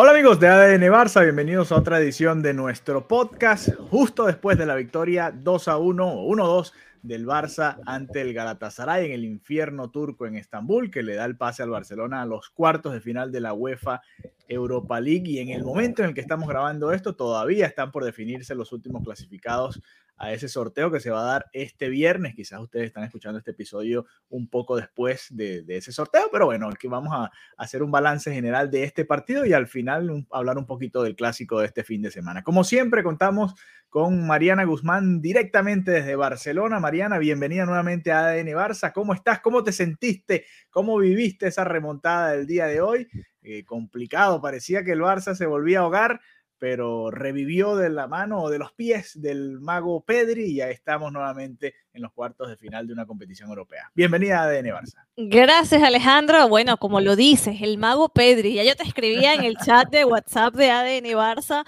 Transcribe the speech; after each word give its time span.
Hola 0.00 0.12
amigos 0.12 0.38
de 0.38 0.46
ADN 0.46 0.92
Barça, 0.92 1.24
bienvenidos 1.24 1.72
a 1.72 1.74
otra 1.74 1.98
edición 1.98 2.40
de 2.40 2.54
nuestro 2.54 3.08
podcast, 3.08 3.70
justo 3.90 4.26
después 4.26 4.56
de 4.56 4.64
la 4.64 4.76
victoria 4.76 5.32
2 5.32 5.66
a 5.66 5.76
1 5.76 6.06
o 6.06 6.24
1 6.24 6.46
2 6.46 6.72
del 7.02 7.26
Barça 7.26 7.80
ante 7.84 8.20
el 8.20 8.32
Galatasaray 8.32 9.06
en 9.06 9.10
el 9.10 9.24
infierno 9.24 9.90
turco 9.90 10.24
en 10.24 10.36
Estambul, 10.36 10.92
que 10.92 11.02
le 11.02 11.16
da 11.16 11.24
el 11.24 11.36
pase 11.36 11.64
al 11.64 11.70
Barcelona 11.70 12.22
a 12.22 12.26
los 12.26 12.48
cuartos 12.48 12.92
de 12.92 13.00
final 13.00 13.32
de 13.32 13.40
la 13.40 13.54
UEFA 13.54 14.00
Europa 14.46 15.00
League. 15.00 15.28
Y 15.28 15.40
en 15.40 15.48
el 15.48 15.64
momento 15.64 16.04
en 16.04 16.10
el 16.10 16.14
que 16.14 16.20
estamos 16.20 16.48
grabando 16.48 16.92
esto, 16.92 17.16
todavía 17.16 17.66
están 17.66 17.90
por 17.90 18.04
definirse 18.04 18.54
los 18.54 18.70
últimos 18.70 19.02
clasificados 19.02 19.82
a 20.18 20.32
ese 20.32 20.48
sorteo 20.48 20.90
que 20.90 21.00
se 21.00 21.10
va 21.10 21.20
a 21.20 21.32
dar 21.32 21.46
este 21.52 21.88
viernes. 21.88 22.34
Quizás 22.34 22.60
ustedes 22.60 22.86
están 22.86 23.04
escuchando 23.04 23.38
este 23.38 23.52
episodio 23.52 24.06
un 24.28 24.48
poco 24.48 24.76
después 24.76 25.26
de, 25.30 25.64
ese 25.68 25.92
sorteo, 25.92 26.28
pero 26.30 26.46
bueno, 26.46 26.68
aquí 26.68 26.88
vamos 26.88 27.12
a, 27.14 27.30
hacer 27.56 27.82
un 27.82 27.90
balance 27.90 28.32
general 28.32 28.70
de 28.70 28.84
este 28.84 29.04
partido 29.04 29.44
y 29.46 29.52
al 29.52 29.66
final 29.66 30.26
hablar 30.30 30.58
un 30.58 30.66
poquito 30.66 31.02
del 31.02 31.16
clásico 31.16 31.60
de 31.60 31.66
este 31.66 31.84
fin 31.84 32.02
de 32.02 32.10
semana. 32.10 32.42
Como 32.42 32.64
siempre, 32.64 33.02
contamos 33.02 33.54
con 33.88 34.26
Mariana 34.26 34.64
Guzmán 34.64 35.20
directamente 35.20 35.90
desde 35.90 36.16
Barcelona. 36.16 36.80
Mariana, 36.80 37.18
bienvenida 37.18 37.64
nuevamente 37.64 38.12
a 38.12 38.26
ADN 38.26 38.48
Barça. 38.48 38.92
¿Cómo 38.92 39.14
estás? 39.14 39.40
¿Cómo 39.40 39.64
te 39.64 39.72
sentiste? 39.72 40.44
¿Cómo 40.70 40.98
viviste 40.98 41.46
esa 41.46 41.64
remontada 41.64 42.32
del 42.32 42.46
día 42.46 42.66
de 42.66 42.80
hoy? 42.80 43.08
Eh, 43.42 43.64
complicado, 43.64 44.42
parecía 44.42 44.84
que 44.84 44.92
el 44.92 45.00
Barça 45.00 45.34
se 45.34 45.46
volvía 45.46 45.78
a 45.78 45.82
ahogar 45.82 46.20
pero 46.58 47.10
revivió 47.10 47.76
de 47.76 47.88
la 47.88 48.06
mano 48.06 48.42
o 48.42 48.50
de 48.50 48.58
los 48.58 48.72
pies 48.72 49.20
del 49.20 49.60
mago 49.60 50.02
Pedri 50.04 50.44
y 50.44 50.54
ya 50.56 50.68
estamos 50.70 51.12
nuevamente 51.12 51.74
en 51.92 52.02
los 52.02 52.12
cuartos 52.12 52.48
de 52.48 52.56
final 52.56 52.86
de 52.86 52.92
una 52.92 53.06
competición 53.06 53.48
europea. 53.48 53.90
Bienvenida 53.94 54.40
a 54.40 54.44
ADN 54.44 54.66
Barça. 54.66 55.06
Gracias 55.16 55.82
Alejandro. 55.82 56.48
Bueno, 56.48 56.76
como 56.76 57.00
lo 57.00 57.16
dices, 57.16 57.62
el 57.62 57.78
mago 57.78 58.08
Pedri, 58.08 58.54
ya 58.54 58.64
yo 58.64 58.76
te 58.76 58.82
escribía 58.82 59.34
en 59.34 59.44
el 59.44 59.56
chat 59.56 59.88
de 59.90 60.04
WhatsApp 60.04 60.54
de 60.54 60.70
ADN 60.70 61.06
Barça 61.16 61.64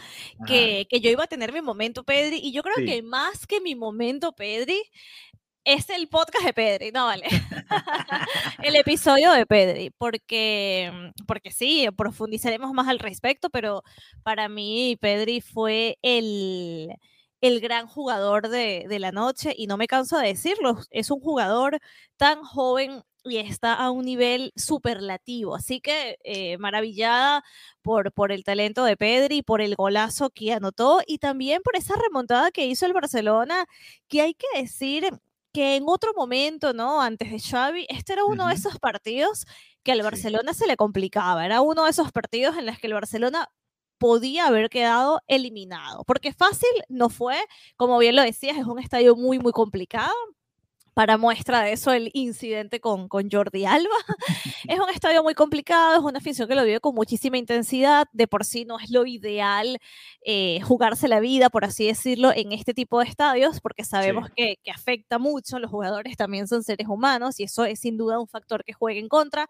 que, 0.46 0.86
que 0.88 1.00
yo 1.00 1.11
iba 1.11 1.24
a 1.24 1.28
tener 1.28 1.52
mi 1.52 1.62
momento 1.62 2.05
Pedri 2.05 2.41
y 2.42 2.52
yo 2.52 2.62
creo 2.62 2.77
sí. 2.77 2.84
que 2.84 3.02
más 3.02 3.46
que 3.46 3.61
mi 3.61 3.74
momento 3.74 4.33
Pedri, 4.33 4.80
es 5.64 5.91
el 5.91 6.08
podcast 6.08 6.44
de 6.44 6.53
Pedri, 6.53 6.91
no 6.92 7.06
vale. 7.06 7.27
el 8.62 8.77
episodio 8.77 9.33
de 9.33 9.47
Pedri, 9.47 9.91
porque, 9.98 11.12
porque 11.27 11.50
sí, 11.50 11.89
profundizaremos 11.97 12.72
más 12.72 12.89
al 12.89 12.98
respecto, 12.98 13.50
pero 13.50 13.83
para 14.22 14.48
mí 14.48 14.97
Pedri 15.00 15.41
fue 15.41 15.98
el, 16.02 16.94
el 17.41 17.61
gran 17.61 17.86
jugador 17.86 18.48
de, 18.48 18.86
de, 18.89 18.98
la 18.98 19.12
noche 19.12 19.55
y 19.56 19.67
no 19.67 19.77
me 19.77 19.86
canso 19.86 20.19
de 20.19 20.28
decirlo, 20.28 20.78
es 20.91 21.11
un 21.11 21.20
jugador 21.20 21.78
tan 22.17 22.42
joven 22.42 23.02
y 23.24 23.39
está 23.39 23.74
a 23.74 23.90
un 23.90 24.05
nivel 24.05 24.52
superlativo. 24.57 25.55
Así 25.55 25.80
que 25.80 26.18
eh, 26.24 26.58
maravillada 26.58 27.45
por, 27.83 28.13
por 28.13 28.33
el 28.33 28.45
talento 28.45 28.84
de 28.84 28.96
Pedri, 28.96 29.42
por 29.42 29.61
el 29.61 29.77
golazo 29.77 30.30
que 30.30 30.52
anotó 30.52 31.01
y 31.07 31.18
también 31.18 31.63
por 31.63 31.77
esa 31.77 31.95
remontada 31.96 32.51
que 32.51 32.67
hizo 32.67 32.86
el 32.86 32.92
Barcelona, 32.92 33.67
que 34.08 34.23
hay 34.23 34.34
que 34.34 34.46
decir 34.61 35.11
que 35.52 35.77
en 35.77 35.84
otro 35.88 36.12
momento, 36.14 36.72
¿no? 36.72 37.00
Antes 37.00 37.30
de 37.30 37.40
Xavi, 37.40 37.86
este 37.88 38.14
era 38.14 38.24
uno 38.24 38.44
uh 38.44 38.46
-huh. 38.46 38.50
de 38.50 38.55
esos 38.56 38.78
partidos 38.78 39.46
que 39.83 39.92
al 39.92 40.02
Barcelona 40.02 40.52
sí. 40.52 40.61
se 40.61 40.66
le 40.66 40.77
complicaba, 40.77 41.44
era 41.44 41.61
uno 41.62 41.84
de 41.84 41.90
esos 41.90 42.12
partidos 42.12 42.56
en 42.56 42.66
los 42.66 42.78
que 42.78 42.86
el 42.86 42.94
Barcelona 42.94 43.48
podía 43.98 44.46
haber 44.46 44.70
quedado 44.70 45.20
eliminado, 45.28 46.05
porque 46.06 46.33
fácil 46.33 46.70
no 46.89 47.10
fue, 47.10 47.36
como 47.77 47.98
bien 47.98 48.16
lo 48.16 48.22
decías, 48.22 48.56
es 48.58 48.66
un 48.66 48.78
estadio 48.78 49.16
muy, 49.16 49.39
muy 49.39 49.52
complicado, 49.52 50.14
para 51.00 51.16
muestra 51.16 51.62
de 51.62 51.72
eso 51.72 51.92
el 51.92 52.11
incidente 52.12 52.78
con, 52.78 53.08
con 53.08 53.30
Jordi 53.30 53.64
Alba. 53.64 53.88
es 54.68 54.78
un 54.78 54.90
estadio 54.90 55.22
muy 55.22 55.33
complicado, 55.33 55.94
es 55.94 56.00
una 56.02 56.18
afición 56.18 56.46
que 56.46 56.55
lo 56.55 56.62
vive 56.62 56.78
con 56.80 56.94
muchísima 56.94 57.38
intensidad, 57.38 58.06
de 58.12 58.28
por 58.28 58.44
sí 58.44 58.66
no 58.66 58.78
es 58.78 58.90
lo 58.90 59.06
ideal 59.06 59.78
eh, 60.27 60.60
jugarse 60.60 61.08
la 61.08 61.18
vida, 61.20 61.48
por 61.48 61.64
así 61.64 61.86
decirlo, 61.86 62.33
en 62.36 62.52
este 62.52 62.74
tipo 62.74 62.98
de 62.98 63.06
estadios, 63.06 63.62
porque 63.62 63.83
sabemos 63.83 64.27
sí. 64.27 64.33
que, 64.36 64.56
que 64.62 64.70
afecta 64.70 65.18
mucho, 65.18 65.58
los 65.58 65.70
jugadores 65.70 66.18
también 66.18 66.46
son 66.46 66.62
seres 66.62 66.86
humanos 66.86 67.40
y 67.40 67.44
eso 67.44 67.64
es 67.64 67.80
sin 67.80 67.96
duda 67.96 68.20
un 68.20 68.28
factor 68.28 68.62
que 68.62 68.74
juega 68.74 69.00
en 69.00 69.08
contra, 69.08 69.48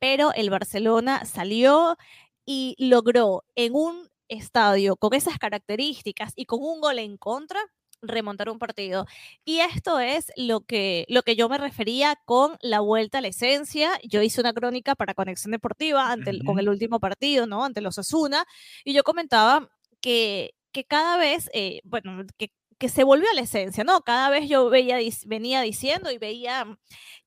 pero 0.00 0.32
el 0.34 0.50
Barcelona 0.50 1.24
salió 1.24 1.96
y 2.44 2.74
logró 2.80 3.44
en 3.54 3.76
un 3.76 4.08
estadio 4.26 4.96
con 4.96 5.14
esas 5.14 5.38
características 5.38 6.32
y 6.34 6.46
con 6.46 6.58
un 6.60 6.80
gol 6.80 6.98
en 6.98 7.16
contra, 7.16 7.60
remontar 8.02 8.50
un 8.50 8.58
partido. 8.58 9.06
Y 9.44 9.60
esto 9.60 10.00
es 10.00 10.32
lo 10.36 10.60
que, 10.62 11.06
lo 11.08 11.22
que 11.22 11.36
yo 11.36 11.48
me 11.48 11.58
refería 11.58 12.16
con 12.24 12.56
la 12.62 12.80
vuelta 12.80 13.18
a 13.18 13.20
la 13.20 13.28
esencia. 13.28 13.92
Yo 14.04 14.22
hice 14.22 14.40
una 14.40 14.52
crónica 14.52 14.94
para 14.94 15.14
Conexión 15.14 15.52
Deportiva 15.52 16.10
ante 16.10 16.30
el, 16.30 16.38
uh 16.38 16.40
-huh. 16.40 16.46
con 16.46 16.58
el 16.58 16.68
último 16.68 17.00
partido, 17.00 17.46
¿no? 17.46 17.64
Ante 17.64 17.80
los 17.80 17.98
Asuna, 17.98 18.44
y 18.84 18.94
yo 18.94 19.02
comentaba 19.02 19.68
que, 20.00 20.54
que 20.72 20.84
cada 20.84 21.16
vez, 21.16 21.50
eh, 21.52 21.80
bueno, 21.84 22.24
que, 22.38 22.50
que 22.78 22.88
se 22.88 23.04
volvió 23.04 23.28
a 23.30 23.34
la 23.34 23.42
esencia, 23.42 23.84
¿no? 23.84 24.00
Cada 24.02 24.30
vez 24.30 24.48
yo 24.48 24.70
veía, 24.70 24.98
venía 25.26 25.60
diciendo 25.62 26.10
y 26.10 26.18
veía 26.18 26.78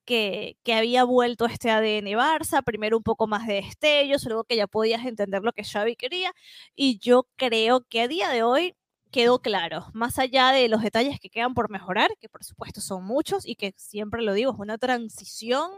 que, 0.04 0.58
que, 0.64 0.74
había 0.74 1.04
vuelto 1.04 1.46
este 1.46 1.70
ADN 1.70 2.06
Barça, 2.16 2.62
primero 2.64 2.96
un 2.96 3.04
poco 3.04 3.26
más 3.28 3.46
de 3.46 3.54
destellos, 3.54 4.24
luego 4.24 4.44
que 4.44 4.56
ya 4.56 4.66
podías 4.66 5.06
entender 5.06 5.42
lo 5.42 5.52
que 5.52 5.64
Xavi 5.64 5.96
quería, 5.96 6.32
y 6.74 6.98
yo 6.98 7.28
creo 7.36 7.86
que 7.88 8.02
a 8.02 8.08
día 8.08 8.30
de 8.30 8.42
hoy 8.42 8.74
quedó 9.14 9.38
claro, 9.40 9.86
más 9.92 10.18
allá 10.18 10.50
de 10.50 10.68
los 10.68 10.82
detalles 10.82 11.20
que 11.20 11.30
quedan 11.30 11.54
por 11.54 11.70
mejorar, 11.70 12.10
que 12.20 12.28
por 12.28 12.42
supuesto 12.42 12.80
son 12.80 13.04
muchos 13.04 13.46
y 13.46 13.54
que 13.54 13.72
siempre 13.76 14.22
lo 14.22 14.32
digo, 14.34 14.52
es 14.52 14.58
una 14.58 14.76
transición, 14.76 15.70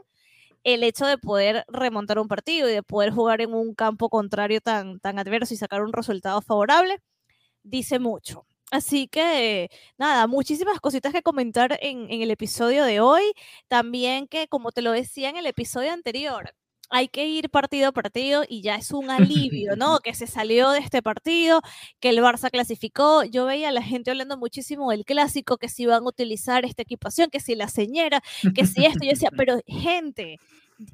el 0.64 0.82
hecho 0.82 1.04
de 1.06 1.18
poder 1.18 1.64
remontar 1.68 2.18
un 2.18 2.28
partido 2.28 2.66
y 2.68 2.72
de 2.72 2.82
poder 2.82 3.12
jugar 3.12 3.42
en 3.42 3.52
un 3.52 3.74
campo 3.74 4.08
contrario 4.08 4.62
tan, 4.62 5.00
tan 5.00 5.18
adverso 5.18 5.52
y 5.52 5.58
sacar 5.58 5.82
un 5.82 5.92
resultado 5.92 6.40
favorable, 6.40 6.98
dice 7.62 7.98
mucho. 7.98 8.46
Así 8.70 9.06
que, 9.08 9.70
nada, 9.98 10.26
muchísimas 10.26 10.80
cositas 10.80 11.12
que 11.12 11.22
comentar 11.22 11.78
en, 11.82 12.08
el 12.10 12.30
episodio 12.30 12.84
de 12.84 13.00
hoy. 13.00 13.22
También 13.68 14.28
que, 14.28 14.48
como 14.48 14.72
te 14.72 14.82
lo 14.82 14.92
decía 14.92 15.28
en 15.28 15.36
el 15.36 15.46
episodio 15.46 15.92
anterior, 15.92 16.54
hay 16.90 17.08
que 17.08 17.26
ir 17.26 17.50
partido 17.50 17.88
a 17.88 17.92
partido 17.92 18.44
y 18.48 18.62
ya 18.62 18.76
es 18.76 18.90
un 18.92 19.10
alivio, 19.10 19.76
¿no? 19.76 19.98
Que 20.00 20.14
se 20.14 20.26
salió 20.26 20.70
de 20.70 20.80
este 20.80 21.02
partido, 21.02 21.60
que 22.00 22.10
el 22.10 22.18
Barça 22.18 22.50
clasificó. 22.50 23.24
Yo 23.24 23.46
veía 23.46 23.68
a 23.68 23.72
la 23.72 23.82
gente 23.82 24.10
hablando 24.10 24.36
muchísimo 24.36 24.90
del 24.90 25.04
clásico, 25.04 25.58
que 25.58 25.68
si 25.68 25.84
iban 25.84 26.04
a 26.04 26.08
utilizar 26.08 26.64
esta 26.64 26.82
equipación, 26.82 27.30
que 27.30 27.40
si 27.40 27.54
la 27.54 27.68
señera, 27.68 28.22
que 28.54 28.66
si 28.66 28.84
esto. 28.84 29.04
Yo 29.04 29.10
decía, 29.10 29.30
pero 29.36 29.60
gente, 29.66 30.38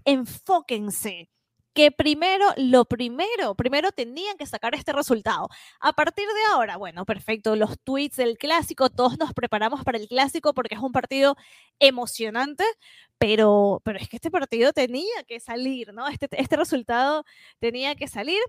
enfóquense 0.05 1.29
que 1.75 1.91
primero, 1.91 2.47
lo 2.57 2.85
primero, 2.85 3.55
primero 3.55 3.93
tenían 3.93 4.37
que 4.37 4.47
sacar 4.47 4.75
este 4.75 4.93
resultado. 4.93 5.49
A 5.81 5.93
partir 5.93 6.27
de 6.27 6.53
ahora, 6.53 6.77
bueno, 6.77 7.05
perfecto, 7.05 7.57
los 7.57 7.79
tweets 7.81 8.17
del 8.17 8.39
clásico, 8.39 8.91
todos 8.91 9.19
nos 9.19 9.33
preparamos 9.35 9.85
para 9.85 9.99
el 9.99 10.09
clásico 10.09 10.55
porque 10.55 10.75
es 10.75 10.81
un 10.81 10.93
partido 10.93 11.37
emocionante, 11.79 12.65
pero, 13.19 13.81
pero 13.85 13.99
es 13.99 14.09
que 14.09 14.17
este 14.17 14.31
partido 14.31 14.73
tenía 14.73 15.23
que 15.27 15.41
salir, 15.41 15.93
¿no? 15.95 16.09
Este, 16.09 16.29
este 16.33 16.57
resultado 16.57 17.25
tenía 17.61 17.95
que 17.95 18.09
salir. 18.09 18.41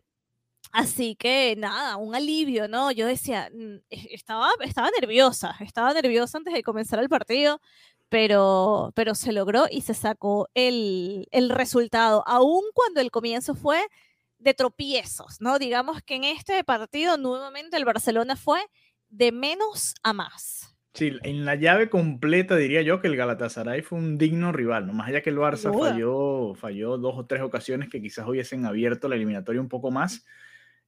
Así 0.71 1.15
que 1.15 1.55
nada, 1.57 1.97
un 1.97 2.15
alivio, 2.15 2.67
¿no? 2.67 2.91
Yo 2.91 3.05
decía, 3.05 3.49
estaba, 3.89 4.49
estaba 4.61 4.89
nerviosa, 4.99 5.55
estaba 5.59 5.93
nerviosa 5.93 6.39
antes 6.39 6.53
de 6.53 6.63
comenzar 6.63 6.99
el 6.99 7.09
partido, 7.09 7.61
pero, 8.13 8.91
pero 8.93 9.15
se 9.15 9.31
logró 9.31 9.65
y 9.71 9.81
se 9.81 9.95
sacó 9.95 10.47
el, 10.53 11.27
el 11.31 11.49
resultado, 11.49 12.23
aun 12.27 12.61
cuando 12.75 13.01
el 13.01 13.09
comienzo 13.09 13.55
fue 13.55 13.81
de 14.37 14.53
tropiezos, 14.53 15.41
¿no? 15.41 15.57
Digamos 15.57 16.03
que 16.03 16.17
en 16.17 16.25
este 16.25 16.63
partido 16.63 17.17
nuevamente 17.17 17.75
el 17.75 17.85
Barcelona 17.85 18.35
fue 18.35 18.59
de 19.09 19.31
menos 19.31 19.95
a 20.03 20.13
más. 20.13 20.75
Sí, 20.93 21.11
en 21.23 21.43
la 21.43 21.55
llave 21.55 21.89
completa 21.89 22.55
diría 22.55 22.83
yo 22.83 23.01
que 23.01 23.07
el 23.07 23.15
Galatasaray 23.15 23.81
fue 23.81 23.97
un 23.97 24.19
digno 24.19 24.51
rival, 24.51 24.85
¿no? 24.85 24.93
Más 24.93 25.07
allá 25.07 25.23
que 25.23 25.31
el 25.31 25.37
Barça 25.37 25.75
falló, 25.75 26.53
falló 26.53 26.99
dos 26.99 27.15
o 27.17 27.25
tres 27.25 27.41
ocasiones 27.41 27.89
que 27.89 27.99
quizás 27.99 28.27
hubiesen 28.27 28.67
abierto 28.67 29.07
la 29.07 29.15
eliminatoria 29.15 29.59
un 29.59 29.69
poco 29.69 29.89
más. 29.89 30.23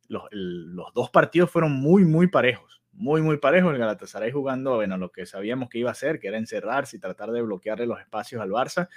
los, 0.09 0.25
los, 0.29 0.93
dos 0.93 1.09
partidos 1.09 1.49
fueron 1.49 1.71
muy, 1.71 2.05
muy 2.05 2.27
parejos, 2.27 2.83
muy, 2.95 3.21
muy 3.21 3.37
parejos. 3.37 3.73
El 3.73 3.79
Galatasaray 3.79 4.31
jugando, 4.31 4.75
bueno, 4.75 4.97
lo 4.97 5.11
que 5.11 5.25
sabíamos 5.25 5.69
que 5.69 5.79
iba 5.79 5.89
a 5.89 5.93
hacer, 5.93 6.19
que 6.19 6.27
era 6.27 6.37
encerrarse 6.37 6.97
y 6.97 6.99
tratar 6.99 7.31
de 7.31 7.41
bloquearle 7.41 7.85
los 7.85 7.99
espacios 7.99 8.41
al 8.41 8.49
Barça, 8.49 8.89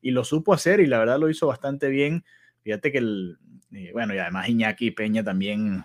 y 0.00 0.10
lo 0.10 0.24
supo 0.24 0.52
hacer 0.52 0.80
y 0.80 0.86
la 0.86 0.98
verdad 0.98 1.18
lo 1.18 1.28
hizo 1.28 1.46
bastante 1.46 1.88
bien. 1.88 2.24
Fíjate 2.62 2.92
que 2.92 2.98
el, 2.98 3.38
eh, 3.72 3.90
bueno, 3.92 4.14
y 4.14 4.18
además 4.18 4.48
Iñaki 4.48 4.90
Peña 4.90 5.24
también 5.24 5.84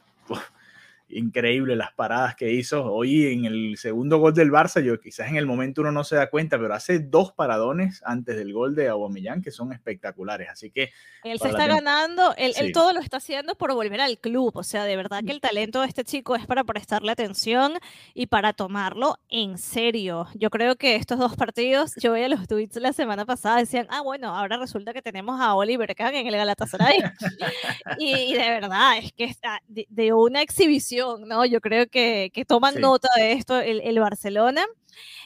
increíble 1.14 1.76
las 1.76 1.94
paradas 1.94 2.36
que 2.36 2.52
hizo. 2.52 2.86
Hoy 2.86 3.28
en 3.28 3.46
el 3.46 3.78
segundo 3.78 4.18
gol 4.18 4.34
del 4.34 4.52
Barça, 4.52 4.82
yo 4.82 5.00
quizás 5.00 5.30
en 5.30 5.36
el 5.36 5.46
momento 5.46 5.82
uno 5.82 5.92
no 5.92 6.04
se 6.04 6.16
da 6.16 6.30
cuenta, 6.30 6.58
pero 6.58 6.74
hace 6.74 7.00
dos 7.00 7.34
paradones 7.34 8.02
antes 8.06 8.36
del 8.36 8.54
gol 8.54 8.76
de 8.76 8.90
Aubameyang 8.90 9.42
que 9.42 9.52
son 9.52 9.74
espectaculares. 9.74 10.50
Así 10.50 10.72
que 10.72 10.92
él 11.24 11.40
se 11.40 11.50
está 11.50 11.68
ganando, 11.68 12.34
él, 12.38 12.54
todo 12.74 12.94
lo 12.94 13.00
está 13.00 13.18
haciendo 13.18 13.56
por 13.56 13.74
volver 13.74 14.02
al 14.02 14.20
club. 14.20 14.52
O 14.56 14.64
sea, 14.64 14.86
de 14.86 14.96
verdad 14.96 15.24
que 15.26 15.32
el 15.32 15.42
talento 15.42 15.82
de 15.82 15.88
este 15.88 16.04
chico 16.04 16.36
es 16.36 16.46
para 16.46 16.64
prestarle 16.64 17.12
atención 17.12 17.74
y 18.14 18.28
para 18.28 18.54
tomarlo 18.54 19.18
en 19.30 19.58
serio. 19.58 20.28
Yo 20.36 20.50
creo 20.50 20.76
que 20.76 20.96
estos 20.96 21.20
dos 21.20 21.36
partidos, 21.36 21.94
yo 21.98 22.14
veía 22.14 22.30
los 22.30 22.48
tweets 22.48 22.78
la 22.78 22.94
semana 22.94 23.26
pasada, 23.26 23.58
decían, 23.58 23.88
ah, 23.90 24.02
bueno, 24.02 24.36
ahora 24.36 24.58
resulta 24.58 24.94
que 24.94 25.02
tenemos 25.02 25.40
a 25.42 25.56
Oliver 25.56 25.96
Kahn 25.96 26.16
en 26.16 26.28
el 26.28 26.36
Galatasaray. 26.36 26.98
y, 28.00 28.34
de 28.34 28.50
verdad, 28.50 28.98
es 28.98 29.12
que 29.14 29.26
está 29.26 29.62
de 29.68 30.14
una 30.14 30.42
exhibición 30.42 31.01
¿no? 31.20 31.46
Yo 31.46 31.62
creo 31.62 31.88
que, 31.88 32.32
que 32.34 32.46
toman 32.46 32.80
nota 32.80 33.10
de 33.16 33.34
esto 33.34 33.60
el, 33.60 34.00
Barcelona. 34.00 34.66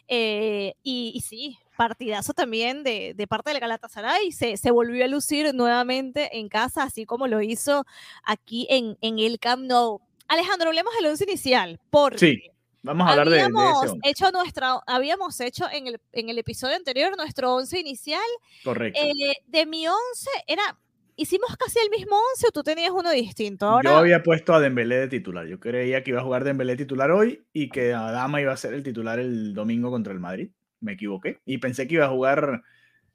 Eh, 0.08 0.76
y, 0.84 1.22
sí, 1.26 1.58
partidazo 1.78 2.34
también 2.34 2.84
de, 2.84 3.14
de, 3.16 3.28
parte 3.28 3.52
del 3.52 3.60
Galatasaray. 3.60 4.32
Se, 4.32 4.58
se 4.58 4.72
volvió 4.72 5.06
a 5.06 5.08
lucir 5.08 5.54
nuevamente 5.54 6.38
en 6.38 6.50
casa, 6.50 6.84
así 6.84 7.06
como 7.06 7.28
lo 7.28 7.42
hizo 7.42 7.86
aquí 8.24 8.68
en, 8.70 8.98
en 9.02 9.20
el 9.20 9.40
Camp 9.40 9.64
Nou. 9.64 10.02
Alejandro, 10.28 10.70
hablemos 10.70 10.94
del 10.96 11.08
once 11.08 11.24
inicial, 11.24 11.80
porque 11.92 12.18
sí. 12.18 12.52
Vamos 12.86 13.08
a 13.08 13.12
hablar 13.12 13.30
de, 13.30 13.40
eso. 13.40 13.98
Hecho 14.04 14.32
nuestra, 14.32 14.80
habíamos 14.86 15.40
hecho 15.40 15.66
en 15.72 15.88
el, 15.88 16.00
en 16.12 16.30
el 16.30 16.38
episodio 16.38 16.76
anterior 16.76 17.18
nuestro 17.18 17.56
once 17.56 17.80
inicial. 17.80 18.22
Correcto. 18.64 19.00
Eh, 19.02 19.34
de 19.48 19.66
mi 19.66 19.88
once 19.88 20.30
era 20.46 20.78
hicimos 21.16 21.56
casi 21.58 21.80
el 21.80 21.90
mismo 21.90 22.16
11 22.34 22.48
o 22.48 22.52
tú 22.52 22.64
tenías 22.64 22.92
uno 22.92 23.12
distinto. 23.12 23.82
Yo 23.84 23.96
había 23.96 24.24
puesto 24.24 24.54
a 24.54 24.60
Dembélé 24.60 24.98
de 24.98 25.08
titular. 25.08 25.48
Yo 25.48 25.60
creía 25.60 26.04
que 26.04 26.12
iba 26.12 26.22
a 26.22 26.24
jugar 26.24 26.44
Dembélé 26.44 26.76
titular 26.76 27.12
hoy 27.12 27.46
y 27.54 27.70
que 27.70 27.94
Adama 27.94 28.42
iba 28.42 28.52
a 28.52 28.58
ser 28.58 28.74
el 28.74 28.84
titular 28.84 29.20
el 29.20 29.54
domingo 29.54 29.92
contra 29.92 30.14
el 30.14 30.20
Madrid. 30.20 30.50
Me 30.80 30.94
equivoqué. 30.94 31.40
Y 31.46 31.58
pensé 31.58 31.88
que 31.88 31.96
iba 31.96 32.06
a 32.06 32.10
jugar... 32.10 32.64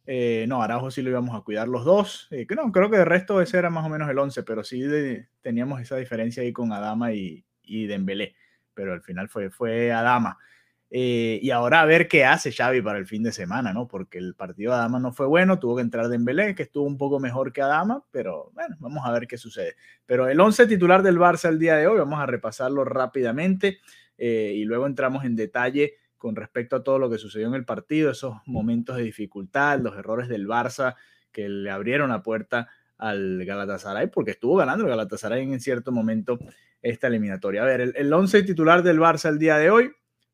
Eh, 0.07 0.47
no, 0.49 0.63
Araujo 0.63 0.91
sí 0.91 1.03
lo 1.03 1.11
íbamos 1.11 1.37
a 1.37 1.43
cuidar 1.43 1.69
los 1.69 1.85
dos. 1.85 2.27
Eh, 2.31 2.47
no, 2.57 2.73
creo 2.73 2.91
que 2.91 2.97
de 2.97 3.05
resto 3.05 3.41
ese 3.41 3.59
era 3.59 3.71
más 3.71 3.87
o 3.87 3.89
menos 3.89 4.09
el 4.11 4.19
11, 4.19 4.43
pero 4.43 4.65
sí 4.65 4.83
teníamos 5.41 5.81
esa 5.81 5.97
diferencia 5.97 6.43
ahí 6.43 6.53
con 6.53 6.73
Adama 6.73 7.13
y, 7.13 7.45
y 7.63 7.87
Dembélé. 7.87 8.35
Pero 8.75 8.93
al 8.93 9.03
final 9.03 9.29
fue, 9.29 9.51
fue 9.51 9.93
Adama. 9.93 10.39
Eh, 10.93 11.39
y 11.41 11.51
ahora 11.53 11.83
a 11.83 11.85
ver 11.85 12.09
qué 12.09 12.25
hace 12.25 12.51
Xavi 12.51 12.83
para 12.83 12.99
el 12.99 13.07
fin 13.07 13.23
de 13.23 13.31
semana, 13.31 13.73
¿no? 13.73 13.87
Porque 13.87 14.19
el 14.19 14.35
partido 14.35 14.73
de 14.73 14.79
Adama 14.79 14.99
no 14.99 15.13
fue 15.13 15.27
bueno, 15.27 15.61
tuvo 15.61 15.77
que 15.77 15.83
entrar 15.83 16.09
Dembélé, 16.09 16.57
que 16.57 16.65
estuvo 16.65 16.85
un 16.85 16.99
poco 16.99 17.21
mejor 17.21 17.53
que 17.53 17.63
Adama, 17.63 18.05
pero 18.11 18.51
bueno, 18.55 18.75
vamos 18.81 19.07
a 19.07 19.13
ver 19.13 19.29
qué 19.29 19.39
sucede. 19.39 19.77
Pero 20.05 20.29
el 20.29 20.41
11 20.41 20.67
titular 20.67 21.05
del 21.05 21.19
Barça 21.19 21.49
el 21.49 21.61
día 21.61 21.77
de 21.77 21.87
hoy, 21.87 21.99
vamos 21.99 22.19
a 22.19 22.27
repasarlo 22.27 22.85
rápidamente 22.85 23.79
eh, 24.19 24.53
y 24.57 24.65
luego 24.65 24.87
entramos 24.87 25.25
en 25.25 25.37
detalle 25.37 25.95
con 26.19 26.35
respecto 26.35 26.77
a 26.77 26.83
todo 26.83 26.99
lo 26.99 27.09
que 27.09 27.19
sucedió 27.19 27.47
en 27.47 27.55
el 27.55 27.65
partido, 27.65 28.11
esos 28.11 28.37
momentos 28.47 28.97
de 28.97 29.05
dificultad, 29.05 29.79
los 29.79 29.97
errores 29.97 30.29
del 30.29 30.49
Barça 30.49 30.97
que 31.31 31.49
le 31.49 31.71
abrieron 31.71 32.11
la 32.11 32.23
puerta 32.23 32.69
al 32.99 33.45
Galatasaray, 33.45 34.11
porque 34.11 34.33
estuvo 34.33 34.57
ganando 34.57 34.85
el 34.85 34.91
Galatasaray 34.91 35.45
en 35.45 35.61
cierto 35.61 35.93
momento 35.93 36.39
esta 36.83 37.07
eliminatoria. 37.07 37.63
A 37.63 37.65
ver, 37.65 37.81
el, 37.81 37.93
el 37.97 38.13
11 38.13 38.43
titular 38.43 38.83
del 38.83 38.99
Barça 38.99 39.31
el 39.31 39.39
día 39.39 39.57
de 39.57 39.71
hoy, 39.71 39.93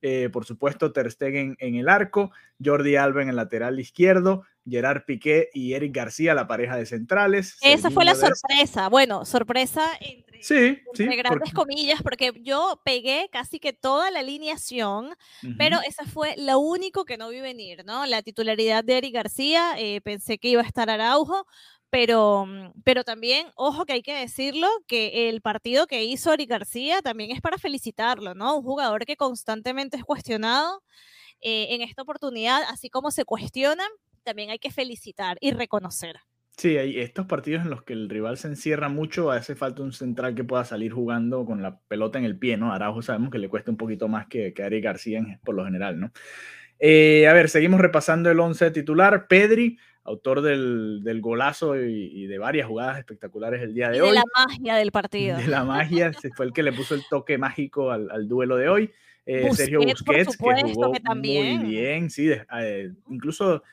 eh, 0.09 0.31
por 0.31 0.45
supuesto, 0.45 0.93
Ter 0.93 1.11
Stegen 1.11 1.57
en 1.59 1.75
el 1.75 1.89
arco, 1.89 2.31
Jordi 2.65 2.95
Alba 2.95 3.23
en 3.23 3.29
el 3.29 3.35
lateral 3.35 3.81
izquierdo, 3.81 4.45
Gerard 4.65 5.05
Piqué 5.05 5.51
y 5.53 5.73
Eric 5.73 5.93
García, 5.93 6.33
la 6.33 6.47
pareja 6.47 6.77
de 6.77 6.87
centrales. 6.87 7.59
Esa 7.61 7.91
fue 7.91 8.05
la 8.05 8.15
sorpresa. 8.15 8.89
Bueno, 8.89 9.25
sorpresa 9.25 9.83
entre, 10.01 10.45
sí, 10.45 10.81
grandes 10.95 11.53
comillas, 11.53 12.05
porque 12.05 12.31
yo 12.41 12.81
pegué 12.85 13.29
casi 13.33 13.59
que 13.59 13.73
toda 13.73 14.13
la 14.13 14.21
alineación, 14.21 15.17
pero 15.59 15.79
esa 15.89 16.05
fue 16.05 16.37
lo 16.39 16.61
único 16.61 17.05
que 17.05 17.17
no 17.17 17.29
vi 17.31 17.41
venir, 17.41 17.85
¿no? 17.85 18.07
La 18.07 18.23
titularidad 18.23 18.85
de 18.85 18.99
Eric 18.99 19.13
García, 19.13 19.75
eh, 19.77 20.01
pensé 20.03 20.39
que 20.39 20.51
iba 20.51 20.63
a 20.63 20.67
estar 20.67 20.89
Araujo, 20.89 21.49
pero, 21.91 22.47
mm, 22.47 22.83
pero 22.85 23.05
también, 23.05 23.49
ojo 23.55 23.85
que 23.85 23.95
hay 23.95 24.03
que 24.03 24.15
decirlo, 24.15 24.69
que 24.87 25.29
el 25.29 25.41
partido 25.41 25.87
que 25.87 26.05
hizo 26.05 26.31
Ari 26.31 26.47
García 26.47 27.03
también 27.03 27.31
es 27.31 27.41
para 27.41 27.59
felicitarlo, 27.59 28.35
¿no? 28.35 28.57
Un 28.59 28.63
jugador 28.63 29.07
que 29.07 29.17
constantemente 29.17 29.97
es 29.97 30.05
cuestionado 30.05 30.83
eh, 31.41 31.69
en 31.71 31.83
esta 31.83 32.03
oportunidad, 32.03 32.63
así 32.69 32.91
como 32.91 33.11
se 33.11 33.25
cuestiona, 33.25 33.85
también 34.25 34.51
hay 34.51 34.59
que 34.59 34.71
felicitar 34.71 35.37
y 35.41 35.53
reconocer. 35.53 36.17
Sí, 36.57 36.79
hay 36.79 36.99
estos 37.01 37.27
partidos 37.27 37.65
en 37.65 37.71
los 37.71 37.83
que 37.83 37.93
el 37.93 38.09
rival 38.09 38.39
se 38.39 38.49
encierra 38.49 38.89
mucho, 38.89 39.31
hace 39.31 39.55
falta 39.55 39.83
un 39.83 39.93
central 39.93 40.35
que 40.35 40.43
pueda 40.43 40.65
salir 40.65 40.91
jugando 40.91 41.45
con 41.45 41.61
la 41.61 41.79
pelota 41.81 42.19
en 42.19 42.25
el 42.25 42.39
pie, 42.39 42.57
¿no? 42.57 42.73
Araujo 42.73 43.03
sabemos 43.03 43.31
que 43.31 43.39
le 43.39 43.51
cuesta 43.51 43.71
un 43.71 43.77
poquito 43.77 44.09
más 44.09 44.27
que, 44.27 44.55
que 44.55 44.63
Ari 44.63 44.81
García 44.81 45.23
por 45.45 45.55
lo 45.55 45.67
general, 45.67 46.01
¿no? 46.01 46.13
Eh, 46.79 47.27
a 47.29 47.33
ver, 47.33 47.49
seguimos 47.49 47.81
repasando 47.81 48.31
el 48.31 48.41
11 48.41 48.71
titular. 48.71 49.27
Pedri, 49.29 49.79
autor 50.07 50.41
del, 50.41 51.01
del 51.03 51.21
golazo 51.21 51.77
y, 51.77 52.27
de 52.27 52.39
varias 52.39 52.67
jugadas 52.67 52.99
espectaculares 52.99 53.61
el 53.63 53.75
día 53.75 53.91
de 53.91 54.01
hoy. 54.01 54.11
De 54.11 54.15
la 54.15 54.25
magia 54.35 54.77
del 54.77 54.93
partido. 54.93 55.37
De 55.37 55.49
la 55.49 55.65
magia, 55.65 56.13
fue 56.35 56.47
el 56.47 56.53
que 56.53 56.63
le 56.63 56.73
puso 56.73 56.95
el 56.95 57.03
toque 57.11 57.39
mágico 57.39 57.91
al, 57.91 58.11
al 58.11 58.29
duelo 58.29 58.57
de 58.57 58.69
hoy. 58.69 58.91
Eh, 59.27 59.53
Sergio 59.53 59.81
Busquets, 59.81 60.37
que 60.37 60.73
jugó 60.73 60.93
muy 61.17 61.59
bien, 61.59 62.11
sí, 62.11 62.31
eh, 62.31 62.93
incluso 63.09 63.65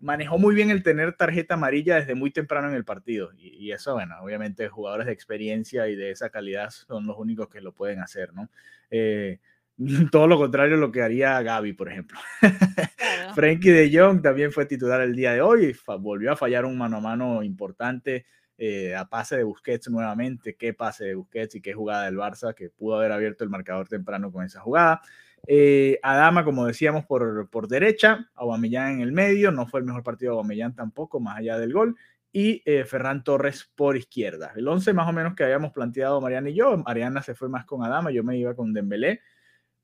manejó 0.00 0.38
muy 0.38 0.54
bien 0.54 0.70
el 0.70 0.84
tener 0.84 1.14
tarjeta 1.14 1.54
amarilla 1.54 1.96
desde 1.96 2.14
muy 2.14 2.30
temprano 2.30 2.68
en 2.68 2.74
el 2.74 2.84
partido. 2.84 3.30
Y, 3.36 3.72
eso, 3.72 3.94
bueno, 3.94 4.14
obviamente 4.22 4.68
jugadores 4.68 5.06
de 5.06 5.12
experiencia 5.12 5.88
y 5.88 5.96
de 5.96 6.12
esa 6.12 6.30
calidad 6.30 6.70
son 6.70 7.06
los 7.06 7.18
únicos 7.18 7.48
que 7.48 7.60
lo 7.60 7.72
pueden 7.72 8.00
hacer, 8.00 8.32
¿no? 8.32 8.48
Eh, 8.90 9.40
todo 10.10 10.26
lo 10.26 10.38
contrario 10.38 10.76
a 10.76 10.78
lo 10.80 10.92
que 10.92 11.02
haría 11.02 11.40
Gaby, 11.42 11.72
por 11.72 11.90
ejemplo. 11.90 12.18
Frankie 13.34 13.70
de 13.70 13.90
Jong 13.92 14.22
también 14.22 14.52
fue 14.52 14.66
titular 14.66 15.00
el 15.00 15.14
día 15.14 15.32
de 15.32 15.40
hoy, 15.40 15.76
volvió 16.00 16.32
a 16.32 16.36
fallar 16.36 16.64
un 16.64 16.76
mano 16.76 16.98
a 16.98 17.00
mano 17.00 17.42
importante 17.42 18.26
eh, 18.58 18.94
a 18.94 19.08
pase 19.08 19.36
de 19.36 19.44
Busquets 19.44 19.88
nuevamente, 19.90 20.54
qué 20.54 20.74
pase 20.74 21.06
de 21.06 21.14
Busquets 21.14 21.56
y 21.56 21.60
qué 21.60 21.72
jugada 21.72 22.04
del 22.04 22.16
Barça 22.16 22.54
que 22.54 22.70
pudo 22.70 22.96
haber 22.96 23.10
abierto 23.10 23.42
el 23.42 23.50
marcador 23.50 23.88
temprano 23.88 24.30
con 24.30 24.44
esa 24.44 24.60
jugada. 24.60 25.00
Eh, 25.48 25.98
Adama, 26.02 26.44
como 26.44 26.66
decíamos, 26.66 27.04
por, 27.04 27.48
por 27.50 27.66
derecha, 27.66 28.30
Aubameyang 28.34 28.92
en 28.92 29.00
el 29.00 29.10
medio, 29.10 29.50
no 29.50 29.66
fue 29.66 29.80
el 29.80 29.86
mejor 29.86 30.04
partido 30.04 30.32
de 30.32 30.38
Aubameyang 30.38 30.76
tampoco, 30.76 31.18
más 31.18 31.38
allá 31.38 31.58
del 31.58 31.72
gol, 31.72 31.96
y 32.30 32.62
eh, 32.64 32.84
Ferran 32.84 33.24
Torres 33.24 33.68
por 33.74 33.96
izquierda. 33.96 34.52
El 34.54 34.68
11 34.68 34.92
más 34.92 35.08
o 35.08 35.12
menos 35.12 35.34
que 35.34 35.42
habíamos 35.44 35.72
planteado 35.72 36.20
Mariana 36.20 36.50
y 36.50 36.54
yo, 36.54 36.76
Mariana 36.76 37.22
se 37.22 37.34
fue 37.34 37.48
más 37.48 37.64
con 37.64 37.84
Adama, 37.84 38.12
yo 38.12 38.22
me 38.22 38.38
iba 38.38 38.54
con 38.54 38.72
Dembélé, 38.72 39.20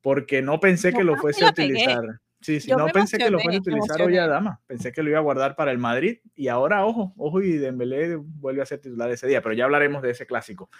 porque 0.00 0.42
no 0.42 0.60
pensé 0.60 0.92
que 0.92 1.04
lo 1.04 1.16
fuese 1.16 1.44
a 1.44 1.50
utilizar. 1.50 2.20
Sí, 2.40 2.60
sí, 2.60 2.70
no 2.70 2.86
pensé 2.86 3.18
que 3.18 3.30
lo 3.30 3.40
fuese 3.40 3.58
a 3.58 3.60
utilizar 3.60 4.02
hoy 4.02 4.16
a 4.16 4.26
Dama. 4.26 4.60
Pensé 4.66 4.92
que 4.92 5.02
lo 5.02 5.10
iba 5.10 5.18
a 5.18 5.22
guardar 5.22 5.56
para 5.56 5.72
el 5.72 5.78
Madrid. 5.78 6.18
Y 6.36 6.48
ahora, 6.48 6.86
ojo, 6.86 7.12
ojo, 7.16 7.40
y 7.40 7.52
Dembélé 7.58 8.16
vuelve 8.16 8.62
a 8.62 8.66
ser 8.66 8.80
titular 8.80 9.10
ese 9.10 9.26
día, 9.26 9.42
pero 9.42 9.54
ya 9.54 9.64
hablaremos 9.64 10.02
de 10.02 10.10
ese 10.10 10.26
clásico. 10.26 10.70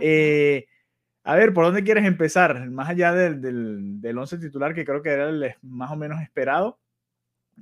Eh, 0.00 0.66
a 1.22 1.36
ver, 1.36 1.54
¿por 1.54 1.64
dónde 1.64 1.84
quieres 1.84 2.04
empezar? 2.04 2.68
Más 2.68 2.88
allá 2.88 3.12
del, 3.12 3.40
del, 3.40 4.00
del 4.00 4.18
once 4.18 4.38
titular, 4.38 4.74
que 4.74 4.84
creo 4.84 5.02
que 5.02 5.10
era 5.10 5.28
el 5.28 5.54
más 5.62 5.90
o 5.92 5.96
menos 5.96 6.20
esperado, 6.20 6.80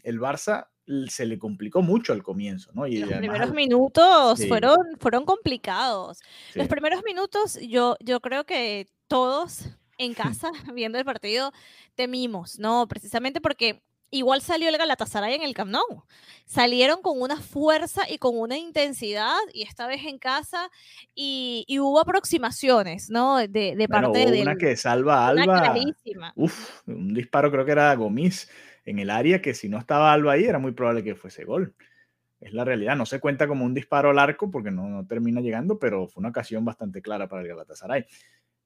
el 0.02 0.18
Barça 0.18 0.68
se 1.08 1.26
le 1.26 1.38
complicó 1.38 1.80
mucho 1.80 2.12
al 2.12 2.22
comienzo, 2.22 2.70
¿no? 2.74 2.86
Y 2.86 2.98
los 2.98 3.12
primeros 3.12 3.52
minutos 3.52 4.44
fueron, 4.48 4.78
fueron 4.98 5.24
complicados. 5.24 6.20
Los 6.54 6.68
primeros 6.68 7.02
minutos, 7.04 7.58
yo, 7.60 7.96
yo 8.00 8.20
creo 8.20 8.44
que 8.44 8.88
todos 9.06 9.68
en 10.02 10.14
casa 10.14 10.50
viendo 10.74 10.98
el 10.98 11.04
partido 11.04 11.52
temimos, 11.94 12.58
¿no? 12.58 12.86
Precisamente 12.88 13.40
porque 13.40 13.82
igual 14.12 14.42
salió 14.42 14.68
el 14.68 14.78
Galatasaray 14.78 15.34
en 15.34 15.42
el 15.42 15.54
Camp 15.54 15.72
Nou. 15.72 16.04
Salieron 16.44 17.02
con 17.02 17.20
una 17.20 17.36
fuerza 17.36 18.02
y 18.08 18.18
con 18.18 18.38
una 18.38 18.58
intensidad, 18.58 19.38
y 19.52 19.62
esta 19.62 19.86
vez 19.86 20.04
en 20.04 20.18
casa, 20.18 20.70
y, 21.14 21.66
hubo 21.80 21.98
aproximaciones, 21.98 23.10
¿no? 23.10 23.38
De, 23.38 23.74
de 23.74 23.88
parte 23.88 24.30
de. 24.30 24.42
Una 24.42 24.56
que 24.56 24.76
salva 24.76 25.26
a 25.26 25.28
Alba. 25.28 25.74
Uf, 26.36 26.86
un 26.86 27.14
disparo 27.14 27.50
creo 27.50 27.64
que 27.64 27.72
era 27.72 27.94
Gomis 27.94 28.48
en 28.84 28.98
el 28.98 29.10
área, 29.10 29.40
que 29.40 29.54
si 29.54 29.68
no 29.68 29.78
estaba 29.78 30.12
Alba 30.12 30.32
ahí, 30.32 30.44
era 30.44 30.58
muy 30.58 30.72
probable 30.72 31.02
que 31.02 31.14
fuese 31.14 31.44
gol. 31.44 31.74
Es 32.38 32.52
la 32.52 32.64
realidad. 32.64 32.96
No 32.96 33.06
se 33.06 33.20
cuenta 33.20 33.46
como 33.46 33.64
un 33.64 33.72
disparo 33.72 34.10
al 34.10 34.18
arco 34.18 34.50
porque 34.50 34.72
no, 34.72 34.88
no 34.88 35.06
termina 35.06 35.40
llegando, 35.40 35.78
pero 35.78 36.08
fue 36.08 36.20
una 36.20 36.30
ocasión 36.30 36.64
bastante 36.64 37.00
clara 37.00 37.28
para 37.28 37.42
el 37.42 37.48
Galatasaray. 37.48 38.04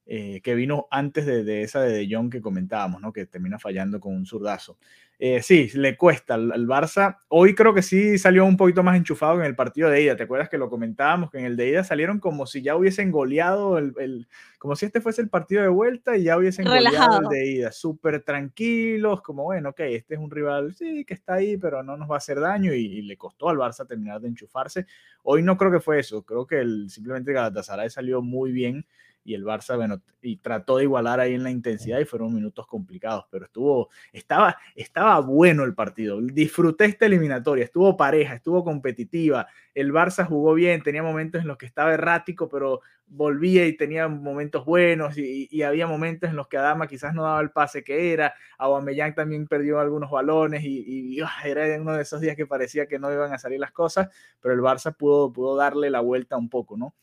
Eh, 0.06 0.40
que 0.40 0.54
vino 0.54 0.86
antes 0.90 1.26
de, 1.26 1.42
de, 1.42 1.62
esa 1.62 1.80
de 1.82 1.92
De 1.92 2.08
Jong 2.08 2.30
que 2.30 2.40
comentábamos, 2.40 3.00
¿no? 3.00 3.12
que 3.12 3.26
termina 3.26 3.58
fallando 3.58 3.98
con 3.98 4.14
un 4.14 4.24
zurdazo. 4.24 4.78
Eh, 5.18 5.40
sí, 5.42 5.70
le 5.74 5.96
cuesta 5.96 6.34
al, 6.34 6.66
Barça. 6.66 7.20
Hoy 7.28 7.54
creo 7.54 7.72
que 7.72 7.80
sí 7.80 8.18
salió 8.18 8.44
un 8.44 8.58
poquito 8.58 8.82
más 8.82 8.96
enchufado 8.96 9.40
en 9.40 9.46
el 9.46 9.56
partido 9.56 9.88
de 9.88 10.02
ida. 10.02 10.14
¿Te 10.14 10.24
acuerdas 10.24 10.50
que 10.50 10.58
lo 10.58 10.68
comentábamos? 10.68 11.30
Que 11.30 11.38
en 11.38 11.46
el 11.46 11.56
de 11.56 11.70
ida 11.70 11.84
salieron 11.84 12.20
como 12.20 12.46
si 12.46 12.60
ya 12.60 12.76
hubiesen 12.76 13.10
goleado, 13.10 13.78
el, 13.78 14.28
como 14.58 14.76
si 14.76 14.84
este 14.86 15.00
fuese 15.00 15.22
el 15.22 15.30
partido 15.30 15.62
de 15.62 15.68
vuelta 15.68 16.18
y 16.18 16.24
ya 16.24 16.36
hubiesen 16.36 16.66
goleado 16.66 17.20
el 17.22 17.28
de 17.28 17.46
ida. 17.46 17.72
Súper 17.72 18.22
tranquilos, 18.22 19.22
como 19.22 19.44
bueno, 19.44 19.70
ok, 19.70 19.80
este 19.80 20.14
es 20.14 20.20
un 20.20 20.30
rival, 20.30 20.74
sí, 20.74 21.06
que 21.06 21.14
está 21.14 21.34
ahí, 21.34 21.56
pero 21.56 21.82
no 21.82 21.96
nos 21.96 22.10
va 22.10 22.16
a 22.16 22.18
hacer 22.18 22.38
daño 22.38 22.74
y, 22.74 23.00
le 23.00 23.16
costó 23.16 23.48
al 23.48 23.56
Barça 23.56 23.86
terminar 23.86 24.20
de 24.20 24.28
enchufarse. 24.28 24.86
Hoy 25.22 25.42
no 25.42 25.56
creo 25.56 25.72
que 25.72 25.80
fue 25.80 25.98
eso. 25.98 26.24
Creo 26.24 26.46
que 26.46 26.60
el, 26.60 26.90
simplemente 26.90 27.32
Galatasaray 27.32 27.88
salió 27.88 28.20
muy 28.20 28.52
bien 28.52 28.84
y 29.26 29.34
el 29.34 29.44
Barça, 29.44 29.76
bueno, 29.76 30.00
y 30.22 30.36
trató 30.36 30.76
de 30.76 30.84
igualar 30.84 31.18
ahí 31.18 31.34
en 31.34 31.42
la 31.42 31.50
intensidad 31.50 31.98
y 31.98 32.04
fueron 32.04 32.32
minutos 32.32 32.66
complicados, 32.66 33.24
pero 33.28 33.46
estuvo, 33.46 33.90
estaba, 34.12 34.56
estaba 34.76 35.18
bueno 35.20 35.64
el 35.64 35.74
partido. 35.74 36.20
Disfruté 36.20 36.84
esta 36.84 37.06
eliminatoria, 37.06 37.64
estuvo 37.64 37.96
pareja, 37.96 38.34
estuvo 38.34 38.62
competitiva. 38.62 39.48
El 39.74 39.92
Barça 39.92 40.24
jugó 40.24 40.54
bien, 40.54 40.80
tenía 40.80 41.02
momentos 41.02 41.40
en 41.42 41.48
los 41.48 41.58
que 41.58 41.66
estaba 41.66 41.92
errático, 41.92 42.48
pero 42.48 42.82
volvía 43.08 43.66
y 43.66 43.76
tenía 43.76 44.06
momentos 44.06 44.64
buenos 44.64 45.18
y, 45.18 45.62
había 45.62 45.88
momentos 45.88 46.30
en 46.30 46.36
los 46.36 46.46
que 46.46 46.56
Adama 46.56 46.86
quizás 46.86 47.14
no 47.14 47.24
daba 47.24 47.40
el 47.40 47.50
pase 47.50 47.82
que 47.82 48.12
era, 48.12 48.34
Aubameyang 48.58 49.14
también 49.14 49.46
perdió 49.46 49.80
algunos 49.80 50.10
balones 50.10 50.62
y, 50.64 51.20
ah, 51.20 51.30
era 51.44 51.80
uno 51.80 51.94
de 51.94 52.02
esos 52.02 52.20
días 52.20 52.36
que 52.36 52.46
parecía 52.46 52.86
que 52.86 52.98
no 52.98 53.12
iban 53.12 53.32
a 53.32 53.38
salir 53.38 53.58
las 53.58 53.72
cosas, 53.72 54.08
pero 54.40 54.54
el 54.54 54.60
Barça 54.60 54.94
pudo, 54.96 55.32
pudo 55.32 55.56
darle 55.56 55.90
la 55.90 56.00
vuelta 56.00 56.36
un 56.36 56.48
poco, 56.48 56.76
¿no? 56.76 56.94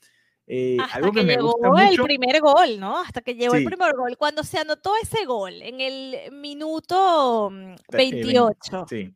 Eh, 0.45 0.77
Hasta 0.79 1.09
que, 1.11 1.23
llegó 1.23 1.55
el 1.79 1.97
primer 2.01 2.41
gol, 2.41 2.79
¿no? 2.79 2.99
Hasta 2.99 3.21
que 3.21 3.35
llegó 3.35 3.55
el 3.55 3.63
primer 3.63 3.95
gol. 3.95 4.17
Cuando 4.17 4.43
se 4.43 4.59
anotó 4.59 4.91
ese 5.01 5.25
gol 5.25 5.53
en 5.61 5.79
el 5.79 6.31
minuto 6.33 7.49
28. 7.89 8.83
Mm, 8.83 8.87
sí. 8.87 9.15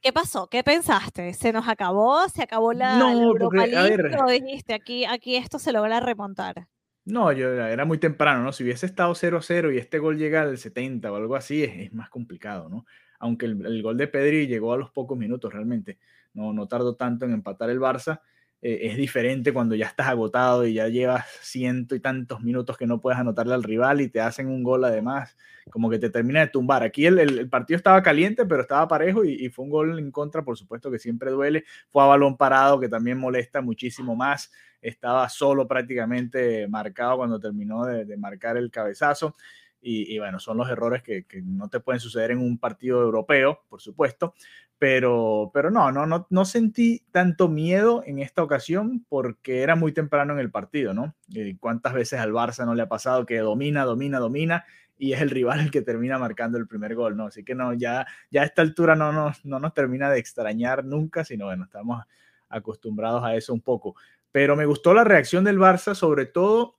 ¿Qué 0.00 0.12
pasó? 0.12 0.48
¿Qué 0.48 0.62
pensaste? 0.62 1.34
¿Se 1.34 1.52
nos 1.52 1.68
acabó? 1.68 2.28
¿Se 2.28 2.42
acabó 2.42 2.72
la, 2.72 2.98
no, 2.98 3.32
¿O 3.32 4.30
dijiste 4.30 4.72
aquí, 4.72 5.04
aquí 5.04 5.36
esto 5.36 5.58
se 5.58 5.72
logra 5.72 6.00
remontar? 6.00 6.68
No, 7.04 7.32
yo 7.32 7.48
era 7.50 7.84
muy 7.84 7.98
temprano, 7.98 8.42
¿no? 8.42 8.52
Si 8.52 8.62
hubiese 8.62 8.86
estado 8.86 9.14
0-0 9.14 9.74
y 9.74 9.78
este 9.78 9.98
gol 9.98 10.18
llega 10.18 10.42
al 10.42 10.58
70 10.58 11.10
o 11.10 11.16
algo 11.16 11.36
así, 11.36 11.64
es, 11.64 11.92
más 11.92 12.10
complicado, 12.10 12.68
¿no? 12.68 12.86
Aunque 13.18 13.46
el, 13.46 13.64
el, 13.66 13.82
gol 13.82 13.96
de 13.96 14.06
Pedri 14.06 14.46
llegó 14.46 14.72
a 14.72 14.76
los 14.76 14.90
pocos 14.90 15.18
minutos 15.18 15.52
realmente. 15.52 15.98
No, 16.32 16.52
no 16.52 16.68
tardó 16.68 16.94
tanto 16.94 17.24
en 17.24 17.32
empatar 17.32 17.68
el 17.70 17.80
Barça. 17.80 18.20
Eh, 18.60 18.88
es 18.88 18.96
diferente 18.96 19.52
cuando 19.52 19.76
ya 19.76 19.86
estás 19.86 20.08
agotado 20.08 20.66
y 20.66 20.74
ya 20.74 20.88
llevas 20.88 21.26
ciento 21.42 21.94
y 21.94 22.00
tantos 22.00 22.40
minutos 22.40 22.76
que 22.76 22.88
no 22.88 23.00
puedes 23.00 23.20
anotarle 23.20 23.54
al 23.54 23.62
rival 23.62 24.00
y 24.00 24.08
te 24.08 24.20
hacen 24.20 24.48
un 24.48 24.64
gol 24.64 24.84
además, 24.84 25.36
como 25.70 25.88
que 25.88 25.98
te 26.00 26.10
termina 26.10 26.40
de 26.40 26.48
tumbar. 26.48 26.82
Aquí 26.82 27.06
el, 27.06 27.48
partido 27.48 27.76
estaba 27.76 28.02
caliente, 28.02 28.46
pero 28.46 28.62
estaba 28.62 28.88
parejo 28.88 29.24
y, 29.24 29.48
fue 29.50 29.64
un 29.64 29.70
gol 29.70 29.98
en 30.00 30.10
contra, 30.10 30.42
por 30.42 30.58
supuesto 30.58 30.90
que 30.90 30.98
siempre 30.98 31.30
duele. 31.30 31.64
Fue 31.90 32.02
a 32.02 32.06
balón 32.06 32.36
parado, 32.36 32.80
que 32.80 32.88
también 32.88 33.18
molesta 33.18 33.60
muchísimo 33.60 34.16
más. 34.16 34.50
Estaba 34.82 35.28
solo 35.28 35.68
prácticamente 35.68 36.66
marcado 36.68 37.18
cuando 37.18 37.38
terminó 37.38 37.84
de, 37.84 38.16
marcar 38.16 38.56
el 38.56 38.70
cabezazo. 38.70 39.36
Y, 39.80 40.18
bueno, 40.18 40.40
son 40.40 40.56
los 40.56 40.68
errores 40.68 41.02
que, 41.02 41.24
no 41.44 41.68
te 41.68 41.80
pueden 41.80 42.00
suceder 42.00 42.32
en 42.32 42.38
un 42.38 42.58
partido 42.58 43.00
europeo, 43.00 43.62
por 43.68 43.80
supuesto, 43.80 44.34
pero, 44.78 45.50
pero 45.54 45.70
no, 45.70 45.90
no, 45.92 46.06
no, 46.06 46.26
no 46.30 46.44
sentí 46.44 47.04
tanto 47.10 47.48
miedo 47.48 48.02
en 48.04 48.18
esta 48.18 48.42
ocasión 48.42 49.04
porque 49.08 49.62
era 49.62 49.76
muy 49.76 49.92
temprano 49.92 50.32
en 50.34 50.40
el 50.40 50.50
partido, 50.50 50.94
¿no? 50.94 51.14
Eh, 51.34 51.56
¿Cuántas 51.58 51.94
veces 51.94 52.20
al 52.20 52.32
Barça 52.32 52.64
no 52.64 52.74
le 52.74 52.82
ha 52.82 52.88
pasado 52.88 53.26
que 53.26 53.38
domina, 53.38 53.84
domina, 53.84 54.18
domina 54.18 54.64
y 54.98 55.12
es 55.12 55.20
el 55.20 55.30
rival 55.30 55.60
el 55.60 55.70
que 55.70 55.82
termina 55.82 56.18
marcando 56.18 56.58
el 56.58 56.66
primer 56.66 56.94
gol, 56.94 57.16
¿no? 57.16 57.26
Así 57.26 57.44
que 57.44 57.54
no, 57.54 57.72
ya, 57.72 58.06
ya 58.30 58.42
a 58.42 58.44
esta 58.44 58.62
altura 58.62 58.96
no 58.96 59.12
nos, 59.12 59.44
no 59.44 59.58
nos 59.60 59.72
termina 59.72 60.10
de 60.10 60.18
extrañar 60.18 60.84
nunca, 60.84 61.24
sino 61.24 61.46
bueno, 61.46 61.64
estamos 61.64 62.04
acostumbrados 62.48 63.24
a 63.24 63.34
eso 63.36 63.52
un 63.52 63.60
poco. 63.60 63.94
Pero 64.32 64.56
me 64.56 64.66
gustó 64.66 64.92
la 64.92 65.04
reacción 65.04 65.44
del 65.44 65.58
Barça, 65.58 65.94
sobre 65.94 66.26
todo 66.26 66.77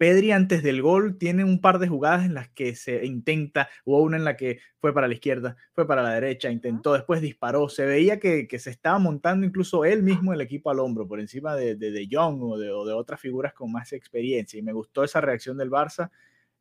Pedri 0.00 0.32
antes 0.32 0.62
del 0.62 0.80
gol 0.80 1.18
tiene 1.18 1.44
un 1.44 1.60
par 1.60 1.78
de 1.78 1.86
jugadas 1.86 2.24
en 2.24 2.32
las 2.32 2.48
que 2.48 2.74
se 2.74 3.04
intenta, 3.04 3.68
hubo 3.84 4.00
una 4.00 4.16
en 4.16 4.24
la 4.24 4.34
que 4.34 4.60
fue 4.78 4.94
para 4.94 5.06
la 5.06 5.12
izquierda, 5.12 5.58
fue 5.74 5.86
para 5.86 6.02
la 6.02 6.14
derecha, 6.14 6.50
intentó, 6.50 6.94
después 6.94 7.20
disparó, 7.20 7.68
se 7.68 7.84
veía 7.84 8.18
que, 8.18 8.48
se 8.58 8.70
estaba 8.70 8.98
montando 8.98 9.44
incluso 9.44 9.84
él 9.84 10.02
mismo 10.02 10.32
el 10.32 10.40
equipo 10.40 10.70
al 10.70 10.78
hombro 10.78 11.06
por 11.06 11.20
encima 11.20 11.54
de, 11.54 11.76
de, 11.76 12.08
Jong 12.10 12.42
o 12.42 12.56
de, 12.58 12.70
otras 12.72 13.20
figuras 13.20 13.52
con 13.52 13.70
más 13.70 13.92
experiencia. 13.92 14.58
Y 14.58 14.62
me 14.62 14.72
gustó 14.72 15.04
esa 15.04 15.20
reacción 15.20 15.58
del 15.58 15.70
Barça 15.70 16.10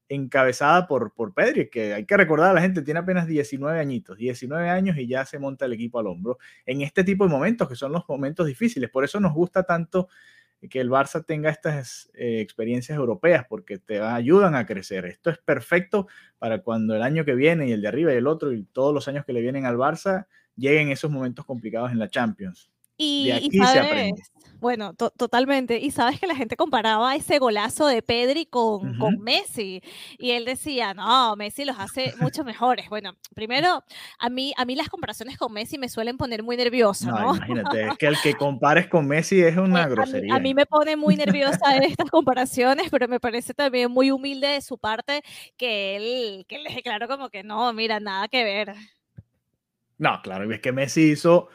encabezada 0.10 0.86
por, 0.86 1.14
por 1.14 1.34
Pedri, 1.34 1.70
que 1.70 1.94
hay 1.94 2.06
que 2.06 2.18
recordar 2.18 2.52
a 2.52 2.54
la 2.56 2.62
gente, 2.62 2.82
tiene 2.82 3.00
apenas 3.00 3.26
19 3.26 3.80
añitos, 3.80 4.18
19 4.18 4.70
años 4.70 4.98
y 4.98 5.08
ya 5.08 5.24
se 5.24 5.40
monta 5.40 5.64
el 5.64 5.72
equipo 5.72 5.98
al 5.98 6.08
hombro 6.08 6.40
en 6.66 6.82
este 6.82 7.06
tipo 7.06 7.24
de 7.24 7.30
momentos 7.30 7.70
que 7.70 7.76
son 7.76 7.94
los 7.94 8.04
momentos 8.10 8.46
difíciles, 8.46 8.90
por 8.90 9.06
eso 9.06 9.22
nos 9.22 9.34
gusta 9.34 9.64
tanto 9.64 10.10
que 10.68 10.82
el 10.82 10.90
Barça 10.90 11.26
tenga 11.26 11.50
estas 11.50 12.10
eh, 12.14 12.42
experiencias 12.42 12.98
europeas 12.98 13.46
porque 13.48 13.78
te 13.78 14.02
ayudan 14.02 14.56
a 14.56 14.66
crecer. 14.66 15.06
Esto 15.06 15.30
es 15.30 15.38
perfecto 15.38 16.08
para 16.38 16.62
cuando 16.62 16.96
el 16.96 17.02
año 17.02 17.24
que 17.24 17.36
viene 17.36 17.68
y 17.68 17.72
el 17.72 17.82
de 17.82 17.88
arriba 17.88 18.14
y 18.14 18.18
el 18.18 18.28
otro 18.28 18.52
y 18.52 18.64
todos 18.64 18.94
los 18.94 19.08
años 19.08 19.26
que 19.26 19.34
le 19.34 19.42
vienen 19.42 19.66
al 19.66 19.78
Barça 19.78 20.28
lleguen 20.56 20.90
esos 20.90 21.10
momentos 21.12 21.46
complicados 21.46 21.92
en 21.92 22.00
la 22.00 22.10
Champions. 22.10 22.70
Y, 23.00 23.32
aquí 23.32 23.50
se 23.52 23.80
aprende. 23.80 24.22
Bueno, 24.60 24.94
totalmente. 24.94 25.80
Y 25.80 25.92
sabes 25.92 26.20
que 26.20 26.28
la 26.28 26.36
gente 26.36 26.58
comparaba 26.58 27.16
ese 27.16 27.40
golazo 27.40 27.88
de 27.88 28.02
Pedri 28.02 28.46
con, 28.46 28.98
con, 28.98 29.20
Messi. 29.20 29.82
Y 30.18 30.32
él 30.32 30.44
decía, 30.44 30.94
no, 30.94 31.38
Messi 31.38 31.64
los 31.64 31.80
hace 31.80 32.14
mucho 32.20 32.44
mejores. 32.44 32.90
Bueno, 32.90 33.16
primero, 33.34 33.84
a 34.20 34.30
mí, 34.30 34.54
a 34.58 34.66
mí 34.66 34.76
las 34.76 34.90
comparaciones 34.90 35.38
con 35.38 35.54
Messi 35.54 35.78
me 35.78 35.88
suelen 35.88 36.18
poner 36.18 36.44
muy 36.44 36.58
nerviosa, 36.58 37.10
¿no? 37.10 37.36
Imagínate, 37.38 37.88
es 37.88 37.98
que 37.98 38.08
el 38.08 38.18
que 38.22 38.34
compares 38.34 38.88
con 38.88 39.08
Messi 39.08 39.42
es 39.42 39.56
una 39.56 39.88
grosería. 39.88 40.36
A 40.36 40.40
mí, 40.40 40.54
me 40.54 40.66
pone 40.66 40.98
muy 40.98 41.16
nerviosa 41.16 41.78
estas 41.78 42.10
comparaciones, 42.10 42.90
pero 42.92 43.08
me 43.08 43.22
parece 43.22 43.54
también 43.54 43.90
muy 43.90 44.12
humilde 44.12 44.48
de 44.48 44.62
su 44.62 44.78
parte 44.78 45.24
que 45.56 45.96
él, 45.96 46.46
que 46.50 46.58
él 46.58 46.66
deje 46.66 46.84
claro 46.84 47.08
como 47.08 47.30
que 47.30 47.44
no, 47.44 47.72
mira, 47.72 48.02
nada 48.02 48.28
que 48.28 48.44
ver. 48.44 48.74
No, 49.98 50.22
claro, 50.22 50.50
y 50.50 50.54
es 50.54 50.60
que 50.60 50.74
Messi 50.74 51.12
hizo 51.12 51.50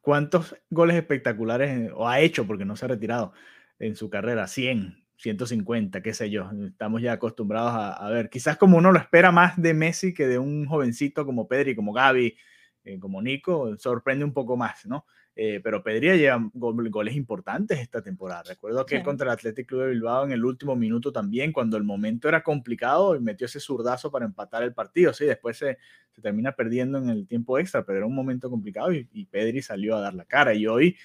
¿Cuántos 0.00 0.56
goles 0.70 0.96
espectaculares 0.96 1.90
o 1.94 2.08
ha 2.08 2.20
hecho, 2.20 2.46
porque 2.46 2.64
no 2.64 2.76
se 2.76 2.86
ha 2.86 2.88
retirado 2.88 3.32
en 3.78 3.96
su 3.96 4.08
carrera? 4.08 4.46
100, 4.46 5.04
150, 5.16 6.02
qué 6.02 6.14
sé 6.14 6.30
yo. 6.30 6.50
Estamos 6.66 7.02
ya 7.02 7.12
acostumbrados 7.12 7.72
a, 7.74 8.08
ver. 8.08 8.30
Quizás 8.30 8.56
como 8.56 8.78
uno 8.78 8.92
lo 8.92 8.98
espera 8.98 9.30
más 9.30 9.60
de 9.60 9.74
Messi 9.74 10.14
que 10.14 10.26
de 10.26 10.38
un 10.38 10.66
jovencito 10.66 11.26
como 11.26 11.48
Pedri, 11.48 11.74
como 11.76 11.92
Gaby, 11.92 12.36
eh, 12.84 12.98
como 12.98 13.20
Nico, 13.20 13.76
sorprende 13.78 14.24
un 14.24 14.32
poco 14.32 14.56
más, 14.56 14.86
¿no? 14.86 15.04
Eh, 15.36 15.60
pero 15.62 15.82
Pedri 15.82 16.18
lleva 16.18 16.50
goles 16.52 17.14
importantes 17.14 17.78
esta 17.78 18.02
temporada. 18.02 18.42
Recuerdo 18.48 18.84
que 18.84 19.02
contra 19.02 19.26
el 19.26 19.32
Athletic 19.32 19.66
Club 19.66 19.82
de 19.82 19.90
Bilbao 19.90 20.24
en 20.24 20.32
el 20.32 20.44
último 20.44 20.76
minuto 20.76 21.12
también, 21.12 21.52
cuando 21.52 21.76
el 21.76 21.84
momento 21.84 22.28
era 22.28 22.42
complicado, 22.42 23.16
y 23.16 23.20
metió 23.20 23.46
ese 23.46 23.60
zurdazo 23.60 24.10
para 24.10 24.26
empatar 24.26 24.62
el 24.62 24.74
partido. 24.74 25.12
Sí, 25.12 25.24
después 25.24 25.56
se, 25.56 25.78
se 26.10 26.20
termina 26.20 26.52
perdiendo 26.52 26.98
en 26.98 27.08
el 27.08 27.26
tiempo 27.26 27.58
extra, 27.58 27.84
pero 27.84 27.98
era 27.98 28.06
un 28.06 28.14
momento 28.14 28.50
complicado 28.50 28.92
y, 28.92 29.24
Pedri 29.30 29.62
salió 29.62 29.96
a 29.96 30.00
dar 30.00 30.14
la 30.14 30.24
cara. 30.24 30.52
Y 30.52 30.66
hoy 30.66 30.96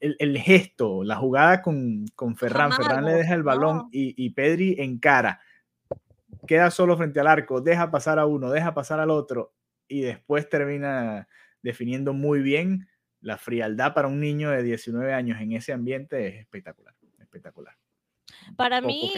el, 0.00 0.16
el 0.18 0.38
gesto, 0.38 1.04
la 1.04 1.16
jugada 1.16 1.62
con, 1.62 2.06
con 2.16 2.36
Ferran, 2.36 2.72
Ferran 2.72 3.04
le 3.04 3.12
deja 3.12 3.34
el 3.34 3.42
balón 3.42 3.88
y, 3.92 4.14
y 4.16 4.30
Pedri 4.30 4.76
encara, 4.78 5.40
queda 6.46 6.70
solo 6.70 6.96
frente 6.96 7.20
al 7.20 7.26
arco, 7.26 7.60
deja 7.60 7.90
pasar 7.90 8.18
a 8.18 8.26
uno, 8.26 8.50
deja 8.50 8.74
pasar 8.74 8.98
al 8.98 9.10
otro 9.10 9.54
y 9.86 10.00
después 10.00 10.48
termina 10.48 11.28
definiendo 11.62 12.12
muy 12.12 12.40
bien 12.40 12.88
la 13.22 13.38
frialdad 13.38 13.94
para 13.94 14.08
un 14.08 14.20
niño 14.20 14.50
de 14.50 14.62
19 14.62 15.14
años 15.14 15.40
en 15.40 15.52
ese 15.52 15.72
ambiente 15.72 16.28
es 16.28 16.40
espectacular, 16.40 16.94
espectacular. 17.18 17.76
Para 18.56 18.80
mí, 18.80 19.12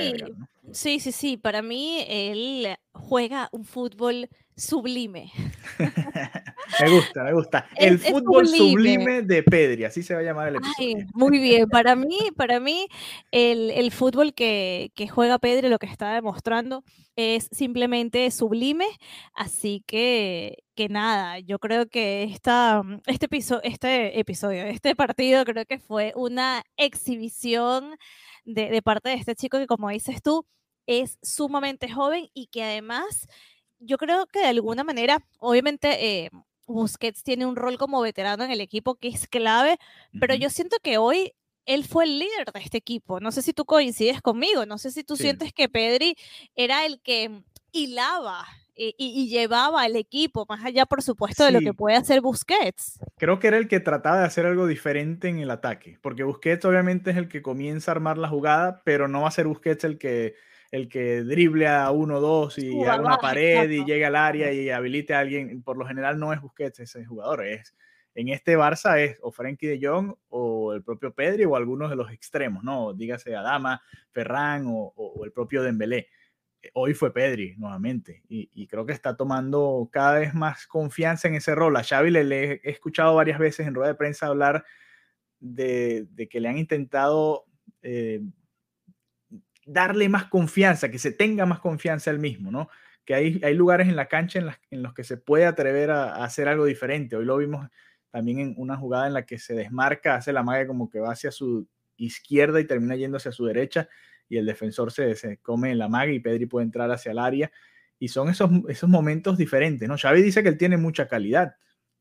sí, 0.72 1.00
sí, 1.00 1.12
sí, 1.12 1.36
para 1.36 1.62
mí 1.62 2.04
él 2.06 2.76
juega 2.92 3.48
un 3.52 3.64
fútbol 3.64 4.28
sublime. 4.56 5.32
me 6.80 6.90
gusta, 6.90 7.24
me 7.24 7.32
gusta. 7.32 7.68
El 7.76 7.98
fútbol 7.98 8.46
sublime. 8.46 9.22
de 9.22 9.42
Pedri, 9.42 9.84
así 9.84 10.02
se 10.02 10.14
va 10.14 10.20
a 10.20 10.22
llamar 10.22 10.48
el 10.48 10.56
episodio. 10.56 11.06
muy 11.14 11.38
bien, 11.38 11.68
para 11.70 11.96
mí, 11.96 12.18
para 12.36 12.60
mí 12.60 12.86
el, 13.30 13.90
fútbol 13.90 14.34
que, 14.34 14.92
que, 14.94 15.08
juega 15.08 15.38
Pedri, 15.38 15.68
lo 15.68 15.78
que 15.78 15.86
está 15.86 16.14
demostrando, 16.14 16.84
es 17.16 17.48
simplemente 17.50 18.30
sublime, 18.30 18.86
así 19.34 19.82
que, 19.86 20.63
que 20.74 20.88
nada, 20.88 21.38
yo 21.38 21.58
creo 21.58 21.86
que 21.88 22.24
esta, 22.24 22.82
este, 23.06 23.26
episodio, 23.26 23.62
este 23.64 24.18
episodio, 24.18 24.64
este 24.64 24.94
partido 24.96 25.44
creo 25.44 25.64
que 25.66 25.78
fue 25.78 26.12
una 26.16 26.62
exhibición 26.76 27.96
de, 28.44 28.70
de 28.70 28.82
parte 28.82 29.10
de 29.10 29.16
este 29.16 29.34
chico 29.34 29.58
que 29.58 29.66
como 29.66 29.88
dices 29.90 30.22
tú, 30.22 30.46
es 30.86 31.18
sumamente 31.22 31.90
joven 31.90 32.28
y 32.34 32.48
que 32.48 32.62
además 32.62 33.26
yo 33.78 33.98
creo 33.98 34.26
que 34.26 34.40
de 34.40 34.46
alguna 34.46 34.84
manera, 34.84 35.24
obviamente, 35.38 36.24
eh, 36.24 36.30
Busquets 36.66 37.22
tiene 37.22 37.46
un 37.46 37.56
rol 37.56 37.76
como 37.78 38.00
veterano 38.00 38.44
en 38.44 38.50
el 38.50 38.60
equipo 38.60 38.94
que 38.94 39.08
es 39.08 39.26
clave, 39.28 39.76
pero 40.18 40.34
yo 40.34 40.48
siento 40.48 40.78
que 40.82 40.96
hoy 40.96 41.34
él 41.66 41.84
fue 41.84 42.04
el 42.04 42.18
líder 42.18 42.52
de 42.52 42.60
este 42.60 42.78
equipo. 42.78 43.20
No 43.20 43.32
sé 43.32 43.42
si 43.42 43.52
tú 43.52 43.64
coincides 43.64 44.22
conmigo, 44.22 44.64
no 44.64 44.78
sé 44.78 44.90
si 44.90 45.04
tú 45.04 45.16
sientes 45.16 45.52
que 45.52 45.68
Pedri 45.68 46.16
era 46.54 46.86
el 46.86 47.00
que 47.00 47.42
hilaba 47.72 48.46
y, 48.76 49.28
llevaba 49.28 49.82
al 49.82 49.96
equipo, 49.96 50.46
más 50.48 50.64
allá, 50.64 50.86
por 50.86 51.02
supuesto, 51.02 51.44
de 51.44 51.52
lo 51.52 51.60
que 51.60 51.74
puede 51.74 51.96
hacer 51.96 52.20
Busquets. 52.20 52.98
Creo 53.16 53.38
que 53.38 53.48
era 53.48 53.56
el 53.56 53.68
que 53.68 53.80
trataba 53.80 54.20
de 54.20 54.26
hacer 54.26 54.46
algo 54.46 54.66
diferente 54.66 55.28
en 55.28 55.38
el 55.38 55.50
ataque, 55.50 55.98
porque 56.02 56.24
Busquets 56.24 56.64
obviamente 56.64 57.10
es 57.10 57.16
el 57.16 57.28
que 57.28 57.42
comienza 57.42 57.90
a 57.90 57.94
armar 57.94 58.18
la 58.18 58.28
jugada, 58.28 58.82
pero 58.84 59.08
no 59.08 59.22
va 59.22 59.28
a 59.28 59.32
ser 59.32 59.46
Busquets 59.46 59.84
el 59.84 59.98
que, 59.98 60.34
el 60.70 60.88
que 60.88 61.22
drible 61.22 61.68
a 61.68 61.90
uno, 61.90 62.20
dos 62.20 62.58
y 62.58 62.82
haga 62.82 63.00
una 63.00 63.18
pared 63.18 63.70
y 63.70 63.84
llegue 63.84 64.04
al 64.04 64.16
área 64.16 64.52
y 64.52 64.70
habilite 64.70 65.14
a 65.14 65.20
alguien. 65.20 65.62
Por 65.62 65.76
lo 65.76 65.86
general 65.86 66.18
no 66.18 66.32
es 66.32 66.40
Busquets 66.40 66.80
ese 66.80 67.04
jugador, 67.04 67.44
es 67.44 67.74
en 68.16 68.28
este 68.28 68.56
Barça 68.56 69.00
es 69.00 69.18
o 69.22 69.32
Frankie 69.32 69.66
de 69.66 69.84
Jong 69.84 70.14
o 70.28 70.72
el 70.72 70.84
propio 70.84 71.12
Pedri 71.12 71.44
o 71.44 71.56
algunos 71.56 71.90
de 71.90 71.96
los 71.96 72.12
extremos, 72.12 72.62
¿no? 72.62 72.92
Dígase 72.92 73.34
Adama, 73.34 73.82
Ferran 74.12 74.66
o, 74.68 74.92
o 74.94 75.24
el 75.24 75.32
propio 75.32 75.64
Dembélé 75.64 76.08
hoy 76.72 76.94
fue 76.94 77.12
Pedri 77.12 77.54
nuevamente 77.56 78.22
y, 78.28 78.66
creo 78.66 78.86
que 78.86 78.92
está 78.92 79.16
tomando 79.16 79.88
cada 79.92 80.18
vez 80.18 80.34
más 80.34 80.66
confianza 80.66 81.28
en 81.28 81.34
ese 81.34 81.54
rol. 81.54 81.76
A 81.76 81.84
Xavi 81.84 82.10
le, 82.10 82.52
he 82.52 82.70
escuchado 82.70 83.14
varias 83.14 83.38
veces 83.38 83.66
en 83.66 83.74
rueda 83.74 83.92
de 83.92 83.98
prensa 83.98 84.26
hablar 84.26 84.64
de, 85.40 86.08
que 86.30 86.40
le 86.40 86.48
han 86.48 86.58
intentado 86.58 87.44
eh, 87.82 88.20
darle 89.66 90.08
más 90.08 90.26
confianza, 90.26 90.90
que 90.90 90.98
se 90.98 91.12
tenga 91.12 91.46
más 91.46 91.60
confianza 91.60 92.10
él 92.10 92.18
mismo, 92.18 92.50
¿no? 92.50 92.68
Que 93.04 93.14
hay, 93.14 93.40
hay 93.44 93.54
lugares 93.54 93.88
en 93.88 93.96
la 93.96 94.08
cancha 94.08 94.40
en, 94.70 94.82
los 94.82 94.94
que 94.94 95.04
se 95.04 95.16
puede 95.16 95.46
atrever 95.46 95.90
a, 95.90 96.24
hacer 96.24 96.48
algo 96.48 96.64
diferente. 96.64 97.16
Hoy 97.16 97.26
lo 97.26 97.36
vimos 97.36 97.68
también 98.10 98.38
en 98.38 98.54
una 98.56 98.76
jugada 98.76 99.06
en 99.06 99.14
la 99.14 99.26
que 99.26 99.38
se 99.38 99.54
desmarca, 99.54 100.14
hace 100.14 100.32
la 100.32 100.42
magia 100.42 100.66
como 100.66 100.88
que 100.88 101.00
va 101.00 101.12
hacia 101.12 101.30
su 101.30 101.68
izquierda 101.96 102.60
y 102.60 102.66
termina 102.66 102.96
yendo 102.96 103.18
hacia 103.18 103.32
su 103.32 103.44
derecha 103.44 103.88
y 104.28 104.36
el 104.36 104.46
defensor 104.46 104.92
se, 104.92 105.14
se 105.14 105.38
come 105.38 105.74
la 105.74 105.88
maga 105.88 106.12
y 106.12 106.20
Pedri 106.20 106.46
puede 106.46 106.64
entrar 106.64 106.90
hacia 106.90 107.12
el 107.12 107.18
área. 107.18 107.50
Y 107.98 108.08
son 108.08 108.28
esos, 108.28 108.50
esos 108.68 108.88
momentos 108.88 109.38
diferentes, 109.38 109.88
¿no? 109.88 109.96
Xavi 109.96 110.22
dice 110.22 110.42
que 110.42 110.48
él 110.48 110.58
tiene 110.58 110.76
mucha 110.76 111.08
calidad 111.08 111.54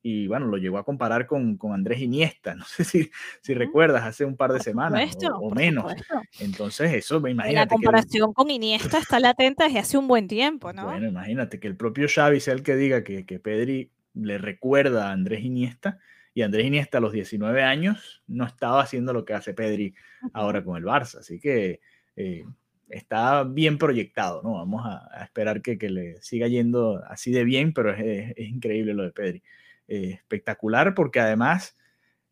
y 0.05 0.27
bueno, 0.27 0.47
lo 0.47 0.57
llegó 0.57 0.77
a 0.77 0.83
comparar 0.83 1.25
con, 1.25 1.55
con 1.55 1.71
Andrés 1.71 2.01
Iniesta, 2.01 2.53
no 2.55 2.65
sé 2.65 2.83
si, 2.83 3.09
si 3.41 3.53
recuerdas, 3.53 4.03
hace 4.03 4.25
un 4.25 4.35
par 4.35 4.51
de 4.51 4.59
semanas 4.59 5.17
o, 5.39 5.49
menos. 5.49 5.91
Entonces 6.39 6.93
eso, 6.93 7.21
me 7.21 7.31
imagino. 7.31 7.61
La 7.61 7.67
comparación 7.67 8.33
con 8.33 8.51
Iniesta 8.51 8.97
está 8.97 9.19
latente 9.19 9.63
desde 9.63 9.79
hace 9.79 9.97
un 9.97 10.09
buen 10.09 10.27
tiempo, 10.27 10.73
¿no? 10.73 10.85
Bueno, 10.85 11.07
imagínate 11.07 11.59
que 11.59 11.67
el 11.67 11.77
propio 11.77 12.07
Xavi 12.13 12.41
sea 12.41 12.53
el 12.53 12.63
que 12.63 12.75
diga 12.75 13.03
que, 13.05 13.25
que 13.25 13.39
Pedri 13.39 13.91
le 14.13 14.37
recuerda 14.37 15.07
a 15.07 15.13
Andrés 15.13 15.43
Iniesta 15.45 15.99
y 16.33 16.41
Andrés 16.41 16.65
Iniesta 16.65 16.97
a 16.97 17.01
los 17.01 17.13
19 17.13 17.63
años 17.63 18.23
no 18.27 18.45
estaba 18.45 18.81
haciendo 18.81 19.13
lo 19.13 19.23
que 19.23 19.33
hace 19.33 19.53
Pedri 19.53 19.95
ahora 20.33 20.65
con 20.65 20.75
el 20.75 20.83
Barça, 20.83 21.19
así 21.19 21.39
que 21.39 21.79
eh, 22.15 22.45
está 22.89 23.43
bien 23.43 23.77
proyectado, 23.77 24.41
¿no? 24.43 24.53
Vamos 24.53 24.83
a, 24.85 25.23
esperar 25.23 25.61
que, 25.61 25.77
le 25.89 26.21
siga 26.21 26.47
yendo 26.47 27.03
así 27.07 27.31
de 27.31 27.43
bien, 27.43 27.73
pero 27.73 27.93
es, 27.93 28.33
es, 28.35 28.47
increíble 28.47 28.93
lo 28.93 29.03
de 29.03 29.11
Pedri. 29.11 29.43
Eh, 29.87 30.11
espectacular 30.11 30.95
porque 30.95 31.19
además 31.19 31.77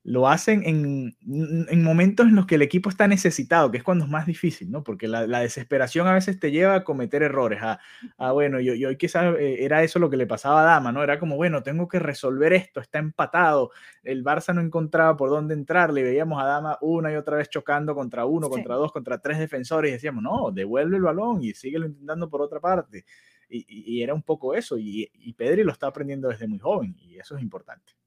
lo 0.04 0.28
hacen 0.28 0.64
en, 0.66 1.16
en, 1.22 1.84
momentos 1.84 2.28
en 2.28 2.36
los 2.36 2.48
que 2.48 2.56
el 2.56 2.64
equipo 2.64 2.90
está 2.90 3.08
necesitado, 3.08 3.70
que 3.70 3.78
es 3.78 3.84
cuando 3.84 4.06
es 4.06 4.10
más 4.10 4.26
difícil, 4.26 4.72
¿no? 4.72 4.84
Porque 4.84 5.08
la, 5.08 5.28
la 5.28 5.42
desesperación 5.42 6.08
a 6.08 6.14
veces 6.14 6.40
te 6.40 6.50
lleva 6.50 6.74
a 6.74 6.84
cometer 6.84 7.22
errores. 7.22 7.62
A, 7.62 8.32
bueno, 8.32 8.60
yo, 8.60 8.74
yo 8.74 8.96
quizás 8.98 9.36
eh, 9.38 9.64
era 9.64 9.84
eso 9.84 10.00
lo 10.00 10.10
que 10.10 10.18
le 10.18 10.26
pasaba 10.26 10.62
a 10.62 10.66
Dama, 10.66 10.92
¿no? 10.92 11.04
Era 11.04 11.20
como, 11.20 11.36
bueno, 11.36 11.62
tengo 11.62 11.88
que 11.88 12.00
resolver 12.00 12.52
esto, 12.54 12.80
está 12.80 12.98
empatado. 12.98 13.72
El 14.04 14.24
Barça 14.24 14.56
no 14.56 14.62
encontraba 14.62 15.16
por 15.16 15.30
dónde 15.30 15.54
entrar, 15.54 15.94
le 15.94 16.02
veíamos 16.02 16.42
a 16.42 16.48
Dama 16.48 16.78
una 16.82 17.12
y 17.12 17.16
otra 17.16 17.38
vez 17.38 17.50
chocando 17.50 17.94
contra 17.94 18.26
uno, 18.26 18.50
contra 18.50 18.76
dos, 18.76 18.92
contra 18.92 19.20
tres 19.20 19.38
defensores 19.38 19.90
y 19.90 19.94
decíamos, 19.94 20.24
no, 20.24 20.52
devuelve 20.52 20.98
el 20.98 21.04
balón 21.04 21.44
y 21.44 21.54
síguelo 21.54 21.86
intentando 21.86 22.28
por 22.28 22.42
otra 22.42 22.60
parte. 22.60 23.06
Y, 23.50 23.66
y, 23.68 24.02
era 24.02 24.14
un 24.14 24.24
poco 24.24 24.56
eso, 24.56 24.78
y, 24.78 25.12
y 25.14 25.34
Pedri 25.34 25.64
lo 25.64 25.74
está 25.74 25.88
aprendiendo 25.88 26.30
desde 26.30 26.48
muy 26.48 26.58
joven, 26.58 26.96
y 26.98 27.18
eso 27.20 27.36
es 27.36 27.44
importante. 27.44 28.01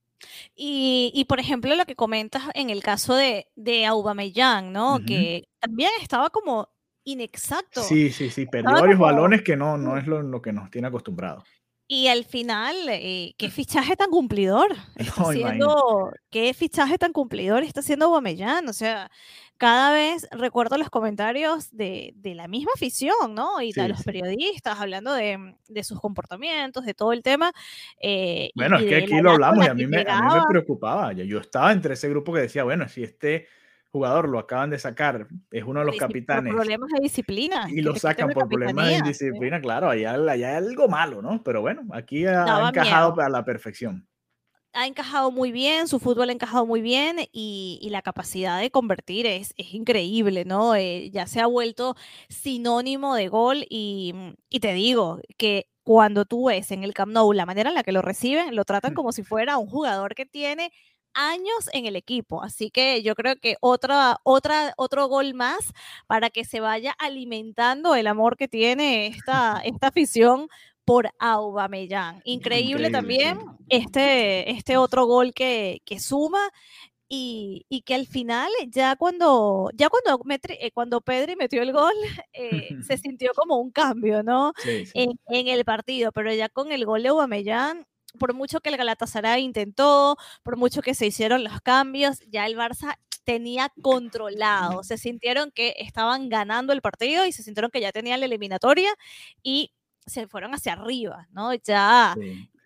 Y, 0.55 1.25
por 1.29 1.41
ejemplo, 1.41 1.75
lo 1.75 1.87
que 1.87 1.97
comentas 1.97 2.43
en 2.55 2.71
el 2.71 2.83
caso 2.83 3.15
de, 3.15 3.49
de 3.57 3.87
Aubameyang, 3.87 4.73
¿no? 4.73 5.01
Que 5.07 5.49
también 5.61 5.91
estaba 6.01 6.31
como 6.31 6.69
inexacto. 7.05 7.83
Sí, 7.83 8.11
sí, 8.11 8.31
sí, 8.31 8.47
perdió 8.47 8.73
varios 8.73 8.99
balones 8.99 9.43
que 9.43 9.57
no, 9.57 9.77
no 9.77 9.99
es 9.99 10.07
lo, 10.07 10.43
que 10.43 10.53
nos 10.53 10.71
tiene 10.71 10.89
acostumbrados. 10.89 11.45
Y 11.87 12.09
al 12.09 12.25
final, 12.25 12.77
eh, 12.89 13.35
qué 13.37 13.51
fichaje 13.51 13.95
tan 13.95 14.11
cumplidor. 14.11 14.75
Está 14.97 15.33
siendo, 15.33 16.13
qué 16.31 16.55
fichaje 16.55 16.97
tan 16.97 17.13
cumplidor 17.13 17.63
está 17.63 17.81
haciendo 17.81 18.07
Aubameyang. 18.07 18.69
O 18.69 18.73
sea, 18.73 19.11
cada 19.59 19.93
vez 19.93 20.27
recuerdo 20.31 20.79
los 20.79 20.89
comentarios 20.89 21.71
de, 21.71 22.13
de 22.17 22.35
la 22.35 22.49
misma 22.49 22.73
afición, 22.75 23.35
¿no? 23.35 23.61
Y 23.61 23.73
de 23.73 23.89
los 23.89 24.03
periodistas 24.03 24.81
hablando 24.81 25.13
de, 25.13 25.55
de, 25.69 25.85
sus 25.85 26.01
comportamientos, 26.01 26.87
de 26.87 26.95
todo 26.95 27.13
el 27.13 27.23
tema. 27.23 27.53
Eh, 28.01 28.51
bueno, 28.55 28.79
es 28.79 28.87
que 28.87 28.97
aquí 28.97 29.21
lo 29.21 29.33
hablamos 29.33 29.67
y 29.67 29.69
a 29.69 29.75
mí, 29.75 29.87
me, 29.87 30.05
a 30.09 30.23
mí 30.23 30.35
me 30.35 30.43
preocupaba. 30.49 31.13
Yo 31.13 31.39
estaba 31.39 31.71
entre 31.73 31.95
ese 31.95 32.09
grupo 32.09 32.33
que 32.33 32.41
decía, 32.41 32.65
bueno, 32.65 32.89
si 32.89 33.03
este 33.03 33.47
jugador 33.95 34.29
lo 34.29 34.41
acaban 34.41 34.71
de 34.71 34.79
sacar, 34.81 35.29
es 35.53 35.63
uno 35.63 35.79
de 35.79 35.87
los 35.87 35.97
capitanes. 35.97 36.53
Por 36.53 36.63
problemas 36.63 36.91
de 36.91 37.01
disciplina. 37.01 37.69
Y 37.71 37.81
lo 37.81 37.95
sacan 37.95 38.31
por 38.31 38.49
problemas 38.49 38.89
de 38.89 39.03
disciplina, 39.03 39.61
claro, 39.61 39.89
allá, 39.89 40.15
hay 40.33 40.43
algo 40.43 40.89
malo, 40.89 41.23
¿no? 41.23 41.45
Pero 41.45 41.61
bueno, 41.61 41.83
aquí 41.93 42.27
ha, 42.27 42.69
encajado 42.69 43.21
a 43.21 43.29
la 43.29 43.45
perfección 43.45 44.09
ha 44.77 44.89
encajado 44.89 45.31
muy 45.31 45.53
bien, 45.53 45.87
su 45.87 46.01
fútbol 46.01 46.31
ha 46.31 46.33
encajado 46.33 46.67
muy 46.67 46.81
bien 46.81 47.29
y, 47.31 47.87
la 47.93 48.03
capacidad 48.03 48.61
de 48.61 48.73
convertir 48.73 49.25
es, 49.25 49.55
es 49.57 49.73
increíble, 49.73 50.45
¿no? 50.45 50.75
Eh, 50.75 51.11
ya 51.13 51.29
se 51.29 51.41
ha 51.41 51.47
vuelto 51.47 51.95
sinónimo 52.29 53.15
de 53.15 53.29
gol 53.29 53.65
y, 53.71 54.13
y, 54.51 54.59
te 54.59 54.73
digo 54.73 55.21
que 55.39 55.69
cuando 55.85 56.25
tú 56.25 56.47
ves 56.49 56.73
en 56.73 56.83
el 56.83 56.93
Camp 56.93 57.13
Nou 57.13 57.33
la 57.33 57.47
manera 57.47 57.69
en 57.69 57.77
la 57.77 57.85
que 57.85 57.93
lo 57.93 58.03
reciben, 58.03 58.57
lo 58.57 58.65
tratan 58.65 58.95
mm. 58.95 58.97
como 58.97 59.13
si 59.13 59.23
fuera 59.23 59.59
un 59.59 59.69
jugador 59.69 60.17
que 60.17 60.27
tiene 60.27 60.73
años 61.15 61.69
en 61.73 61.87
el 61.87 61.97
equipo. 61.97 62.43
Así 62.43 62.71
que 62.71 63.03
yo 63.03 63.15
creo 63.15 63.37
que 63.37 63.57
otra, 63.61 64.19
otra, 64.25 64.75
otro 64.77 65.09
gol 65.09 65.35
más 65.35 65.73
para 66.07 66.31
que 66.31 66.45
se 66.45 66.61
vaya 66.61 66.95
alimentando 66.99 67.95
el 67.95 68.07
amor 68.07 68.37
que 68.37 68.49
tiene 68.49 69.07
esta, 69.07 69.61
esta 69.65 69.89
afición 69.89 70.49
por 70.85 71.11
Aubameyang. 71.19 72.21
Increíble, 72.25 72.91
también 72.91 73.39
este, 73.69 74.51
este 74.51 74.77
otro 74.77 75.07
gol 75.07 75.33
que, 75.33 75.81
que 75.85 75.99
suma 75.99 76.51
y, 77.09 77.67
y, 77.69 77.83
que 77.83 77.95
al 77.95 78.07
final 78.07 78.51
ya 78.69 78.97
cuando 78.97 79.71
ya 79.75 79.89
cuando, 79.89 80.21
eh, 80.49 80.71
cuando 80.73 81.01
Pedri 81.01 81.37
metió 81.37 81.63
el 81.63 81.73
gol 81.73 81.95
eh, 82.33 82.71
se 82.83 82.97
sintió 82.99 83.33
como 83.35 83.59
un 83.59 83.71
cambio, 83.71 84.23
¿no? 84.23 84.53
En, 84.95 85.19
en, 85.29 85.49
el 85.49 85.65
partido, 85.65 86.13
pero 86.13 86.33
ya 86.33 86.49
con 86.49 86.73
el 86.73 86.85
gol 86.85 87.03
de 87.03 87.09
Aubameyang 87.11 87.87
por 88.19 88.35
mucho 88.35 88.61
que 88.61 88.71
el 88.71 88.77
Galatasaray 88.77 89.43
intentó, 89.43 90.17
por 90.43 90.57
mucho 90.57 90.83
que 90.83 90.95
se 90.95 91.07
hicieron 91.07 91.45
los 91.45 91.61
cambios, 91.61 92.21
ya 92.29 92.47
el 92.47 92.57
Barça 92.57 92.97
tenía 93.25 93.73
controlado. 93.83 94.83
Se 94.85 94.99
sintieron 94.99 95.51
que 95.51 95.75
estaban 95.79 96.29
ganando 96.29 96.73
el 96.73 96.83
partido 96.83 97.27
y 97.27 97.33
se 97.33 97.43
sintieron 97.43 97.71
que 97.71 97.81
ya 97.81 97.93
tenían 97.93 98.21
la 98.21 98.27
eliminatoria 98.27 98.91
y 99.43 99.73
se 100.07 100.27
fueron 100.29 100.55
hacia 100.55 100.75
arriba, 100.75 101.27
¿no? 101.33 101.55
Ya, 101.55 102.15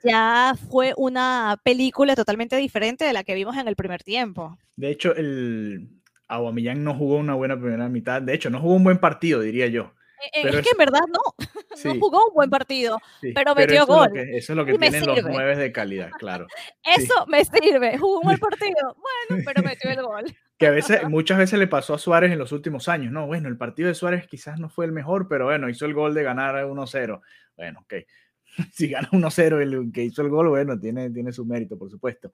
ya 0.05 0.55
fue 0.71 0.93
una 0.97 1.61
película 1.63 2.17
totalmente 2.17 2.57
diferente 2.57 3.05
de 3.05 3.13
la 3.13 3.25
que 3.25 3.35
vimos 3.35 3.57
en 3.57 3.69
el 3.69 3.77
primer 3.77 4.03
tiempo. 4.03 4.59
De 4.77 4.91
hecho, 4.91 5.15
el 5.15 5.89
Aguamillán 6.27 6.83
no 6.83 6.95
jugó 6.95 7.17
una 7.17 7.35
buena 7.35 7.59
primera 7.59 7.89
mitad. 7.89 8.21
De 8.21 8.35
hecho, 8.35 8.51
no 8.51 8.61
jugó 8.61 8.75
un 8.75 8.85
buen 8.85 8.99
partido, 8.99 9.41
diría 9.41 9.69
yo. 9.69 9.93
Eh, 10.33 10.43
es, 10.45 10.63
que 10.63 10.71
en 10.73 10.79
verdad 10.79 11.01
no, 11.09 11.21
no 11.85 12.01
jugó 12.01 12.27
un 12.29 12.35
buen 12.35 12.51
partido, 12.51 12.99
pero 13.35 13.55
metió 13.55 13.87
gol. 13.87 14.11
eso 14.17 14.53
es 14.53 14.57
lo 14.57 14.65
que 14.65 14.77
tienen 14.77 15.07
los 15.07 15.23
nueve 15.23 15.57
de 15.57 15.73
calidad, 15.73 16.11
claro. 16.19 16.47
eso 16.99 17.27
me 17.27 17.45
sirve, 17.45 17.99
jugó 17.99 18.19
un 18.19 18.25
buen 18.25 18.39
partido, 18.39 18.97
bueno, 19.29 19.45
pero 19.45 19.63
metió 19.63 19.91
el 19.91 20.03
gol. 20.03 20.25
Que 20.59 20.67
a 20.67 20.71
veces, 20.71 21.09
muchas 21.09 21.39
veces 21.39 21.59
le 21.59 21.69
pasó 21.69 21.95
a 21.95 21.99
Suárez 21.99 22.33
en 22.33 22.39
los 22.39 22.51
últimos 22.51 22.89
años, 22.89 23.13
¿no? 23.13 23.27
Bueno, 23.27 23.49
el 23.49 23.57
partido 23.57 23.89
de 23.89 23.95
Suárez 23.95 24.27
quizás 24.27 24.59
no 24.59 24.69
fue 24.69 24.87
el 24.87 24.93
mejor, 24.93 25.29
pero 25.29 25.45
bueno, 25.45 25.69
hizo 25.69 25.87
el 25.87 25.95
gol 25.95 26.15
de 26.15 26.25
ganar 26.25 26.57
1-0. 26.57 27.21
Bueno, 27.57 27.81
ok. 27.81 27.95
Si 28.73 28.89
gana 28.89 29.09
1-0 29.13 29.63
el 29.63 29.93
que 29.93 30.03
hizo 30.03 30.23
el 30.23 30.31
gol, 30.31 30.49
bueno, 30.49 30.81
tiene, 30.81 31.11
tiene 31.11 31.31
su 31.31 31.45
mérito, 31.45 31.79
por 31.79 31.91
supuesto. 31.91 32.33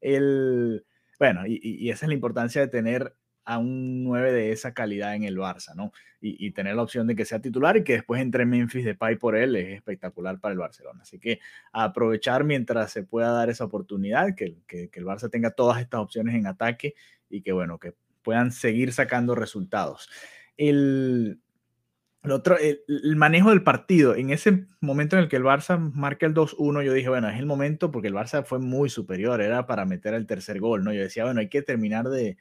El, 0.00 0.84
bueno, 1.18 1.46
y, 1.46 1.58
y 1.62 1.90
esa 1.90 2.06
es 2.06 2.08
la 2.08 2.14
importancia 2.14 2.60
de 2.60 2.68
tener 2.68 3.12
a 3.44 3.58
un 3.58 4.04
9 4.04 4.32
de 4.32 4.52
esa 4.52 4.72
calidad 4.72 5.14
en 5.14 5.24
el 5.24 5.36
Barça, 5.36 5.74
¿no? 5.74 5.92
Y, 6.20 6.52
tener 6.52 6.74
la 6.76 6.82
opción 6.82 7.06
de 7.06 7.14
que 7.14 7.26
sea 7.26 7.40
titular 7.40 7.76
y 7.76 7.84
que 7.84 7.94
después 7.94 8.22
entre 8.22 8.46
Memphis 8.46 8.86
de 8.86 8.94
Pay 8.94 9.16
por 9.16 9.36
él 9.36 9.56
es 9.56 9.76
espectacular 9.76 10.40
para 10.40 10.52
el 10.52 10.58
Barcelona. 10.58 11.00
Así 11.02 11.18
que 11.18 11.40
aprovechar 11.70 12.44
mientras 12.44 12.92
se 12.92 13.02
pueda 13.02 13.30
dar 13.30 13.50
esa 13.50 13.64
oportunidad, 13.64 14.34
que, 14.34 14.56
que, 14.66 14.88
el 14.90 15.04
Barça 15.04 15.28
tenga 15.28 15.50
todas 15.50 15.82
estas 15.82 16.00
opciones 16.00 16.34
en 16.34 16.46
ataque 16.46 16.94
y 17.28 17.42
que, 17.42 17.52
bueno, 17.52 17.78
que 17.78 17.92
puedan 18.22 18.52
seguir 18.52 18.94
sacando 18.94 19.34
resultados. 19.34 20.08
El, 20.56 21.40
el 22.22 22.30
otro, 22.30 22.56
el, 22.58 23.16
manejo 23.16 23.50
del 23.50 23.62
partido, 23.62 24.16
en 24.16 24.30
ese 24.30 24.66
momento 24.80 25.16
en 25.16 25.24
el 25.24 25.28
que 25.28 25.36
el 25.36 25.44
Barça 25.44 25.78
marca 25.78 26.24
el 26.24 26.32
2-1, 26.32 26.82
yo 26.82 26.94
dije, 26.94 27.10
bueno, 27.10 27.28
es 27.28 27.38
el 27.38 27.44
momento 27.44 27.90
porque 27.90 28.08
el 28.08 28.14
Barça 28.14 28.42
fue 28.44 28.60
muy 28.60 28.88
superior, 28.88 29.42
era 29.42 29.66
para 29.66 29.84
meter 29.84 30.14
el 30.14 30.26
tercer 30.26 30.58
gol, 30.58 30.84
¿no? 30.84 30.92
Yo 30.94 31.02
decía, 31.02 31.24
bueno, 31.24 31.40
hay 31.40 31.50
que 31.50 31.60
terminar 31.60 32.08
de, 32.08 32.38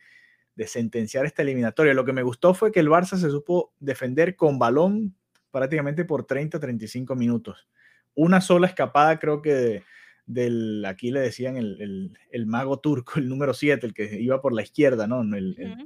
de 0.55 0.67
sentenciar 0.67 1.25
esta 1.25 1.41
eliminatoria. 1.41 1.93
Lo 1.93 2.05
que 2.05 2.13
me 2.13 2.23
gustó 2.23 2.53
fue 2.53 2.71
que 2.71 2.79
el 2.79 2.89
Barça 2.89 3.17
se 3.17 3.29
supo 3.29 3.73
defender 3.79 4.35
con 4.35 4.59
balón 4.59 5.15
prácticamente 5.51 6.05
por 6.05 6.25
30-35 6.25 7.15
minutos. 7.15 7.67
Una 8.15 8.41
sola 8.41 8.67
escapada 8.67 9.19
creo 9.19 9.41
que 9.41 9.83
del, 10.25 10.85
aquí 10.85 11.11
le 11.11 11.19
decían 11.19 11.57
el, 11.57 12.17
el, 12.31 12.45
mago 12.45 12.79
turco, 12.79 13.13
el 13.17 13.27
número 13.27 13.53
7, 13.53 13.85
el 13.85 13.93
que 13.93 14.19
iba 14.21 14.41
por 14.41 14.53
la 14.53 14.63
izquierda, 14.63 15.07
¿no? 15.07 15.21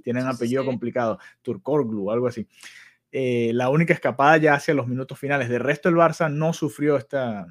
tienen 0.04 0.24
un 0.24 0.30
apellido 0.30 0.66
complicado, 0.66 1.20
Turkorglu, 1.42 2.12
algo 2.12 2.28
así. 2.28 2.48
Eh, 3.12 3.52
la 3.54 3.70
única 3.70 3.94
escapada 3.94 4.38
ya 4.38 4.54
hacia 4.54 4.74
los 4.74 4.88
minutos 4.88 5.18
finales. 5.18 5.50
De 5.50 5.60
resto, 5.60 5.90
el 5.90 5.96
Barça 5.96 6.32
no 6.32 6.54
sufrió 6.54 6.98
esta, 6.98 7.48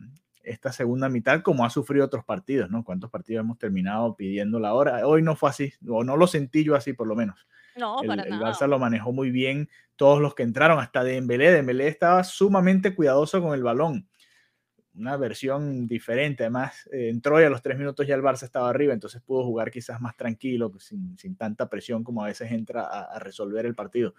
esta 0.46 0.72
segunda 0.72 1.08
mitad 1.08 1.42
como 1.42 1.64
ha 1.64 1.70
sufrido 1.70 2.06
otros 2.06 2.24
partidos, 2.24 2.70
¿no? 2.70 2.84
¿Cuántos 2.84 3.10
partidos 3.10 3.44
hemos 3.44 3.58
terminado 3.58 4.14
pidiendo 4.16 4.58
la 4.58 4.74
hora? 4.74 5.06
Hoy 5.06 5.22
no 5.22 5.36
fue 5.36 5.50
así, 5.50 5.72
o 5.88 6.04
no 6.04 6.16
lo 6.16 6.26
sentí 6.26 6.64
yo 6.64 6.74
así 6.74 6.92
por 6.92 7.06
lo 7.06 7.14
menos. 7.14 7.46
No, 7.76 8.00
el, 8.00 8.08
para 8.08 8.22
el 8.22 8.40
Barça 8.40 8.66
lo 8.66 8.78
manejó 8.78 9.12
muy 9.12 9.30
bien, 9.30 9.68
todos 9.96 10.20
los 10.20 10.34
que 10.34 10.42
entraron, 10.42 10.78
hasta 10.78 11.04
Dembélé, 11.04 11.50
Dembélé 11.50 11.88
estaba 11.88 12.24
sumamente 12.24 12.94
cuidadoso 12.94 13.42
con 13.42 13.54
el 13.54 13.62
balón 13.62 14.08
una 14.98 15.16
versión 15.18 15.86
diferente. 15.86 16.44
Además, 16.44 16.88
eh, 16.90 17.10
entró 17.10 17.38
y 17.38 17.44
a 17.44 17.50
los 17.50 17.60
tres 17.60 17.76
minutos 17.76 18.06
ya 18.06 18.14
el 18.14 18.22
Barça 18.22 18.44
estaba 18.44 18.70
arriba, 18.70 18.94
entonces 18.94 19.20
pudo 19.20 19.44
jugar 19.44 19.70
quizás 19.70 20.00
más 20.00 20.16
tranquilo, 20.16 20.72
sin, 20.78 21.18
sin 21.18 21.36
tanta 21.36 21.68
presión 21.68 22.02
como 22.02 22.24
a 22.24 22.28
veces 22.28 22.50
entra 22.50 22.86
a 22.86 23.18
resolver 23.18 23.66
el 23.66 23.74
partido 23.74 24.14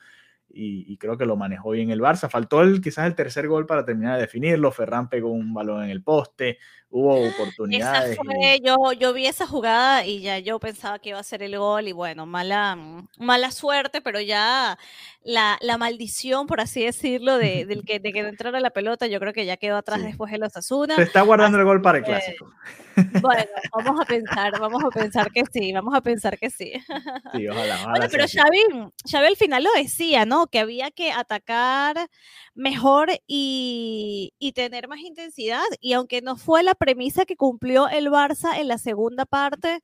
y, 0.50 0.98
creo 0.98 1.18
que 1.18 1.26
lo 1.26 1.36
manejó 1.36 1.72
bien 1.72 1.92
el 1.92 2.02
Barça. 2.02 2.30
Faltó 2.30 2.62
el, 2.62 2.82
quizás 2.82 3.06
el 3.06 3.16
tercer 3.16 3.48
gol 3.48 3.66
para 3.66 3.86
terminar 3.86 4.16
de 4.16 4.22
definirlo. 4.22 4.72
Ferran 4.72 5.10
pegó 5.10 5.30
un 5.30 5.54
balón 5.54 5.84
en 5.84 5.90
el 5.90 6.02
poste, 6.02 6.58
hubo 6.90 7.28
oportunidades. 7.28 8.18
yo, 8.64 8.94
yo 8.94 9.14
vi 9.14 9.28
esa 9.28 9.46
jugada 9.46 10.06
y 10.06 10.22
ya 10.22 10.40
yo 10.40 10.60
pensaba 10.60 11.00
que 11.00 11.10
iba 11.10 11.20
a 11.20 11.24
ser 11.24 11.44
el 11.44 11.58
gol 11.58 11.88
y 11.88 11.92
bueno, 11.92 12.26
mala, 12.26 12.78
mala 13.20 13.52
suerte, 13.52 14.02
pero 14.02 14.20
ya 14.22 14.78
la, 15.24 15.58
la 15.62 15.78
maldición, 15.78 16.48
por 16.48 16.62
así 16.62 16.84
decirlo, 16.84 17.38
de, 17.38 17.66
del 17.68 17.84
que, 17.84 18.00
de 18.00 18.14
que 18.14 18.20
entrara 18.20 18.60
la 18.60 18.70
pelota, 18.70 19.08
yo 19.08 19.20
creo 19.20 19.34
que 19.34 19.46
ya 19.46 19.58
quedó 19.58 19.78
atrás 19.78 20.02
después 20.04 20.32
de 20.32 20.38
los 20.38 20.56
Asuna. 20.56 20.96
Se 20.96 21.04
está 21.04 21.22
guardando 21.22 21.60
el 21.60 21.66
gol 21.66 21.82
para 21.82 22.00
el 22.00 22.04
clásico. 22.04 22.50
Bueno, 23.22 23.46
vamos 23.74 24.02
a 24.02 24.06
pensar, 24.06 24.60
vamos 24.60 24.84
a 24.84 24.90
pensar 24.90 25.32
que 25.32 25.44
sí, 25.52 25.72
vamos 25.72 25.94
a 25.94 26.02
pensar 26.02 26.38
que 26.38 26.50
sí. 26.50 26.74
Sí, 27.34 27.48
ojalá. 27.48 27.86
bueno, 27.90 28.08
pero 28.10 28.26
Xavi, 28.28 28.92
Xavi 29.10 29.28
al 29.28 29.36
final 29.36 29.64
lo 29.64 29.70
decía, 29.74 30.26
¿no? 30.26 30.37
Que 30.46 30.60
había 30.60 30.92
que 30.92 31.12
atacar 31.12 32.10
mejor 32.54 33.10
y, 33.26 34.34
y 34.38 34.52
tener 34.52 34.88
más 34.88 35.00
intensidad. 35.00 35.64
Y 35.82 35.94
aunque 35.94 36.22
no 36.22 36.38
fue 36.38 36.62
la 36.62 36.76
premisa 36.76 37.26
que 37.26 37.36
cumplió 37.36 37.90
el 37.90 38.10
Barça 38.10 38.60
en 38.60 38.68
la 38.68 38.78
segunda 38.78 39.26
parte, 39.26 39.82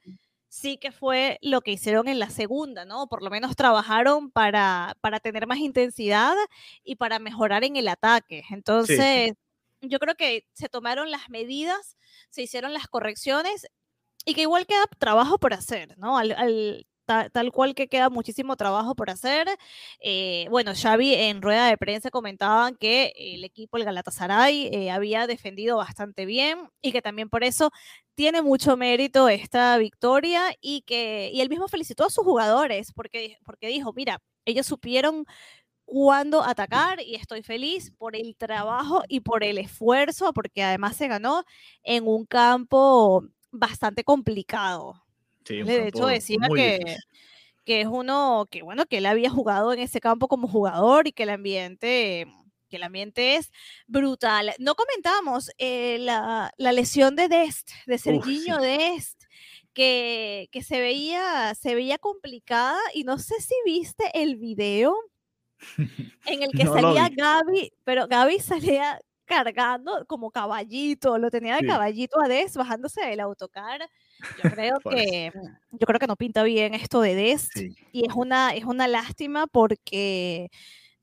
sí 0.54 0.78
que 0.78 0.92
fue 0.92 1.40
lo 1.42 1.62
que 1.62 1.72
hicieron 1.72 2.08
en 2.08 2.20
la 2.20 2.30
segunda, 2.30 2.86
¿no? 2.86 3.08
Por 3.08 3.24
lo 3.24 3.32
menos 3.32 3.56
trabajaron 3.56 4.30
para, 4.30 4.96
para 5.02 5.20
tener 5.20 5.48
más 5.48 5.58
intensidad 5.58 6.36
y 6.84 6.96
para 6.98 7.18
mejorar 7.18 7.64
en 7.64 7.76
el 7.76 7.88
ataque. 7.88 8.44
Entonces, 8.52 9.34
yo 9.82 9.98
creo 9.98 10.14
que 10.16 10.46
se 10.54 10.70
tomaron 10.70 11.10
las 11.10 11.28
medidas, 11.30 11.98
se 12.30 12.44
hicieron 12.44 12.72
las 12.72 12.88
correcciones 12.88 13.68
y 14.26 14.36
que 14.36 14.42
igual 14.42 14.68
queda 14.68 14.86
trabajo 15.00 15.40
por 15.40 15.56
hacer, 15.56 15.98
¿no? 15.98 16.20
Al, 16.20 16.86
tal, 17.06 17.52
cual 17.52 17.76
que 17.76 17.88
queda 17.88 18.10
muchísimo 18.10 18.56
trabajo 18.56 18.96
por 18.96 19.10
hacer. 19.10 19.48
Eh, 20.00 20.48
bueno, 20.50 20.74
Xavi 20.76 21.14
en 21.16 21.42
rueda 21.42 21.68
de 21.68 21.78
prensa 21.78 22.10
comentaban 22.10 22.76
que 22.76 23.14
el 23.18 23.44
equipo, 23.44 23.78
el 23.78 23.86
Galatasaray, 23.86 24.68
eh, 24.68 24.92
había 24.92 25.28
defendido 25.28 25.78
bastante 25.78 26.26
bien 26.26 26.70
y 26.82 26.92
que 26.92 27.02
también 27.02 27.30
por 27.30 27.44
eso 27.44 27.72
tiene 28.16 28.42
mucho 28.42 28.78
mérito 28.78 29.30
esta 29.30 29.78
victoria 29.78 30.56
y 30.62 30.82
que 30.84 31.32
y 31.34 31.42
él 31.42 31.50
mismo 31.50 31.68
felicitó 31.68 32.06
a 32.06 32.10
sus 32.10 32.24
jugadores 32.24 32.92
porque, 32.94 33.38
porque 33.46 33.68
dijo, 33.68 33.94
mira, 33.94 34.22
ellos 34.46 34.66
supieron 34.66 35.26
cuándo 35.86 36.44
atacar 36.44 37.02
y 37.02 37.16
estoy 37.16 37.44
feliz 37.44 37.92
por 37.98 38.16
el 38.16 38.36
trabajo 38.38 39.04
y 39.10 39.22
por 39.22 39.44
el 39.44 39.58
esfuerzo, 39.58 40.34
porque 40.34 40.64
además 40.64 40.96
se 40.98 41.08
ganó 41.08 41.44
en 41.84 42.08
un 42.08 42.26
campo 42.26 43.24
bastante 43.52 44.04
complicado 44.04 45.04
de 45.46 45.88
hecho, 45.88 46.08
decía 46.08 46.38
que, 46.54 46.98
que 47.66 47.82
es 47.82 47.88
uno 47.88 48.48
que, 48.50 48.62
bueno, 48.62 48.86
que 48.86 48.98
él 48.98 49.06
había 49.06 49.30
jugado 49.30 49.74
en 49.74 49.80
ese 49.80 50.00
campo 50.00 50.28
como 50.28 50.48
jugador 50.48 51.08
y 51.08 51.12
que 51.12 51.24
el 51.24 51.30
ambiente 51.30 52.28
que 52.70 52.78
el 52.78 52.84
ambiente 52.84 53.36
es 53.36 53.52
brutal. 53.86 54.52
No 54.58 54.74
comentamos 54.74 55.52
eh, 55.60 56.00
la, 56.00 56.52
la, 56.58 56.72
lesión 56.72 57.16
de 57.16 57.28
Dest, 57.28 57.70
de 57.86 58.00
Serginho 58.00 58.58
Dest, 58.58 59.26
que, 59.74 60.50
que, 60.52 60.64
se, 60.64 60.80
veía, 60.80 61.54
se 61.54 61.76
veía 61.76 62.00
complicada 62.00 62.80
y 62.96 63.04
no 63.04 63.20
sé 63.20 63.36
si 63.42 63.54
viste 63.64 64.10
el 64.16 64.38
video 64.38 64.96
en 66.26 66.42
el 66.42 66.50
que 66.52 66.66
salía 66.66 67.10
Gaby, 67.10 67.74
pero 67.84 68.08
Gaby 68.08 68.40
salía 68.40 69.00
cargando 69.26 70.06
como 70.08 70.32
caballito, 70.32 71.18
lo 71.18 71.30
tenía 71.30 71.58
de 71.58 71.68
caballito 71.68 72.20
a 72.22 72.28
Des 72.28 72.56
bajándose 72.56 73.02
del 73.02 73.20
autocar. 73.20 73.88
Yo 74.44 74.50
creo 74.50 74.80
que 74.80 75.32
yo 75.72 75.86
creo 75.88 76.00
que 76.00 76.08
no 76.08 76.16
pinta 76.16 76.44
bien 76.44 76.74
esto 76.74 77.02
de 77.02 77.16
Des 77.16 77.50
y 77.92 78.06
es 78.08 78.14
una 78.16 78.54
es 78.54 78.66
una 78.66 78.88
lástima 78.88 79.48
porque 79.48 80.50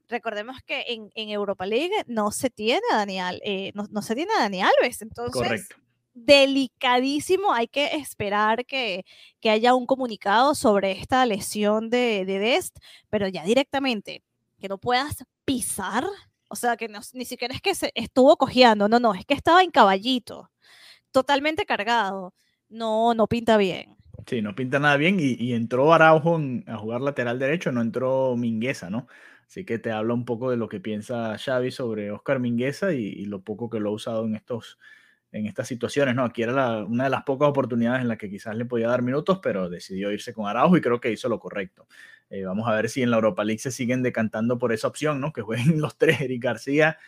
recordemos 0.09 0.59
que 0.65 0.85
en, 0.89 1.11
en 1.15 1.29
Europa 1.29 1.67
League 1.67 1.93
no 2.07 2.31
se 2.31 2.51
tiene 2.51 2.83
a 2.93 2.97
Daniel 2.97 3.41
eh, 3.45 3.73
no, 3.75 3.87
no, 3.91 4.03
se 4.03 4.15
tiene 4.15 4.33
a 4.35 4.41
Dani 4.41 4.63
Alves, 4.63 5.03
entonces 5.03 5.69
delicadísimo, 6.13 7.53
hay 7.53 7.69
que 7.69 7.95
esperar 7.95 8.67
que, 8.67 9.05
que, 9.41 9.49
haya 9.49 9.75
un 9.75 9.87
comunicado 9.87 10.57
sobre 10.57 10.91
esta 10.93 11.25
lesión 11.25 11.89
de, 11.89 12.25
de 12.27 12.39
Dest, 12.41 12.77
pero 13.09 13.29
ya 13.29 13.45
directamente 13.45 14.23
que 14.61 14.69
no 14.69 14.77
puedas 14.77 15.25
pisar 15.45 16.05
o 16.53 16.57
sea, 16.57 16.77
que 16.77 16.89
ni 17.13 17.25
siquiera 17.25 17.55
es 17.55 17.61
que 17.63 17.77
se 17.77 17.93
estuvo 17.95 18.37
cojeando, 18.37 18.89
no, 18.89 18.99
no, 18.99 19.15
es 19.15 19.25
que 19.25 19.35
estaba 19.35 19.63
en 19.63 19.71
caballito, 19.71 20.51
totalmente 21.13 21.65
cargado. 21.65 22.35
No, 22.71 23.15
no 23.15 23.27
pinta 23.27 23.57
bien. 23.57 23.97
Sí, 24.27 24.43
no 24.43 24.55
pinta 24.55 24.79
nada 24.79 24.97
bien 24.97 25.17
y, 25.19 25.53
entró 25.55 25.93
Araujo 25.93 26.41
a 26.67 26.77
jugar 26.77 27.01
lateral 27.01 27.39
derecho, 27.39 27.73
no 27.73 27.81
entró 27.81 28.37
Mingueza, 28.37 28.91
¿no? 28.91 29.09
Así 29.47 29.65
que 29.65 29.79
te 29.79 29.91
habla 29.91 30.15
un 30.15 30.25
poco 30.25 30.51
de 30.51 30.57
lo 30.57 30.69
que 30.69 30.79
piensa 30.79 31.37
Xavi 31.37 31.73
sobre 31.73 32.13
Oscar 32.13 32.39
Mingueza 32.39 32.93
y, 32.93 33.25
lo 33.25 33.43
poco 33.43 33.69
que 33.69 33.81
lo 33.81 33.91
ha 33.91 33.93
usado 33.93 34.25
en 34.25 34.37
estos 34.37 34.79
en 35.33 35.47
estas 35.47 35.69
situaciones, 35.69 36.15
¿no? 36.17 36.25
Aquí 36.25 36.43
era 36.43 36.85
una 36.85 37.05
de 37.05 37.11
las 37.11 37.23
pocas 37.23 37.49
oportunidades 37.49 38.03
en 38.03 38.09
las 38.09 38.19
que 38.19 38.29
quizás 38.29 38.57
le 38.57 38.65
podía 38.65 38.89
dar 38.89 39.03
minutos, 39.03 39.39
pero 39.41 39.69
decidió 39.69 40.11
irse 40.11 40.33
con 40.33 40.47
Araujo 40.49 40.77
y 40.77 40.81
creo 40.81 41.01
que 41.01 41.13
hizo 41.13 41.29
lo 41.29 41.39
correcto. 41.39 41.87
Eh, 42.31 42.45
vamos 42.45 42.69
a 42.69 42.75
ver 42.75 42.89
si 42.89 43.03
en 43.03 43.11
la 43.11 43.17
Europa 43.17 43.45
League 43.45 43.61
se 43.61 43.71
siguen 43.71 44.03
decantando 44.03 44.59
por 44.59 44.73
esa 44.73 44.89
opción, 44.89 45.21
¿no? 45.21 45.33
Que 45.33 45.43
jueguen 45.43 45.81
los 45.81 45.97
tres, 45.99 46.21
Eric 46.21 46.43
García, 46.43 46.99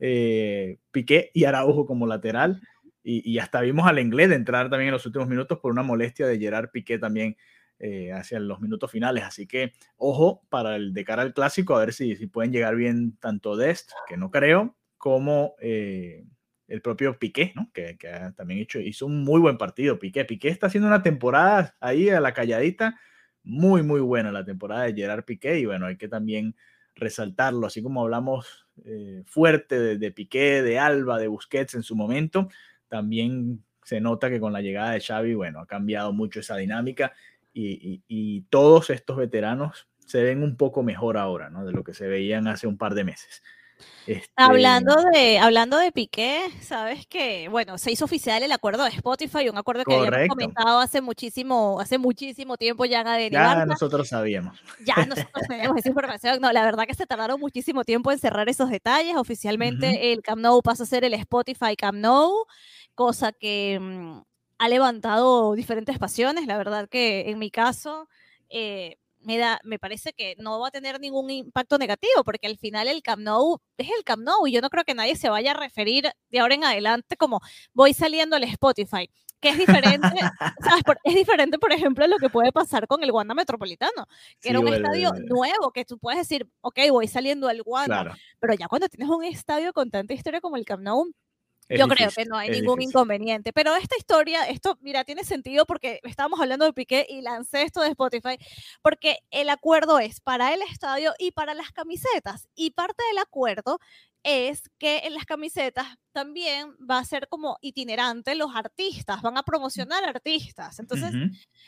eh, 0.00 0.78
Piqué 0.90 1.30
y 1.32 1.44
Araujo 1.44 1.86
como 1.86 2.06
lateral. 2.06 2.60
Y, 3.02 3.38
hasta 3.38 3.62
vimos 3.62 3.86
al 3.86 3.98
inglés 3.98 4.30
entrar 4.30 4.68
también 4.68 4.88
en 4.88 4.92
los 4.92 5.06
últimos 5.06 5.26
minutos 5.26 5.58
por 5.58 5.72
una 5.72 5.82
molestia 5.82 6.26
de 6.26 6.38
Gerard 6.38 6.70
Piqué 6.70 6.98
también 6.98 7.36
eh, 7.78 8.12
hacia 8.12 8.38
los 8.40 8.60
minutos 8.60 8.90
finales. 8.90 9.24
Así 9.24 9.46
que 9.46 9.72
ojo 9.96 10.42
para 10.50 10.76
el 10.76 10.92
de 10.92 11.04
cara 11.04 11.22
al 11.22 11.32
clásico, 11.32 11.76
a 11.76 11.80
ver 11.80 11.94
si, 11.94 12.16
si 12.16 12.26
pueden 12.26 12.52
llegar 12.52 12.76
bien 12.76 13.16
tanto 13.18 13.56
Dest, 13.56 13.90
que 14.06 14.16
no 14.16 14.30
creo, 14.30 14.76
como 14.98 15.54
el 16.70 16.82
propio 16.82 17.18
Piqué, 17.18 17.52
¿no? 17.56 17.70
que, 17.72 17.98
que 17.98 18.32
también 18.36 18.60
hecho, 18.60 18.78
hizo 18.78 19.06
un 19.06 19.24
muy 19.24 19.40
buen 19.40 19.58
partido. 19.58 19.98
Piqué, 19.98 20.24
Piqué 20.24 20.48
está 20.48 20.68
haciendo 20.68 20.88
una 20.88 21.02
temporada 21.02 21.76
ahí 21.80 22.10
a 22.10 22.20
la 22.20 22.32
calladita 22.32 22.98
muy, 23.42 23.82
muy 23.82 24.00
buena 24.00 24.32
la 24.32 24.44
temporada 24.44 24.84
de 24.84 24.94
Gerard 24.94 25.24
Piqué 25.24 25.58
y 25.58 25.66
bueno, 25.66 25.86
hay 25.86 25.96
que 25.96 26.08
también 26.08 26.54
resaltarlo, 26.94 27.66
así 27.66 27.82
como 27.82 28.02
hablamos 28.02 28.68
eh, 28.84 29.22
fuerte 29.26 29.96
de, 29.96 30.12
Piqué, 30.12 30.62
de 30.62 30.78
Alba, 30.78 31.18
de 31.18 31.28
Busquets 31.28 31.74
en 31.74 31.82
su 31.82 31.96
momento, 31.96 32.48
también 32.90 33.64
se 33.82 34.00
nota 34.00 34.28
que 34.28 34.40
con 34.40 34.52
la 34.52 34.60
llegada 34.60 34.90
de 34.90 35.00
Xavi, 35.00 35.34
bueno, 35.34 35.60
ha 35.60 35.66
cambiado 35.66 36.12
mucho 36.12 36.40
esa 36.40 36.56
dinámica 36.56 37.14
y, 37.54 38.02
y 38.06 38.42
todos 38.42 38.90
estos 38.90 39.16
veteranos 39.16 39.88
se 40.04 40.22
ven 40.22 40.42
un 40.42 40.56
poco 40.56 40.82
mejor 40.82 41.16
ahora, 41.16 41.50
¿no? 41.50 41.64
De 41.64 41.72
lo 41.72 41.84
que 41.84 41.94
se 41.94 42.08
veían 42.08 42.48
hace 42.48 42.66
un 42.66 42.76
par 42.76 42.94
de 42.94 43.04
meses. 43.04 43.42
Este 44.06 44.28
hablando, 44.36 44.94
de, 45.12 45.38
hablando 45.38 45.76
de 45.76 45.92
Piqué, 45.92 46.46
sabes 46.60 47.06
que, 47.06 47.48
bueno, 47.48 47.78
se 47.78 47.92
hizo 47.92 48.04
oficial 48.04 48.42
el 48.42 48.52
acuerdo 48.52 48.84
de 48.84 48.90
Spotify, 48.90 49.48
un 49.48 49.58
acuerdo 49.58 49.84
que 49.84 49.94
habíamos 49.94 50.28
comentado 50.28 50.78
hace 50.78 51.00
muchísimo, 51.00 51.78
hace 51.80 51.98
muchísimo 51.98 52.56
tiempo 52.56 52.84
ya 52.84 53.00
en 53.20 53.32
Ya 53.32 53.66
nosotros 53.66 54.08
sabíamos. 54.08 54.58
Ya 54.84 55.04
nosotros 55.06 55.46
tenemos 55.48 55.76
esa 55.76 55.88
información. 55.88 56.40
No, 56.40 56.52
la 56.52 56.64
verdad 56.64 56.84
que 56.86 56.94
se 56.94 57.06
tardaron 57.06 57.38
muchísimo 57.38 57.84
tiempo 57.84 58.10
en 58.10 58.18
cerrar 58.18 58.48
esos 58.48 58.70
detalles. 58.70 59.16
Oficialmente 59.16 60.12
el 60.12 60.22
Camp 60.22 60.42
Nou 60.42 60.62
pasa 60.62 60.82
a 60.84 60.86
ser 60.86 61.04
el 61.04 61.14
Spotify 61.14 61.76
Camp 61.76 61.98
Nou, 61.98 62.46
cosa 62.94 63.32
que 63.32 63.78
mm, 63.80 64.22
ha 64.58 64.68
levantado 64.68 65.54
diferentes 65.54 65.98
pasiones. 65.98 66.46
La 66.46 66.56
verdad 66.56 66.88
que 66.88 67.30
en 67.30 67.38
mi 67.38 67.50
caso... 67.50 68.08
Eh, 68.48 68.96
me, 69.20 69.38
da, 69.38 69.60
me 69.64 69.78
parece 69.78 70.12
que 70.12 70.34
no 70.38 70.60
va 70.60 70.68
a 70.68 70.70
tener 70.70 71.00
ningún 71.00 71.30
impacto 71.30 71.78
negativo, 71.78 72.24
porque 72.24 72.46
al 72.46 72.58
final 72.58 72.88
el 72.88 73.02
Camp 73.02 73.22
Nou 73.22 73.58
es 73.76 73.88
el 73.96 74.04
Camp 74.04 74.22
Nou 74.22 74.46
y 74.46 74.52
yo 74.52 74.60
no 74.60 74.70
creo 74.70 74.84
que 74.84 74.94
nadie 74.94 75.16
se 75.16 75.28
vaya 75.28 75.52
a 75.52 75.54
referir 75.54 76.10
de 76.30 76.40
ahora 76.40 76.54
en 76.54 76.64
adelante 76.64 77.16
como 77.16 77.40
voy 77.72 77.94
saliendo 77.94 78.36
al 78.36 78.44
Spotify. 78.44 79.08
que 79.40 79.48
es 79.48 79.58
diferente, 79.58 80.08
¿sabes? 80.60 80.82
es 81.02 81.14
diferente, 81.14 81.58
por 81.58 81.72
ejemplo, 81.72 82.06
lo 82.06 82.18
que 82.18 82.28
puede 82.28 82.52
pasar 82.52 82.86
con 82.86 83.02
el 83.02 83.10
Wanda 83.10 83.34
Metropolitano, 83.34 84.06
que 84.40 84.50
era 84.50 84.60
un 84.60 84.68
estadio 84.68 85.12
nuevo, 85.26 85.72
que 85.72 85.84
tú 85.84 85.98
puedes 85.98 86.20
decir, 86.20 86.46
ok, 86.60 86.78
voy 86.90 87.08
saliendo 87.08 87.48
al 87.48 87.62
Wanda, 87.64 88.14
pero 88.38 88.54
ya 88.54 88.68
cuando 88.68 88.88
tienes 88.88 89.08
un 89.08 89.24
estadio 89.24 89.72
con 89.72 89.90
tanta 89.90 90.12
historia 90.12 90.40
como 90.40 90.56
el 90.56 90.64
Camp 90.64 90.82
Nou, 90.82 91.10
yo 91.76 91.88
creo 91.88 92.10
que 92.10 92.24
no 92.24 92.36
hay 92.36 92.50
ningún 92.50 92.82
inconveniente. 92.82 93.52
Pero 93.52 93.74
esta 93.76 93.96
historia, 93.96 94.44
esto, 94.48 94.78
mira, 94.80 95.04
tiene 95.04 95.24
sentido 95.24 95.66
porque 95.66 96.00
estábamos 96.02 96.40
hablando 96.40 96.64
de 96.64 96.72
Piqué 96.72 97.06
y 97.08 97.22
lancé 97.22 97.62
esto 97.62 97.80
de 97.80 97.88
Spotify, 97.88 98.38
porque 98.82 99.18
el 99.30 99.48
acuerdo 99.48 99.98
es 99.98 100.20
para 100.20 100.52
el 100.54 100.62
estadio 100.62 101.12
y 101.18 101.32
para 101.32 101.54
las 101.54 101.70
camisetas. 101.72 102.48
Y 102.54 102.70
parte 102.70 103.02
del 103.10 103.18
acuerdo 103.18 103.78
es 104.22 104.70
que 104.78 104.98
en 105.04 105.14
las 105.14 105.24
camisetas 105.24 105.86
también 106.12 106.76
va 106.78 106.98
a 106.98 107.04
ser 107.04 107.28
como 107.28 107.56
itinerante 107.62 108.34
los 108.34 108.54
artistas, 108.54 109.22
van 109.22 109.38
a 109.38 109.42
promocionar 109.42 110.04
artistas. 110.04 110.78
Entonces, 110.78 111.12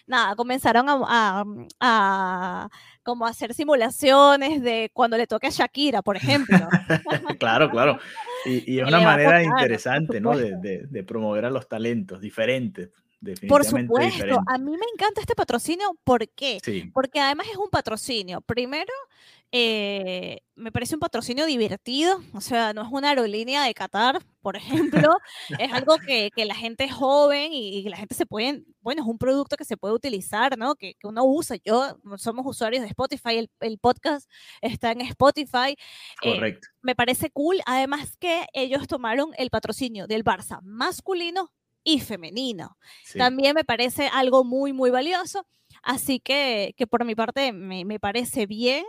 nada, 0.06 0.34
comenzaron 0.36 0.86
a, 0.88 1.44
a, 1.80 2.68
como 3.02 3.26
hacer 3.26 3.54
simulaciones 3.54 4.60
de 4.62 4.90
cuando 4.92 5.16
le 5.16 5.26
toque 5.26 5.46
a 5.46 5.50
Shakira, 5.50 6.02
por 6.02 6.16
ejemplo. 6.16 6.58
claro, 7.38 7.70
claro. 7.70 7.98
Y, 8.44 8.80
es 8.80 8.86
una 8.86 9.00
manera 9.00 9.42
interesante, 9.42 10.20
¿no? 10.20 10.36
De, 10.36 10.86
de, 10.88 11.04
promover 11.04 11.44
a 11.44 11.50
los 11.50 11.68
talentos 11.68 12.20
diferentes. 12.20 12.90
Por 13.48 13.64
supuesto, 13.64 14.40
a 14.48 14.58
mí 14.58 14.72
me 14.72 14.86
encanta 14.94 15.20
este 15.20 15.34
patrocinio. 15.34 15.96
¿Por 16.02 16.28
qué? 16.30 16.58
Porque 16.92 17.20
además 17.20 17.46
es 17.50 17.56
un 17.56 17.70
patrocinio. 17.70 18.40
Primero, 18.40 18.92
eh, 19.54 20.40
me 20.54 20.72
parece 20.72 20.94
un 20.94 21.00
patrocinio 21.00 21.44
divertido, 21.44 22.22
o 22.32 22.40
sea, 22.40 22.72
no 22.72 22.80
es 22.80 22.88
una 22.90 23.10
aerolínea 23.10 23.64
de 23.64 23.74
Qatar, 23.74 24.22
por 24.40 24.56
ejemplo, 24.56 25.10
es 25.58 25.72
algo 25.72 25.98
que, 25.98 26.30
que, 26.34 26.46
la 26.46 26.54
gente 26.54 26.84
es 26.84 26.92
joven 26.94 27.52
y, 27.52 27.86
la 27.90 27.98
gente 27.98 28.14
se 28.14 28.24
puede, 28.24 28.64
bueno, 28.80 29.02
es 29.02 29.08
un 29.08 29.18
producto 29.18 29.58
que 29.58 29.66
se 29.66 29.76
puede 29.76 29.92
utilizar, 29.92 30.56
¿no? 30.56 30.74
Que, 30.74 30.94
que 30.94 31.06
uno 31.06 31.24
usa. 31.26 31.56
Yo, 31.62 31.98
somos 32.16 32.46
usuarios 32.46 32.82
de 32.82 32.88
Spotify, 32.88 33.36
el, 33.36 33.50
el 33.60 33.78
podcast 33.78 34.26
está 34.62 34.92
en 34.92 35.02
Spotify. 35.02 35.76
Eh, 36.22 36.34
Correcto. 36.34 36.68
me 36.80 36.94
parece 36.94 37.30
cool, 37.30 37.60
además 37.66 38.16
que 38.16 38.46
ellos 38.54 38.88
tomaron 38.88 39.32
el 39.36 39.50
patrocinio 39.50 40.06
del 40.06 40.24
Barça 40.24 40.60
masculino 40.62 41.52
y 41.84 42.00
femenino. 42.00 42.76
También 43.16 43.54
me 43.54 43.64
parece 43.64 44.08
algo 44.12 44.44
muy, 44.44 44.72
muy 44.72 44.90
valioso. 44.90 45.46
Así 45.82 46.20
que, 46.20 46.74
que 46.76 46.86
por 46.86 47.04
mi 47.04 47.14
parte 47.14 47.52
me, 47.52 47.84
me 47.84 47.98
parece 47.98 48.46
bien. 48.46 48.84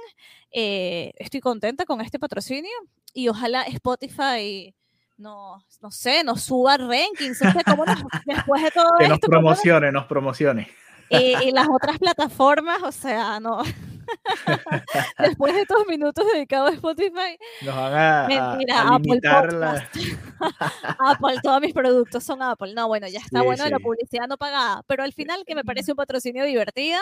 Eh, 0.52 1.14
estoy 1.18 1.40
contenta 1.40 1.86
con 1.86 2.02
este 2.02 2.20
patrocinio 2.20 2.72
y 3.14 3.30
ojalá 3.30 3.64
Spotify 3.64 4.74
no, 5.18 5.64
no 5.82 5.92
sé, 5.92 6.24
nos 6.24 6.44
suba 6.44 6.78
rankings. 6.78 7.40
después 8.26 8.64
de 8.64 8.72
todo 8.72 8.90
que 9.00 9.08
nos 9.08 9.20
promocione, 9.20 9.92
nos 9.92 10.06
promocione. 10.06 10.70
y, 11.10 11.52
las 11.52 11.68
otras 11.70 11.98
plataformas, 12.00 12.82
o 12.84 12.92
sea, 12.92 13.40
no. 13.40 13.64
Después 15.20 15.54
de 15.54 15.62
estos 15.62 15.86
minutos 15.88 16.26
dedicados 16.34 16.72
a 16.72 16.74
Spotify, 16.76 17.38
nos 17.62 17.76
van 17.76 17.94
a, 17.94 18.28
mentira, 18.28 18.82
Apple 18.96 19.20
Apple, 21.00 21.40
todos 21.42 21.62
mis 21.62 21.74
productos 21.74 22.24
son 22.24 22.42
Apple. 22.42 22.74
No, 22.74 22.88
bueno, 22.88 23.08
ya 23.08 23.20
está 23.20 23.42
bueno 23.42 23.68
la 23.70 23.80
publicidad 23.80 24.28
no 24.28 24.38
pagada, 24.38 24.84
pero 24.88 25.04
al 25.04 25.14
final 25.14 25.44
que 25.46 25.56
me 25.56 25.64
parece 25.64 25.92
un 25.92 25.98
patrocinio 25.98 26.44
divertido 26.46 27.00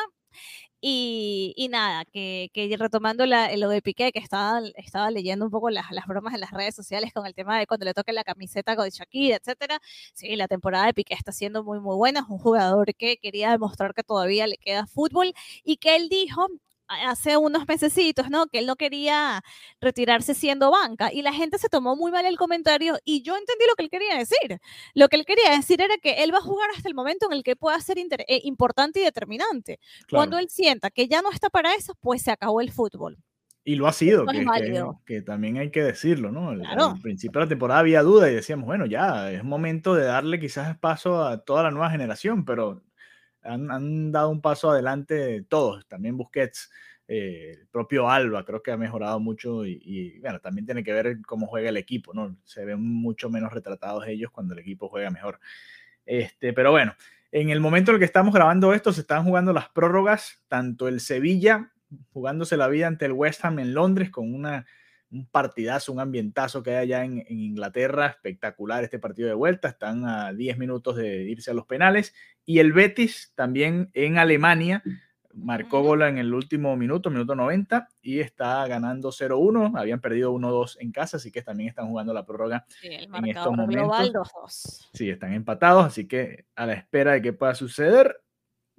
y, 0.83 1.53
y, 1.57 1.67
nada, 1.67 2.05
que, 2.05 2.49
que 2.53 2.75
retomando 2.75 3.25
la, 3.27 3.55
lo 3.55 3.69
de 3.69 3.81
Piqué, 3.83 4.11
que 4.11 4.19
estaba, 4.19 4.61
estaba 4.75 5.11
leyendo 5.11 5.45
un 5.45 5.51
poco 5.51 5.69
las, 5.69 5.91
las, 5.91 6.07
bromas 6.07 6.33
en 6.33 6.39
las 6.39 6.51
redes 6.51 6.73
sociales 6.73 7.13
con 7.13 7.25
el 7.27 7.35
tema 7.35 7.59
de 7.59 7.67
cuando 7.67 7.85
le 7.85 7.93
toque 7.93 8.13
la 8.13 8.23
camiseta 8.23 8.75
con 8.75 8.89
Shakira, 8.89 9.37
etcétera. 9.37 9.79
Sí, 10.13 10.35
la 10.35 10.47
temporada 10.47 10.87
de 10.87 10.93
Piqué 10.95 11.13
está 11.13 11.31
siendo 11.31 11.63
muy, 11.63 11.79
muy 11.79 11.95
buena. 11.95 12.21
Es 12.21 12.25
un 12.29 12.39
jugador 12.39 12.95
que 12.95 13.17
quería 13.17 13.51
demostrar 13.51 13.93
que 13.93 14.03
todavía 14.03 14.47
le 14.47 14.57
queda 14.57 14.87
fútbol 14.87 15.33
y 15.63 15.77
que 15.77 15.95
él 15.95 16.09
dijo 16.09 16.47
hace 17.07 17.37
unos 17.37 17.67
mesecitos, 17.67 18.29
¿no? 18.29 18.47
Que 18.47 18.59
él 18.59 18.65
no 18.65 18.75
quería 18.75 19.41
retirarse 19.79 20.33
siendo 20.33 20.71
banca 20.71 21.11
y 21.11 21.21
la 21.21 21.33
gente 21.33 21.57
se 21.57 21.69
tomó 21.69 21.95
muy 21.95 22.11
mal 22.11 22.25
el 22.25 22.37
comentario 22.37 22.97
y 23.05 23.21
yo 23.21 23.35
entendí 23.35 23.65
lo 23.67 23.75
que 23.75 23.83
él 23.83 23.89
quería 23.89 24.17
decir. 24.17 24.59
Lo 24.93 25.07
que 25.07 25.17
él 25.17 25.25
quería 25.25 25.51
decir 25.51 25.81
era 25.81 25.97
que 25.97 26.23
él 26.23 26.33
va 26.33 26.39
a 26.39 26.41
jugar 26.41 26.69
hasta 26.75 26.89
el 26.89 26.95
momento 26.95 27.27
en 27.27 27.33
el 27.33 27.43
que 27.43 27.55
pueda 27.55 27.79
ser 27.79 27.97
eh, 27.97 28.41
importante 28.43 28.99
y 28.99 29.03
determinante. 29.03 29.79
Cuando 30.09 30.37
él 30.37 30.49
sienta 30.49 30.89
que 30.89 31.07
ya 31.07 31.21
no 31.21 31.31
está 31.31 31.49
para 31.49 31.75
eso, 31.75 31.95
pues 31.99 32.21
se 32.21 32.31
acabó 32.31 32.61
el 32.61 32.71
fútbol. 32.71 33.17
Y 33.63 33.75
lo 33.75 33.85
ha 33.87 33.93
sido, 33.93 34.25
que, 34.25 34.43
que, 35.05 35.21
también 35.21 35.57
hay 35.57 35.69
que 35.69 35.83
decirlo, 35.83 36.31
¿no? 36.31 36.49
Al, 36.49 36.99
principio 36.99 37.39
de 37.39 37.45
la 37.45 37.49
temporada 37.49 37.79
había 37.79 38.01
duda 38.01 38.31
y 38.31 38.33
decíamos, 38.33 38.65
bueno, 38.65 38.87
ya 38.87 39.31
es 39.31 39.43
momento 39.43 39.93
de 39.93 40.05
darle 40.05 40.39
quizás 40.39 40.75
paso 40.79 41.23
a 41.23 41.43
toda 41.43 41.61
la 41.61 41.69
nueva 41.69 41.91
generación, 41.91 42.43
pero 42.43 42.81
han, 43.43 44.11
dado 44.11 44.29
un 44.29 44.41
paso 44.41 44.71
adelante 44.71 45.43
todos, 45.43 45.87
también 45.87 46.17
Busquets, 46.17 46.71
eh, 47.07 47.57
el 47.59 47.67
propio 47.67 48.09
Alba 48.09 48.45
creo 48.45 48.63
que 48.63 48.71
ha 48.71 48.77
mejorado 48.77 49.19
mucho 49.19 49.65
y, 49.65 50.19
bueno, 50.21 50.39
también 50.39 50.65
tiene 50.65 50.83
que 50.83 50.93
ver 50.93 51.21
cómo 51.25 51.47
juega 51.47 51.69
el 51.69 51.77
equipo, 51.77 52.13
¿no? 52.13 52.37
Se 52.45 52.63
ven 52.63 52.81
mucho 52.81 53.29
menos 53.29 53.51
retratados 53.51 54.07
ellos 54.07 54.31
cuando 54.31 54.53
el 54.53 54.59
equipo 54.59 54.87
juega 54.87 55.09
mejor. 55.09 55.39
Este, 56.05 56.53
pero 56.53 56.71
bueno, 56.71 56.95
en 57.31 57.49
el 57.49 57.59
momento 57.59 57.91
en 57.91 57.95
el 57.95 57.99
que 57.99 58.05
estamos 58.05 58.33
grabando 58.33 58.73
esto, 58.73 58.93
se 58.93 59.01
están 59.01 59.23
jugando 59.23 59.53
las 59.53 59.69
prórrogas, 59.69 60.43
tanto 60.47 60.87
el 60.87 60.99
Sevilla 60.99 61.71
jugándose 62.13 62.57
la 62.57 62.67
vida 62.67 62.87
ante 62.87 63.05
el 63.05 63.11
West 63.11 63.43
Ham 63.43 63.59
en 63.59 63.73
Londres 63.73 64.09
con 64.09 64.33
una 64.33 64.65
un 65.11 65.25
partidazo, 65.27 65.91
un 65.91 65.99
ambientazo 65.99 66.63
que 66.63 66.71
hay 66.71 66.77
allá 66.77 67.03
en, 67.03 67.25
Inglaterra, 67.29 68.07
espectacular 68.07 68.83
este 68.83 68.99
partido 68.99 69.27
de 69.27 69.33
vuelta, 69.33 69.67
están 69.67 70.05
a 70.05 70.33
10 70.33 70.57
minutos 70.57 70.95
de 70.95 71.23
irse 71.23 71.51
a 71.51 71.53
los 71.53 71.65
penales, 71.65 72.13
y 72.45 72.59
el 72.59 72.73
Betis 72.73 73.33
también 73.35 73.89
en 73.93 74.17
Alemania 74.17 74.83
marcó 75.33 75.81
gol 75.81 76.01
en 76.03 76.17
el 76.17 76.33
último 76.33 76.75
minuto, 76.75 77.09
minuto 77.09 77.35
90, 77.35 77.87
y 78.01 78.19
está 78.19 78.65
ganando 78.67 79.11
0-1, 79.11 79.77
habían 79.79 80.01
perdido 80.01 80.33
1-2 80.33 80.77
en 80.79 80.91
casa, 80.91 81.17
así 81.17 81.31
que 81.31 81.41
también 81.41 81.69
están 81.69 81.87
jugando 81.87 82.13
la 82.13 82.25
prórroga 82.25 82.65
en 82.81 83.25
estos 83.25 83.55
momentos. 83.55 84.89
Sí, 84.93 85.09
están 85.09 85.33
empatados, 85.33 85.85
así 85.85 86.07
que 86.07 86.45
a 86.55 86.65
la 86.65 86.73
espera 86.73 87.13
de 87.13 87.21
qué 87.21 87.33
pueda 87.33 87.55
suceder, 87.55 88.21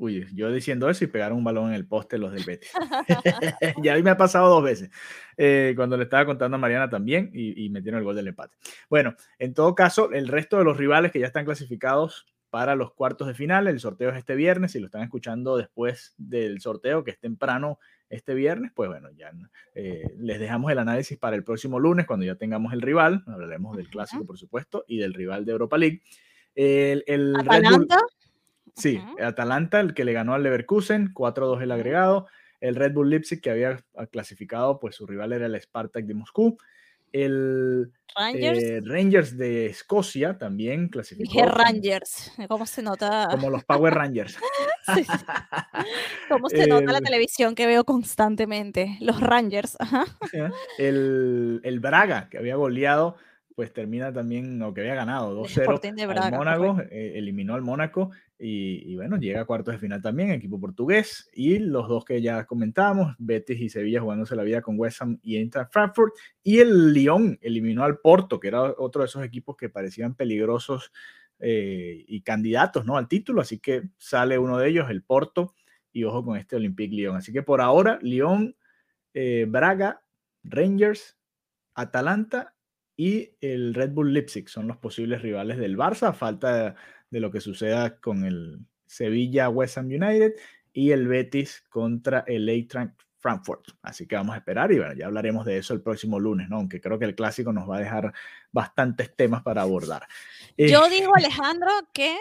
Uy, 0.03 0.27
yo 0.35 0.51
diciendo 0.51 0.91
eso 0.91 1.05
y 1.05 1.07
pegaron 1.07 1.39
un 1.39 1.45
balón 1.45 1.69
en 1.69 1.75
el 1.75 1.87
poste 1.87 2.19
los 2.19 2.33
del 2.33 2.43
Betis. 2.43 2.73
y 3.85 3.89
a 3.89 3.95
mí 3.95 4.03
me 4.03 4.11
ha 4.11 4.17
pasado 4.17 4.49
dos 4.49 4.65
veces, 4.65 4.91
eh, 5.37 5.75
cuando 5.77 5.97
le 5.97 6.03
estaba 6.03 6.27
contando 6.27 6.57
a 6.57 6.59
Mariana 6.59 6.91
también 6.91 7.31
y, 7.33 7.71
metieron 7.71 8.01
el 8.01 8.05
gol 8.05 8.17
del 8.17 8.27
empate. 8.27 8.57
Bueno, 8.91 9.15
en 9.39 9.55
todo 9.55 9.77
caso, 9.77 10.11
el 10.11 10.27
resto 10.27 10.59
de 10.59 10.65
los 10.65 10.77
rivales 10.77 11.13
que 11.13 11.21
ya 11.21 11.27
están 11.27 11.45
clasificados 11.45 12.27
para 12.51 12.75
los 12.75 12.93
cuartos 12.93 13.29
de 13.29 13.35
final, 13.35 13.69
el 13.69 13.79
sorteo 13.79 14.11
es 14.11 14.17
este 14.17 14.35
viernes, 14.35 14.73
si 14.73 14.81
lo 14.81 14.87
están 14.87 15.03
escuchando 15.03 15.57
después 15.57 16.15
del 16.19 16.61
sorteo, 16.61 17.05
que 17.05 17.13
es 17.13 17.21
temprano 17.21 17.79
este 18.09 18.35
viernes, 18.35 18.73
pues 18.75 18.89
bueno, 18.89 19.09
ya 19.13 19.31
eh, 19.77 20.03
les 20.19 20.41
dejamos 20.41 20.73
el 20.73 20.81
análisis 20.81 21.17
para 21.17 21.37
el 21.37 21.45
próximo 21.45 21.79
lunes, 21.79 22.09
cuando 22.09 22.27
ya 22.27 22.35
tengamos 22.35 22.73
el 22.73 22.83
rival, 22.83 23.23
hablaremos 23.29 23.77
del 23.77 23.89
clásico, 23.89 24.27
por 24.27 24.37
supuesto, 24.37 24.85
y 24.89 24.99
del 24.99 25.15
rival 25.15 25.45
de 25.45 25.53
Europa 25.53 25.79
League. 25.79 26.03
El, 26.57 27.05
el 27.07 27.37
Sí, 28.75 29.01
Atalanta, 29.21 29.81
el 29.81 29.95
que 29.95 30.05
le 30.05 30.13
ganó 30.13 30.35
al 30.35 30.43
Leverkusen, 30.43 31.13
4-2 31.13 31.63
el 31.63 31.73
agregado. 31.73 32.27
El 32.61 32.77
Red 32.77 32.93
Bull 32.93 33.11
Leipzig, 33.11 33.41
que 33.41 33.51
había 33.51 33.85
clasificado, 34.11 34.79
pues 34.79 34.95
su 34.95 35.07
rival 35.07 35.33
era 35.33 35.47
el 35.47 35.61
Spartak 35.61 36.05
de 36.05 36.15
Moscú. 36.15 36.57
El 37.11 37.93
eh, 38.35 38.81
Rangers, 38.85 39.37
de 39.37 39.67
Escocia 39.67 40.39
también 40.39 40.89
clasificó. 40.89 41.31
Dije 41.31 41.47
Rangers, 41.47 42.33
¿cómo 42.49 42.65
se 42.65 42.83
nota? 42.83 43.29
Como 43.31 43.51
los 43.51 43.65
Power 43.65 43.93
Rangers. 43.93 44.39
¿Cómo 46.29 46.49
se 46.49 46.67
nota 46.67 46.93
la 46.93 47.01
televisión 47.01 47.55
que 47.55 47.67
veo 47.67 47.85
constantemente? 47.85 48.97
Los 49.01 49.21
Rangers. 49.21 49.77
El, 50.79 51.61
el 51.63 51.81
Braga, 51.81 52.29
que 52.31 52.39
había 52.39 52.57
goleado 52.57 53.17
pues 53.55 53.73
termina 53.73 54.13
también, 54.13 54.61
o 54.63 54.73
que 54.73 54.81
había 54.81 54.95
ganado 54.95 55.39
2-0 55.45 56.19
al 56.19 56.33
Mónaco, 56.33 56.81
eh, 56.91 57.13
eliminó 57.17 57.55
al 57.55 57.63
Mónaco 57.63 58.11
y, 58.45 58.97
bueno, 58.97 59.19
llega 59.19 59.43
a 59.43 59.45
cuartos 59.45 59.75
de 59.75 59.79
final 59.79 60.03
también, 60.03 60.33
equipo 60.33 60.59
portugués, 60.59 61.31
y 61.33 61.61
los 61.61 61.89
dos 61.89 62.05
que 62.05 62.21
ya 62.21 62.45
comentábamos, 62.45 63.15
Betis 63.19 63.61
y 63.61 63.69
Sevilla 63.69 64.01
jugándose 64.01 64.35
la 64.35 64.43
vida 64.43 64.61
con 64.63 64.79
West 64.81 65.01
Ham 65.01 65.21
y 65.23 65.37
Eintracht 65.37 65.73
Frankfurt, 65.73 66.13
y 66.43 66.59
el 66.59 66.93
Lyon 66.93 67.39
eliminó 67.41 67.85
al 67.85 67.99
Porto, 67.99 68.41
que 68.41 68.49
era 68.49 68.63
otro 68.63 69.03
de 69.03 69.07
esos 69.07 69.25
equipos 69.25 69.57
que 69.57 69.69
parecían 69.69 70.17
peligrosos 70.17 70.91
eh, 71.39 72.05
y 72.09 72.23
candidatos 72.23 72.85
¿no? 72.85 72.97
al 72.97 73.07
título, 73.07 73.41
así 73.41 73.61
que 73.61 73.85
sale 73.97 74.39
uno 74.39 74.59
de 74.59 74.71
ellos, 74.71 74.91
el 74.91 75.05
Porto, 75.05 75.55
y 75.93 76.03
ojo 76.03 76.25
con 76.25 76.37
este 76.37 76.57
Olympique 76.57 76.97
Lyon. 76.97 77.15
Así 77.15 77.33
que 77.33 77.45
por 77.45 77.61
ahora, 77.61 78.01
Lyon, 78.03 78.57
eh, 79.15 79.47
Braga, 79.49 80.03
Rangers, 80.43 81.17
Atalanta 81.75 82.57
y 82.97 83.37
el 83.41 83.73
Red 83.73 83.93
Bull 83.93 84.13
Leipzig 84.13 84.49
son 84.49 84.67
los 84.67 84.79
posibles 84.79 85.23
rivales 85.23 85.59
del 85.59 85.77
Barça, 85.77 86.13
falta 86.13 86.75
de 87.13 87.21
lo 87.21 87.31
que 87.31 87.41
suceda 87.41 88.01
con 88.01 88.25
el 88.25 88.59
Sevilla 88.87 89.51
West 89.51 89.77
Ham 89.77 89.87
United 89.87 90.33
y 90.73 90.91
el 90.91 91.07
Betis 91.07 91.63
contra 91.69 92.25
el 92.27 92.49
Eintracht 92.49 92.99
Frankfurt. 93.19 93.69
Así 93.83 94.07
que 94.07 94.17
vamos 94.17 94.35
a 94.35 94.39
esperar 94.39 94.73
y 94.73 94.79
bueno, 94.79 94.95
ya 94.95 95.07
hablaremos 95.07 95.45
de 95.45 95.59
eso 95.59 95.75
el 95.75 95.83
próximo 95.83 96.19
lunes, 96.19 96.49
¿no? 96.49 96.57
Aunque 96.57 96.81
creo 96.81 96.99
que 96.99 97.05
el 97.05 97.15
clásico 97.15 97.53
nos 97.53 97.69
va 97.69 97.77
a 97.77 97.81
dejar 97.81 98.13
bastantes 98.51 99.15
temas 99.15 99.43
para 99.43 99.63
abordar. 99.63 100.09
Yo 100.57 100.87
eh, 100.87 100.91
digo, 100.91 101.13
Alejandro, 101.15 101.71
que, 101.93 102.17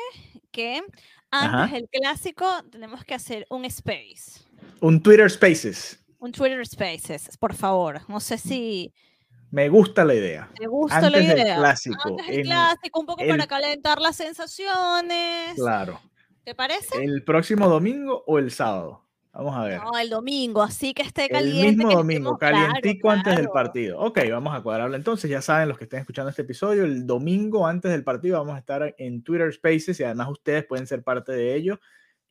que 0.52 0.84
antes 1.32 1.72
del 1.72 1.90
clásico 1.90 2.46
tenemos 2.70 3.06
que 3.06 3.14
hacer 3.14 3.48
un 3.50 3.64
space. 3.66 4.42
Un 4.82 5.02
Twitter 5.02 5.32
Spaces. 5.32 6.04
Un 6.20 6.34
Twitter 6.34 6.66
Spaces, 6.68 7.38
por 7.38 7.56
favor. 7.56 8.02
No 8.10 8.20
sé 8.20 8.38
si... 8.38 8.94
Me 9.52 9.68
gusta 9.68 10.06
la 10.06 10.16
idea. 10.16 10.50
Me 10.60 10.68
gusta 10.68 11.10
la 11.10 11.20
idea. 11.20 11.36
Del 11.36 11.56
clásico. 11.58 12.10
Antes 12.10 12.28
del 12.28 12.44
clásico, 12.44 13.00
un 13.02 13.06
poco 13.06 13.28
para 13.28 13.48
calentar 13.48 14.00
las 14.00 14.16
sensaciones. 14.16 15.56
Claro. 15.56 16.00
¿Te 16.46 16.56
parece? 16.56 17.04
¿El 17.04 17.24
próximo 17.24 17.68
domingo 17.68 18.24
o 18.26 18.40
el 18.40 18.50
sábado? 18.52 19.06
Vamos 19.34 19.56
a 19.56 19.64
ver. 19.64 19.82
No, 19.82 19.98
el 19.98 20.10
domingo, 20.10 20.62
así 20.62 20.94
que 20.94 21.04
esté 21.04 21.30
caliente. 21.30 21.70
El 21.70 21.76
mismo 21.78 21.92
domingo, 21.92 22.38
calientico 22.38 23.12
antes 23.12 23.36
del 23.36 23.50
partido. 23.50 24.00
Ok, 24.00 24.20
vamos 24.30 24.54
a 24.54 24.62
cuadrarlo 24.62 24.96
entonces. 24.96 25.30
Ya 25.30 25.42
saben 25.42 25.70
los 25.70 25.78
que 25.78 25.84
estén 25.86 26.00
escuchando 26.00 26.30
este 26.30 26.42
episodio, 26.42 26.84
el 26.84 27.06
domingo 27.06 27.68
antes 27.68 27.92
del 27.92 28.04
partido 28.04 28.40
vamos 28.40 28.56
a 28.56 28.60
estar 28.60 28.96
en 28.98 29.24
Twitter 29.24 29.54
Spaces 29.54 30.00
y 30.00 30.04
además 30.04 30.30
ustedes 30.30 30.66
pueden 30.66 30.88
ser 30.88 31.04
parte 31.04 31.32
de 31.34 31.56
ello 31.56 31.80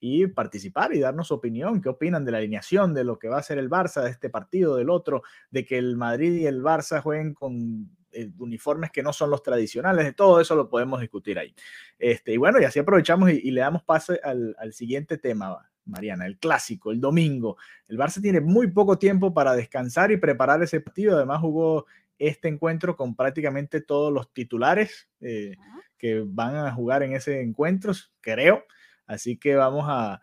y 0.01 0.27
participar 0.27 0.95
y 0.95 0.99
darnos 0.99 1.29
su 1.29 1.35
opinión. 1.35 1.81
¿Qué 1.81 1.91
opinan 1.91 2.25
de 2.25 2.33
la 2.33 2.39
alineación, 2.39 2.95
de 2.95 3.05
lo 3.05 3.19
que 3.19 3.29
va 3.29 3.39
a 3.39 3.43
ser 3.43 3.59
el 3.59 3.69
Barça, 3.69 4.03
de 4.03 4.11
este 4.11 4.31
partido, 4.31 4.77
del 4.77 4.91
otro, 4.91 5.23
de 5.51 5.65
que 5.65 5.77
el 5.79 5.97
Madrid 5.97 6.33
y 6.33 6.47
el 6.47 6.63
Barça 6.63 7.03
jueguen 7.03 7.35
con 7.35 7.91
eh, 8.13 8.31
uniformes 8.39 8.91
que 8.91 9.03
no 9.03 9.13
son 9.13 9.31
los 9.31 9.43
tradicionales? 9.43 10.07
De 10.07 10.13
todo 10.15 10.41
eso 10.41 10.57
lo 10.57 10.69
podemos 10.71 11.01
discutir 11.01 11.39
ahí. 11.39 11.55
Este, 11.99 12.33
y 12.33 12.39
bueno, 12.39 12.61
y 12.61 12.65
así 12.65 12.79
aprovechamos 12.79 13.31
y, 13.31 13.51
le 13.51 13.61
damos 13.61 13.83
pase 13.83 14.19
al, 14.25 14.57
al 14.59 14.73
siguiente 14.73 15.19
tema. 15.19 15.67
Mariana, 15.87 16.27
el 16.27 16.39
clásico, 16.39 16.93
el 16.93 17.01
domingo. 17.01 17.57
El 17.89 17.99
Barça 17.99 18.23
tiene 18.23 18.41
muy 18.41 18.69
poco 18.69 18.99
tiempo 18.99 19.35
para 19.35 19.55
descansar 19.55 20.13
y 20.13 20.19
preparar 20.19 20.63
ese 20.63 20.81
partido. 20.81 21.17
Además 21.17 21.41
jugó 21.41 21.87
este 22.21 22.49
encuentro 22.49 22.97
con 22.97 23.17
prácticamente 23.17 23.81
todos 23.81 24.13
los 24.13 24.33
titulares 24.33 25.09
eh, 25.21 25.57
que 25.99 26.23
van 26.25 26.55
a 26.55 26.73
jugar 26.73 27.03
en 27.03 27.15
ese 27.15 27.41
encuentro, 27.41 27.93
creo. 28.21 28.65
Así 29.11 29.37
que 29.37 29.57
vamos 29.57 29.87
a, 29.89 30.21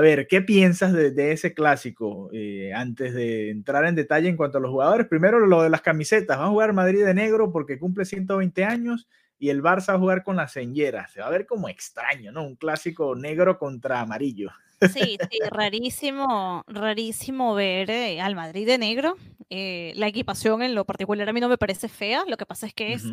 ver, 0.00 0.26
¿qué 0.26 0.42
piensas 0.42 0.92
de, 0.92 1.32
ese 1.32 1.54
clásico? 1.54 2.30
Eh, 2.32 2.72
antes 2.74 3.14
de 3.14 3.50
entrar 3.50 3.84
en 3.84 3.94
detalle 3.94 4.28
en 4.28 4.36
cuanto 4.36 4.58
a 4.58 4.60
los 4.60 4.70
jugadores, 4.70 5.06
primero 5.06 5.38
lo 5.46 5.62
de 5.62 5.70
las 5.70 5.82
camisetas. 5.82 6.38
Va 6.38 6.46
a 6.46 6.48
jugar 6.48 6.72
Madrid 6.72 7.04
de 7.04 7.14
negro 7.14 7.52
porque 7.52 7.78
cumple 7.78 8.04
120 8.04 8.64
años 8.64 9.08
y 9.38 9.50
el 9.50 9.62
Barça 9.62 9.88
va 9.88 9.94
a 9.94 9.98
jugar 9.98 10.24
con 10.24 10.36
la 10.36 10.48
señera. 10.48 11.06
Se 11.08 11.20
va 11.20 11.28
a 11.28 11.30
ver 11.30 11.46
como 11.46 11.68
extraño, 11.68 12.32
¿no? 12.32 12.44
Un 12.44 12.56
clásico 12.56 13.14
negro 13.14 13.58
contra 13.58 14.00
amarillo. 14.00 14.50
Sí, 14.80 15.18
sí, 15.30 15.38
rarísimo, 15.50 16.64
rarísimo 16.66 17.54
ver 17.54 17.90
eh, 17.90 18.20
al 18.20 18.34
Madrid 18.34 18.66
de 18.66 18.78
negro. 18.78 19.16
Eh, 19.50 19.92
la 19.96 20.08
equipación 20.08 20.62
en 20.62 20.74
lo 20.74 20.84
particular 20.84 21.28
a 21.28 21.32
mí 21.32 21.40
no 21.40 21.48
me 21.48 21.56
parece 21.56 21.88
fea, 21.88 22.24
lo 22.26 22.36
que 22.36 22.46
pasa 22.46 22.66
es 22.66 22.74
que 22.74 22.92
es, 22.92 23.04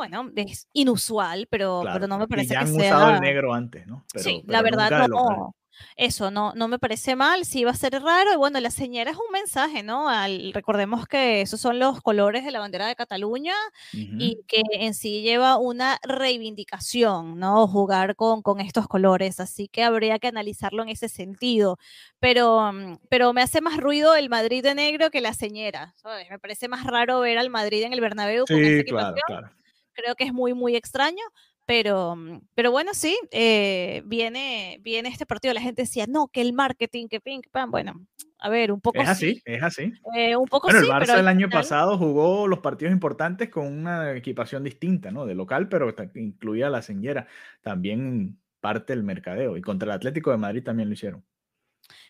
bueno, 0.00 0.30
es 0.34 0.66
inusual, 0.72 1.46
pero, 1.50 1.82
pero 1.92 2.06
no 2.06 2.18
me 2.18 2.26
parece 2.26 2.54
ya 2.54 2.60
han 2.60 2.74
que 2.74 2.86
usado 2.86 3.10
el 3.10 3.20
negro 3.20 3.52
antes, 3.52 3.86
¿no? 3.86 4.02
sí, 4.16 4.42
la 4.46 4.62
verdad 4.62 5.08
no, 5.08 5.54
eso 5.96 6.30
no, 6.30 6.52
no 6.54 6.68
me 6.68 6.78
parece 6.78 7.16
mal, 7.16 7.44
sí 7.44 7.64
va 7.64 7.72
a 7.72 7.74
ser 7.74 8.00
raro. 8.02 8.32
Y 8.32 8.36
bueno, 8.36 8.60
la 8.60 8.70
señora 8.70 9.10
es 9.10 9.16
un 9.16 9.32
mensaje, 9.32 9.82
¿no? 9.82 10.08
Al, 10.08 10.52
recordemos 10.52 11.06
que 11.06 11.40
esos 11.40 11.60
son 11.60 11.78
los 11.78 12.00
colores 12.00 12.44
de 12.44 12.50
la 12.50 12.60
bandera 12.60 12.86
de 12.86 12.96
Cataluña 12.96 13.54
y 13.92 14.40
que 14.46 14.62
en 14.72 14.94
sí 14.94 15.22
lleva 15.22 15.56
una 15.56 15.98
reivindicación, 16.02 17.38
¿no? 17.38 17.66
Jugar 17.66 18.16
con, 18.16 18.42
con 18.42 18.60
estos 18.60 18.86
colores. 18.88 19.40
Así 19.40 19.68
que 19.68 19.82
habría 19.82 20.18
que 20.18 20.28
analizarlo 20.28 20.82
en 20.82 20.88
ese 20.90 21.08
sentido. 21.08 21.78
Pero, 22.18 22.72
mm, 22.72 22.98
pero 23.08 23.32
me 23.32 23.42
hace 23.42 23.60
más 23.60 23.76
ruido 23.76 24.14
el 24.14 24.28
Madrid 24.28 24.62
de 24.62 24.74
negro 24.74 25.10
que 25.10 25.20
la 25.20 25.34
señora. 25.34 25.94
Me 26.30 26.38
parece 26.38 26.68
más 26.68 26.84
raro 26.86 27.20
ver 27.20 27.38
al 27.38 27.50
Madrid 27.50 27.84
en 27.84 27.92
el 27.92 28.00
Bernabéu 28.00 28.44
con 28.46 28.58
esa 28.58 28.80
equipación. 28.80 29.59
Creo 30.02 30.14
que 30.14 30.24
es 30.24 30.32
muy, 30.32 30.54
muy 30.54 30.76
extraño. 30.76 31.22
Pero, 31.66 32.16
mm, 32.16 32.40
pero 32.54 32.72
bueno, 32.72 32.94
sí, 32.94 33.16
eh, 33.30 34.02
viene, 34.04 34.78
viene 34.82 35.08
este 35.08 35.24
partido. 35.24 35.54
La 35.54 35.60
gente 35.60 35.82
decía, 35.82 36.06
no, 36.08 36.28
que 36.28 36.40
el 36.40 36.52
marketing, 36.52 37.06
que 37.06 37.20
ping, 37.20 37.42
pam. 37.52 37.70
Bueno, 37.70 37.94
a 38.40 38.48
ver, 38.48 38.72
un 38.72 38.80
poco 38.80 39.00
Es 39.00 39.08
así, 39.08 39.40
es 39.44 39.62
así. 39.62 39.92
Eh, 40.16 40.34
un 40.34 40.48
poco 40.48 40.66
bueno, 40.66 40.80
el 40.80 40.88
Barça 40.88 41.18
el 41.18 41.28
año 41.28 41.48
pasado 41.48 41.96
jugó 41.96 42.48
los 42.48 42.58
partidos 42.58 42.92
importantes 42.92 43.50
con 43.50 43.66
una 43.66 44.16
equipación 44.16 44.64
distinta, 44.64 45.12
¿no? 45.12 45.26
De 45.26 45.36
local, 45.36 45.68
pero 45.68 45.94
incluía 46.16 46.70
la 46.70 46.82
señera. 46.82 47.28
También 47.60 48.40
parte 48.60 48.92
del 48.92 49.04
mercadeo. 49.04 49.56
Y 49.56 49.62
contra 49.62 49.86
el 49.86 49.92
Atlético 49.92 50.30
de 50.30 50.38
Madrid 50.38 50.64
también 50.64 50.88
lo 50.88 50.94
hicieron. 50.94 51.24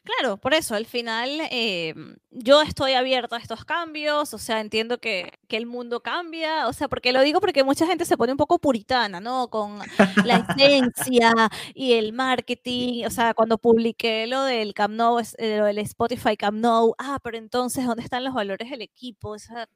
Claro, 0.02 0.38
por 0.38 0.54
eso, 0.54 0.74
al 0.74 0.86
final 0.86 1.28
eh, 1.50 1.94
yo 2.30 2.62
estoy 2.62 2.94
abierta 2.94 3.36
a 3.36 3.38
estos 3.38 3.64
cambios, 3.64 4.32
o 4.32 4.38
sea, 4.38 4.60
entiendo 4.60 4.98
que, 4.98 5.32
que, 5.48 5.56
el 5.56 5.66
mundo 5.66 6.00
cambia, 6.02 6.68
o 6.68 6.72
sea, 6.72 6.88
porque 6.88 7.12
lo 7.12 7.20
digo 7.22 7.40
porque 7.40 7.64
mucha 7.64 7.86
gente 7.86 8.04
se 8.04 8.16
pone 8.16 8.32
un 8.32 8.38
poco 8.38 8.58
puritana, 8.58 9.20
¿no? 9.20 9.48
Con 9.48 9.78
la 10.24 10.36
esencia 10.56 11.32
y 11.74 11.92
el 11.94 12.12
marketing, 12.12 13.04
o 13.06 13.10
sea, 13.10 13.34
cuando 13.34 13.58
publiqué 13.58 14.26
lo 14.26 14.44
del 14.44 14.74
Camp 14.74 14.94
Nou, 14.94 15.20
eh, 15.20 15.58
lo 15.58 15.66
del 15.66 15.78
Spotify 15.78 16.36
Camp 16.36 16.58
Nou, 16.58 16.94
ah, 16.98 17.18
pero 17.22 17.36
entonces, 17.38 17.86
¿dónde 17.86 18.02
están 18.02 18.24
los 18.24 18.34
valores 18.34 18.70
del 18.70 18.82
equipo? 18.82 19.30
O 19.30 19.38
sea, 19.38 19.68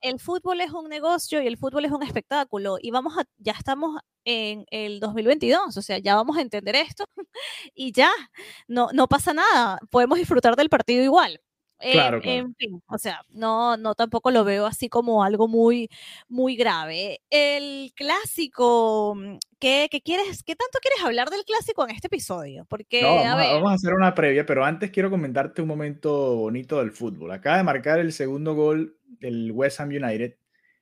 el 0.00 0.20
fútbol 0.20 0.60
es 0.60 0.70
un 0.72 0.88
negocio 0.88 1.42
y 1.42 1.46
el 1.46 1.56
fútbol 1.56 1.84
es 1.84 1.92
un 1.92 2.02
espectáculo 2.02 2.78
y 2.80 2.90
vamos 2.90 3.16
a, 3.18 3.24
ya 3.38 3.52
estamos 3.52 4.00
en 4.24 4.66
el 4.70 5.00
2022, 5.00 5.76
o 5.76 5.82
sea, 5.82 5.98
ya 5.98 6.14
vamos 6.16 6.36
a 6.36 6.42
entender 6.42 6.76
esto 6.76 7.04
y 7.74 7.92
ya, 7.92 8.10
no, 8.66 8.88
no 8.92 9.08
pasa 9.08 9.32
nada, 9.34 9.78
podemos 9.90 10.18
disfrutar 10.18 10.56
del 10.56 10.68
partido 10.68 11.02
igual. 11.02 11.40
Claro, 11.80 12.20
En 12.24 12.54
fin, 12.56 12.82
o 12.88 12.98
sea, 12.98 13.22
no, 13.28 13.76
no 13.76 13.94
tampoco 13.94 14.32
lo 14.32 14.42
veo 14.42 14.66
así 14.66 14.88
como 14.88 15.22
algo 15.22 15.46
muy, 15.46 15.88
muy 16.28 16.56
grave. 16.56 17.20
El 17.30 17.92
clásico, 17.94 19.14
mm, 19.16 19.36
¿qué, 19.58 19.88
qué 19.90 20.00
quieres, 20.00 20.42
qué 20.42 20.56
tanto 20.56 20.78
quieres 20.80 21.04
hablar 21.04 21.30
del 21.30 21.44
clásico 21.44 21.84
en 21.84 21.94
este 21.94 22.06
episodio? 22.06 22.64
Porque, 22.68 23.02
vamos, 23.02 23.26
a 23.26 23.36
ver. 23.36 23.54
Vamos 23.54 23.70
a 23.70 23.74
hacer 23.74 23.94
una 23.94 24.14
previa, 24.14 24.46
pero 24.46 24.64
antes 24.64 24.90
quiero 24.90 25.10
comentarte 25.10 25.62
un 25.62 25.68
momento 25.68 26.36
bonito 26.36 26.78
del 26.78 26.92
fútbol. 26.92 27.32
Acaba 27.32 27.58
de 27.58 27.64
marcar 27.64 27.98
el 27.98 28.12
segundo 28.12 28.54
gol 28.54 28.96
del 29.04 29.52
West 29.52 29.80
Ham 29.80 29.88
United 29.88 30.36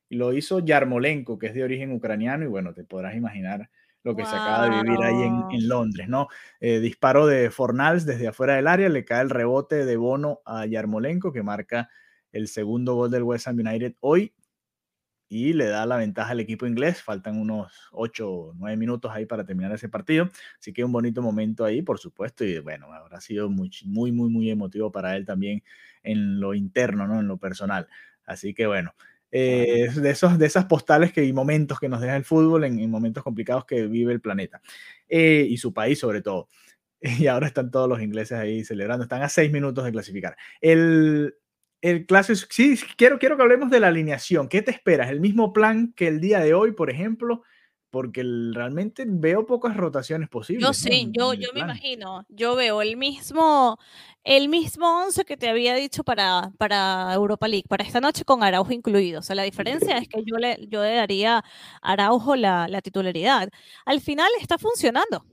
y 0.09 0.17
lo 0.17 0.33
hizo 0.33 0.61
Yarmolenko, 0.61 1.39
que 1.39 1.49
es 1.49 1.55
de 1.55 1.65
origen 1.65 1.93
ucraniano, 1.93 2.45
y 2.45 2.49
bueno, 2.49 2.73
te 2.73 2.85
podrás 2.85 3.17
imaginar 3.17 3.71
lo 4.03 4.15
que 4.15 4.25
se 4.25 4.37
acaba 4.37 4.69
de 4.69 4.83
vivir 4.85 5.03
ahí 5.03 5.21
en, 5.23 5.69
Londres, 5.69 6.09
¿no? 6.09 6.29
Eh, 6.61 6.79
disparo 6.79 7.27
de 7.27 7.51
Fornals 7.51 8.07
desde 8.07 8.29
afuera 8.29 8.55
del 8.55 8.69
área, 8.69 8.89
le 8.89 9.05
cae 9.05 9.21
el 9.23 9.31
rebote 9.31 9.85
de 9.85 9.97
Bono 9.97 10.43
a 10.47 10.65
Yarmolenko, 10.65 11.33
que 11.33 11.43
marca 11.43 11.91
el 12.31 12.47
segundo 12.47 12.95
gol 12.95 13.11
del 13.11 13.25
West 13.25 13.49
Ham 13.49 13.59
United 13.59 13.95
hoy 13.99 14.33
y 15.29 15.53
le 15.53 15.67
da 15.67 15.87
la 15.87 15.97
ventaja 15.97 16.31
al 16.33 16.41
equipo 16.41 16.67
inglés. 16.67 17.03
Faltan 17.03 17.39
unos 17.39 17.73
8 17.93 18.31
o 18.31 18.55
9 18.55 18.77
minutos 18.77 19.11
ahí 19.13 19.27
para 19.27 19.45
terminar 19.45 19.73
ese 19.73 19.89
partido. 19.89 20.29
Así 20.59 20.73
que 20.73 20.85
un 20.85 20.93
bonito 20.93 21.23
momento 21.23 21.65
ahí, 21.65 21.83
por 21.83 21.99
supuesto. 21.99 22.45
Y 22.45 22.59
bueno, 22.61 22.93
habrá 22.93 23.21
sido 23.21 23.49
muy, 23.49 23.71
muy, 23.85 24.13
muy, 24.13 24.31
muy 24.31 24.51
emotivo 24.51 24.93
para 24.93 25.17
él 25.17 25.25
también 25.25 25.63
en 26.03 26.41
lo 26.41 26.55
interno, 26.55 27.07
¿no? 27.07 27.21
En 27.21 27.29
lo 27.29 27.39
personal. 27.39 27.89
Así 28.25 28.55
que 28.55 28.67
bueno, 28.67 28.95
eh, 29.33 29.89
de, 29.95 30.11
esos, 30.11 30.39
de 30.39 30.47
esas 30.47 30.67
postales 30.67 31.13
que, 31.13 31.25
y 31.25 31.33
momentos 31.33 31.81
que 31.81 31.89
nos 31.89 32.01
deja 32.01 32.17
el 32.17 32.25
fútbol 32.25 32.65
en, 32.65 32.91
momentos 32.91 33.23
complicados 33.25 33.65
que 33.65 33.87
vive 33.87 34.13
el 34.13 34.21
planeta 34.21 34.63
eh, 35.09 35.47
y 35.49 35.57
su 35.59 35.73
país 35.73 35.99
sobre 35.99 36.23
todo. 36.23 36.49
Y 37.21 37.27
ahora 37.27 37.47
están 37.47 37.71
todos 37.71 37.89
los 37.89 38.01
ingleses 38.01 38.39
ahí 38.39 38.65
celebrando, 38.65 39.05
están 39.05 39.23
a 39.23 39.29
seis 39.29 39.53
minutos 39.53 39.85
de 39.85 39.93
clasificar. 39.93 40.37
El, 40.61 41.35
el 41.83 42.07
clásico, 42.07 42.49
sí, 42.51 42.79
quiero, 42.97 43.19
quiero 43.19 43.37
que 43.37 43.43
hablemos 43.43 43.71
de 43.71 43.81
la 43.81 43.89
alineación. 43.89 44.49
¿Qué 44.49 44.63
te 44.63 44.71
esperas? 44.71 45.11
¿El 45.11 45.21
mismo 45.21 45.53
plan 45.53 45.93
que 45.95 46.09
el 46.09 46.21
día 46.21 46.41
de 46.41 46.55
hoy, 46.55 46.73
por 46.73 46.91
ejemplo? 46.91 47.43
porque 47.97 48.23
realmente 48.53 49.05
veo 49.09 49.47
pocas 49.47 49.75
rotaciones 49.75 50.29
posibles. 50.29 50.67
Yo 50.67 50.75
sí, 50.75 51.09
yo, 51.13 51.33
yo 51.33 51.49
me 51.55 51.61
imagino, 51.61 52.27
yo 52.29 52.55
veo 52.55 52.83
el 52.83 52.97
mismo, 52.99 53.79
el 54.23 54.51
mismo 54.51 55.05
11 55.05 55.25
que 55.25 55.39
te 55.39 55.49
había 55.49 55.75
dicho 55.75 56.05
para, 56.05 56.53
para 56.59 57.11
Europa 57.15 57.49
League, 57.49 57.65
para 57.67 57.85
esta 57.85 58.03
noche 58.03 58.25
con 58.27 58.43
Araujo 58.43 58.73
incluido. 58.73 59.21
O 59.21 59.23
sea, 59.23 59.35
la 59.35 59.45
diferencia 59.45 59.97
es 59.97 60.09
que 60.09 60.23
yo 60.27 60.37
le, 60.37 60.59
yo 60.69 60.83
le 60.83 60.95
daría 60.95 61.39
a 61.39 61.43
Araujo 61.81 62.37
la, 62.37 62.69
la 62.69 62.83
titularidad. 62.83 63.49
Al 63.87 64.03
final 64.03 64.29
está 64.41 64.59
funcionando 64.59 65.25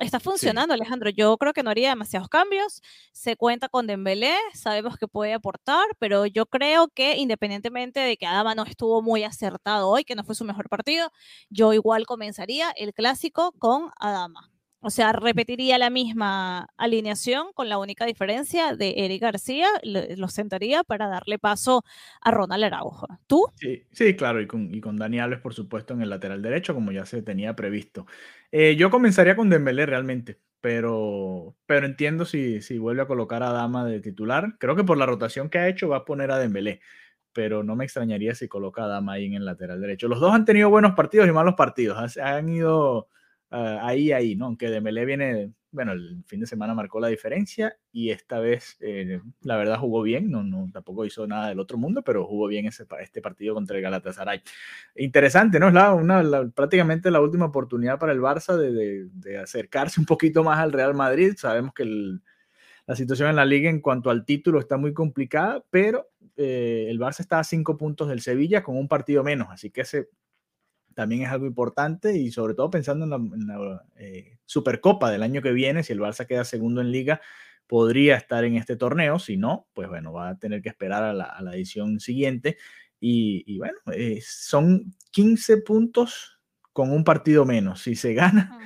está 0.00 0.20
funcionando, 0.20 0.74
Alejandro. 0.74 1.10
Yo 1.10 1.36
creo 1.38 1.52
que 1.52 1.62
no 1.62 1.70
haría 1.70 1.90
demasiados 1.90 2.28
cambios. 2.28 2.82
Se 3.12 3.36
cuenta 3.36 3.68
con 3.68 3.86
Dembélé, 3.86 4.36
sabemos 4.54 4.96
que 4.98 5.08
puede 5.08 5.32
aportar, 5.34 5.86
pero 5.98 6.26
yo 6.26 6.46
creo 6.46 6.88
que 6.88 7.16
independientemente 7.16 8.00
de 8.00 8.16
que 8.16 8.26
Adama 8.26 8.54
no 8.54 8.64
estuvo 8.64 9.02
muy 9.02 9.24
acertado 9.24 9.88
hoy, 9.88 10.04
que 10.04 10.14
no 10.14 10.24
fue 10.24 10.34
su 10.34 10.44
mejor 10.44 10.68
partido, 10.68 11.10
yo 11.50 11.72
igual 11.72 12.06
comenzaría 12.06 12.70
el 12.72 12.92
clásico 12.94 13.52
con 13.58 13.90
Adama. 13.98 14.50
O 14.86 14.90
sea, 14.90 15.10
repetiría 15.10 15.78
la 15.78 15.90
misma 15.90 16.68
alineación 16.76 17.48
con 17.54 17.68
la 17.68 17.76
única 17.76 18.06
diferencia 18.06 18.76
de 18.76 18.94
Eric 18.98 19.20
García, 19.20 19.66
lo, 19.82 20.28
sentaría 20.28 20.84
para 20.84 21.08
darle 21.08 21.40
paso 21.40 21.82
a 22.20 22.30
Ronald 22.30 22.62
Araujo. 22.62 23.08
¿Tú? 23.26 23.46
Sí, 23.56 23.82
sí 23.90 24.14
claro, 24.14 24.40
y 24.40 24.46
con, 24.46 24.72
y 24.72 24.80
con 24.80 24.96
Dani 24.96 25.18
Alves, 25.18 25.40
por 25.40 25.54
supuesto, 25.54 25.92
en 25.92 26.02
el 26.02 26.10
lateral 26.10 26.40
derecho, 26.40 26.72
como 26.72 26.92
ya 26.92 27.04
se 27.04 27.20
tenía 27.22 27.56
previsto. 27.56 28.06
Eh, 28.52 28.76
yo 28.76 28.88
comenzaría 28.88 29.34
con 29.34 29.50
Dembélé 29.50 29.86
realmente, 29.86 30.38
pero, 30.60 31.56
pero 31.66 31.84
entiendo 31.84 32.24
si, 32.24 32.62
si 32.62 32.78
vuelve 32.78 33.02
a 33.02 33.08
colocar 33.08 33.42
a 33.42 33.50
Dama 33.50 33.84
de 33.84 33.98
titular. 33.98 34.54
Creo 34.60 34.76
que 34.76 34.84
por 34.84 34.98
la 34.98 35.06
rotación 35.06 35.50
que 35.50 35.58
ha 35.58 35.66
hecho 35.66 35.88
va 35.88 35.96
a 35.96 36.04
poner 36.04 36.30
a 36.30 36.38
Dembélé, 36.38 36.80
pero 37.32 37.64
no 37.64 37.74
me 37.74 37.82
extrañaría 37.82 38.36
si 38.36 38.46
coloca 38.46 38.84
a 38.84 38.86
Dama 38.86 39.14
ahí 39.14 39.24
en 39.24 39.34
el 39.34 39.46
lateral 39.46 39.80
derecho. 39.80 40.06
Los 40.06 40.20
dos 40.20 40.32
han 40.32 40.44
tenido 40.44 40.70
buenos 40.70 40.92
partidos 40.94 41.26
y 41.26 41.32
malos 41.32 41.54
partidos, 41.54 42.16
han 42.18 42.48
ido 42.48 43.08
ah, 43.50 43.80
ahí, 43.82 44.12
ahí, 44.12 44.36
¿no? 44.36 44.46
Aunque 44.46 44.70
Dembélé 44.70 45.04
viene, 45.04 45.52
bueno, 45.70 45.92
el 45.92 46.24
fin 46.26 46.40
de 46.40 46.46
semana 46.46 46.74
marcó 46.74 47.00
la 47.00 47.08
diferencia 47.08 47.76
y 47.92 48.10
esta 48.10 48.38
vez, 48.40 48.76
eh, 48.80 49.20
la 49.42 49.56
verdad, 49.56 49.78
jugó 49.78 50.02
bien, 50.02 50.30
no, 50.30 50.42
no, 50.42 50.70
tampoco 50.72 51.04
hizo 51.04 51.26
nada 51.26 51.48
del 51.48 51.60
otro 51.60 51.78
mundo, 51.78 52.02
pero 52.02 52.26
jugó 52.26 52.46
bien 52.46 52.66
ese, 52.66 52.86
este 53.00 53.20
partido 53.20 53.54
contra 53.54 53.76
el 53.76 53.82
Galatasaray. 53.82 54.42
Interesante, 54.96 55.60
¿no? 55.60 55.68
Es 55.68 55.74
la, 55.74 55.92
una, 55.94 56.22
prácticamente 56.54 57.10
la 57.10 57.20
última 57.20 57.46
oportunidad 57.46 57.98
para 57.98 58.12
el 58.12 58.20
Barça 58.20 58.56
de, 58.56 59.08
de, 59.12 59.38
acercarse 59.38 60.00
un 60.00 60.06
poquito 60.06 60.42
más 60.42 60.58
al 60.58 60.72
Real 60.72 60.94
Madrid. 60.94 61.34
Sabemos 61.36 61.74
que 61.74 61.84
la 62.86 62.94
situación 62.94 63.28
en 63.28 63.36
la 63.36 63.44
liga 63.44 63.68
en 63.68 63.80
cuanto 63.80 64.10
al 64.10 64.24
título 64.24 64.60
está 64.60 64.76
muy 64.76 64.94
complicada, 64.94 65.64
pero 65.70 66.08
eh, 66.36 66.86
el 66.88 66.98
Barça 66.98 67.20
está 67.20 67.38
a 67.38 67.44
cinco 67.44 67.76
puntos 67.76 68.08
del 68.08 68.20
Sevilla 68.20 68.62
con 68.62 68.76
un 68.76 68.88
partido 68.88 69.24
menos, 69.24 69.48
así 69.50 69.70
que 69.70 69.80
ese 69.80 70.08
también 70.96 71.22
es 71.22 71.28
algo 71.28 71.44
importante 71.44 72.16
y 72.16 72.32
sobre 72.32 72.54
todo 72.54 72.70
pensando 72.70 73.04
en 73.04 73.46
la, 73.46 73.84
eh, 73.96 74.38
Supercopa 74.46 75.10
del 75.10 75.22
año 75.22 75.42
que 75.42 75.52
viene, 75.52 75.82
si 75.82 75.92
el 75.92 76.00
Barça 76.00 76.26
queda 76.26 76.44
segundo 76.44 76.80
en 76.80 76.90
liga, 76.90 77.20
podría 77.66 78.16
estar 78.16 78.44
en 78.44 78.56
este 78.56 78.76
torneo, 78.76 79.18
si 79.18 79.36
no, 79.36 79.68
pues 79.74 79.88
bueno, 79.88 80.14
va 80.14 80.30
a 80.30 80.38
tener 80.38 80.62
que 80.62 80.70
esperar 80.70 81.02
a 81.04 81.12
la, 81.12 81.54
edición 81.54 82.00
siguiente. 82.00 82.56
Y, 82.98 83.58
bueno, 83.58 83.78
eh, 83.92 84.20
son 84.24 84.94
15 85.10 85.58
puntos 85.58 86.40
con 86.72 86.90
un 86.90 87.04
partido 87.04 87.44
menos, 87.44 87.82
si 87.82 87.94
se 87.94 88.14
gana, 88.14 88.58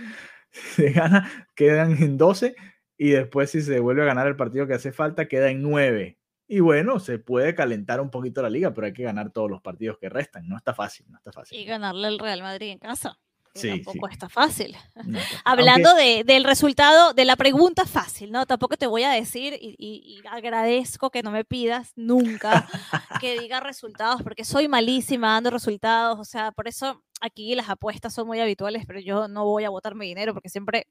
se 0.53 0.93
gana, 0.93 1.49
quedan 1.57 2.01
en 2.01 2.17
12 2.17 2.55
y 2.97 3.11
después 3.11 3.51
si 3.51 3.61
se 3.61 3.81
vuelve 3.81 4.03
a 4.03 4.07
ganar 4.07 4.29
el 4.29 4.37
partido 4.37 4.69
que 4.69 4.75
hace 4.75 4.93
falta, 4.93 5.27
queda 5.27 5.51
en 5.51 5.63
9. 5.63 6.20
Y 6.53 6.59
bueno, 6.59 6.99
se 6.99 7.21
puede 7.21 7.55
calentar 7.55 8.01
un 8.01 8.11
poquito 8.11 8.43
la 8.43 8.51
liga, 8.51 8.75
pero 8.75 8.89
hay 8.89 8.93
que 8.93 9.05
ganar 9.05 9.31
todos 9.31 9.49
los 9.49 9.63
partidos 9.63 9.99
que 9.99 10.09
restan. 10.09 10.49
No 10.49 10.57
está 10.57 10.75
fácil, 10.75 11.07
no 11.09 11.17
está 11.17 11.31
fácil. 11.31 11.57
Y 11.57 11.65
ganarle 11.65 12.09
al 12.09 12.19
Real 12.19 12.43
Madrid 12.43 12.71
en 12.71 12.81
casa. 12.81 13.17
Sí, 13.55 13.69
tampoco 13.69 14.09
está 14.09 14.29
fácil. 14.29 14.77
Hablando 15.45 15.95
de, 15.95 16.25
del 16.25 16.43
resultado, 16.43 17.15
de 17.15 17.25
la 17.25 17.37
pregunta 17.37 17.87
fácil, 17.87 18.33
¿no? 18.33 18.47
Tampoco 18.47 18.77
te 18.77 18.89
voy 18.89 19.05
a 19.05 19.11
decir 19.11 19.57
y, 19.61 20.21
agradezco 20.29 21.11
que 21.11 21.23
no 21.23 21.31
me 21.31 21.45
pidas 21.45 21.93
nunca 21.95 22.67
que 23.21 23.39
diga 23.39 23.61
resultados, 23.61 24.21
porque 24.25 24.45
soy 24.45 24.67
malísima 24.67 25.35
dando 25.35 25.51
resultados. 25.51 26.19
O 26.19 26.25
sea, 26.25 26.51
por 26.51 26.67
eso 26.67 27.01
aquí 27.21 27.55
las 27.55 27.69
apuestas 27.69 28.13
son 28.13 28.27
muy 28.27 28.41
habituales, 28.41 28.87
pero 28.89 28.99
yo 28.99 29.29
no 29.29 29.45
voy 29.45 29.63
a 29.63 29.71
botarme 29.71 30.05
dinero 30.05 30.35
porque 30.35 30.49
siempre 30.49 30.89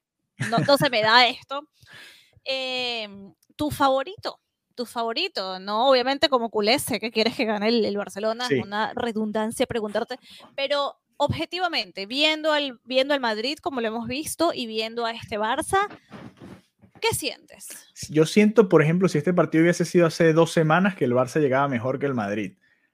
no, 0.49 0.77
se 0.77 0.89
me 0.89 1.01
da 1.01 1.27
esto. 1.27 1.67
Em, 2.45 3.33
¿Tu 3.57 3.69
favorito? 3.71 4.39
Tu 4.79 4.85
favorito, 4.85 5.59
¿no? 5.59 5.89
Obviamente 5.89 6.29
como 6.29 6.49
culé 6.49 6.79
sé 6.79 7.01
que 7.01 7.11
quieres 7.11 7.35
que 7.35 7.43
gane 7.43 7.67
el, 7.67 7.97
Barcelona, 7.97 8.47
es 8.49 8.63
una 8.63 8.93
redundancia 8.95 9.65
preguntarte, 9.65 10.15
pero 10.55 10.95
objetivamente, 11.17 12.05
viendo 12.05 12.53
al, 12.53 12.79
viendo 12.85 13.13
al 13.13 13.19
Madrid 13.19 13.57
como 13.61 13.81
lo 13.81 13.89
hemos 13.89 14.07
visto 14.07 14.53
y 14.55 14.67
viendo 14.67 15.05
a 15.05 15.11
este 15.11 15.37
Barça, 15.37 15.79
¿qué 17.01 17.13
sientes? 17.13 17.89
Yo 18.09 18.25
siento, 18.25 18.69
por 18.69 18.81
ejemplo, 18.81 19.09
si 19.09 19.17
este 19.17 19.33
partido 19.33 19.63
hubiese 19.63 19.83
sido 19.83 20.07
hace 20.07 20.31
dos 20.31 20.53
semanas, 20.53 20.95
que 20.95 21.03
el 21.03 21.11
Barça 21.11 21.41
llegaba 21.41 21.67
mejor 21.67 21.99
que 21.99 22.05
el 22.05 22.13
Madrid. 22.13 22.53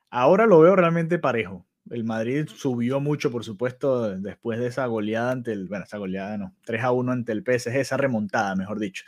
Ahora 0.10 0.48
lo 0.48 0.60
veo 0.62 0.76
realmente 0.76 1.20
parejo. 1.20 1.68
El 1.92 2.04
Madrid 2.04 2.48
subió 2.48 3.00
mucho, 3.00 3.30
por 3.30 3.44
supuesto, 3.44 4.10
después 4.18 4.58
de 4.58 4.66
esa 4.66 4.88
goleada 4.88 5.34
ante 5.34 5.52
el, 5.52 5.68
bueno, 5.68 5.86
esa 5.86 6.00
goleada 6.00 6.36
no, 6.40 6.56
3 6.66 6.84
a 6.84 6.92
1 6.92 7.12
ante 7.12 7.32
el 7.32 7.44
PSG, 7.44 7.76
esa 7.76 7.98
remontada, 7.98 8.56
mejor 8.56 8.80
dicho 8.80 9.04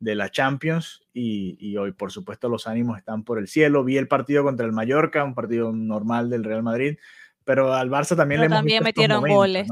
de 0.00 0.14
la 0.14 0.30
Champions 0.30 1.02
y, 1.12 1.76
hoy 1.76 1.92
por 1.92 2.10
supuesto 2.10 2.48
los 2.48 2.66
ánimos 2.66 2.98
están 2.98 3.22
por 3.22 3.38
el 3.38 3.46
cielo. 3.46 3.84
Vi 3.84 3.98
el 3.98 4.08
partido 4.08 4.42
contra 4.42 4.66
el 4.66 4.72
Mallorca, 4.72 5.22
un 5.22 5.34
partido 5.34 5.72
normal 5.72 6.30
del 6.30 6.42
Real 6.42 6.62
Madrid, 6.62 6.96
pero 7.44 7.74
al 7.74 7.90
Barça 7.90 8.16
también 8.16 8.40
le 8.40 8.46
hemos 8.46 8.58
también 8.58 8.82
metieron 8.82 9.22
goles. 9.28 9.68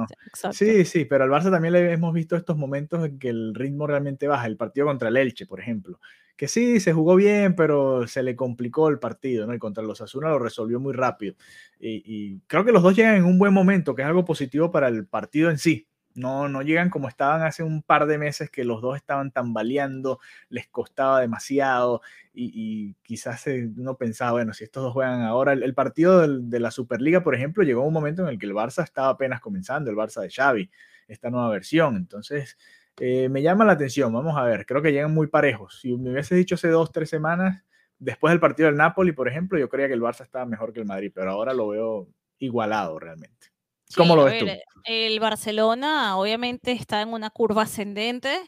Sí, 0.53 0.85
sí, 0.85 1.07
pero 1.07 1.25
al 1.25 1.31
Barça 1.31 1.51
también 1.51 1.73
le 1.73 1.93
hemos 1.93 2.13
visto 2.13 2.37
estos 2.37 2.57
momentos 2.57 3.05
en 3.05 3.19
que 3.19 3.31
el 3.31 3.55
ritmo 3.55 3.87
realmente 3.87 4.29
baja. 4.29 4.47
El 4.47 4.57
partido 4.57 4.87
contra 4.87 5.09
el 5.09 5.17
Elche, 5.17 5.47
por 5.47 5.61
ejemplo, 5.61 5.99
que 6.37 6.47
sí, 6.47 6.79
se 6.79 6.93
jugó 6.93 7.17
bien, 7.17 7.57
pero 7.57 8.07
se 8.07 8.23
le 8.23 8.37
complicó 8.37 8.89
el 8.89 8.99
partido, 8.99 9.47
¿no? 9.47 9.55
Y 9.55 9.59
contra 9.59 9.83
los 9.83 10.01
Asuna 10.01 10.29
lo 10.29 10.39
resolvió 10.39 10.79
muy 10.79 10.93
rápido. 10.93 11.35
Y, 11.81 12.03
y 12.05 12.41
creo 12.47 12.65
que 12.65 12.73
los 12.73 12.83
dos 12.83 12.95
llegan 12.95 13.17
en 13.17 13.25
un 13.25 13.39
buen 13.39 13.55
momento, 13.55 13.95
que 13.95 14.03
es 14.03 14.09
algo 14.09 14.25
positivo 14.25 14.71
para 14.71 14.89
el 14.89 15.07
partido 15.07 15.51
en 15.51 15.59
sí 15.59 15.88
no, 16.19 16.49
no 16.49 16.63
llegan 16.63 16.91
como 16.91 17.09
estaban 17.09 17.43
hace 17.43 17.63
un 17.63 17.83
par 17.83 18.07
de 18.07 18.19
meses 18.19 18.51
que 18.51 18.65
los 18.65 18.83
dos 18.83 18.97
estaban 18.97 19.31
tambaleando, 19.31 20.19
les 20.49 20.69
costaba 20.69 21.21
demasiado 21.21 22.03
y, 22.35 22.95
quizás 23.03 23.47
uno 23.77 23.97
pensaba, 23.97 24.33
bueno, 24.33 24.53
si 24.53 24.65
estos 24.65 24.83
dos 24.83 24.93
juegan 24.93 25.23
ahora, 25.23 25.53
el, 25.53 25.75
partido 25.75 26.27
de 26.27 26.61
la 26.61 26.71
Superliga, 26.71 27.23
por 27.23 27.35
ejemplo, 27.35 27.65
llegó 27.65 27.83
un 27.83 27.93
momento 27.93 28.23
en 28.23 28.29
el 28.29 28.39
que 28.39 28.47
el 28.47 28.55
Barça 28.55 28.85
estaba 28.85 29.11
apenas 29.11 29.41
comenzando, 29.41 29.91
el 29.91 29.97
Barça 29.97 30.21
de 30.21 30.31
Xavi, 30.31 30.71
esta 31.09 31.31
nueva 31.31 31.51
versión, 31.51 31.97
entonces 31.97 32.59
eh, 32.99 33.29
me 33.29 33.43
llama 33.43 33.65
la 33.65 33.73
atención, 33.73 34.13
vamos 34.13 34.37
a 34.37 34.45
ver, 34.45 34.67
creo 34.67 34.83
que 34.83 34.93
llegan 34.93 35.15
muy 35.15 35.27
parejos, 35.29 35.81
si 35.81 35.97
me 35.97 36.11
hubiese 36.11 36.35
dicho 36.35 36.57
hace 36.57 36.69
dos, 36.69 36.93
tres 36.93 37.11
semanas, 37.11 37.65
después 37.99 38.33
del 38.33 38.41
partido 38.41 38.69
del 38.69 38.77
Napoli, 38.77 39.13
por 39.13 39.29
ejemplo, 39.29 39.59
yo 39.59 39.69
creía 39.69 39.89
que 39.89 39.95
el 39.95 40.03
Barça 40.03 40.23
estaba 40.23 40.47
mejor 40.47 40.73
que 40.73 40.81
el 40.81 40.87
Madrid, 40.87 41.13
pero 41.15 41.31
ahora 41.31 41.55
lo 41.55 41.69
veo 41.69 42.09
igualado 42.39 42.99
realmente. 42.99 43.48
¿Cómo 43.97 44.17
lo 44.17 44.25
ves 44.25 44.39
tú? 44.41 44.47
El 44.85 45.21
Barcelona 45.21 46.17
obviamente 46.17 46.73
está 46.73 47.03
en 47.03 47.13
una 47.13 47.29
curva 47.29 47.65
ascendente 47.65 48.41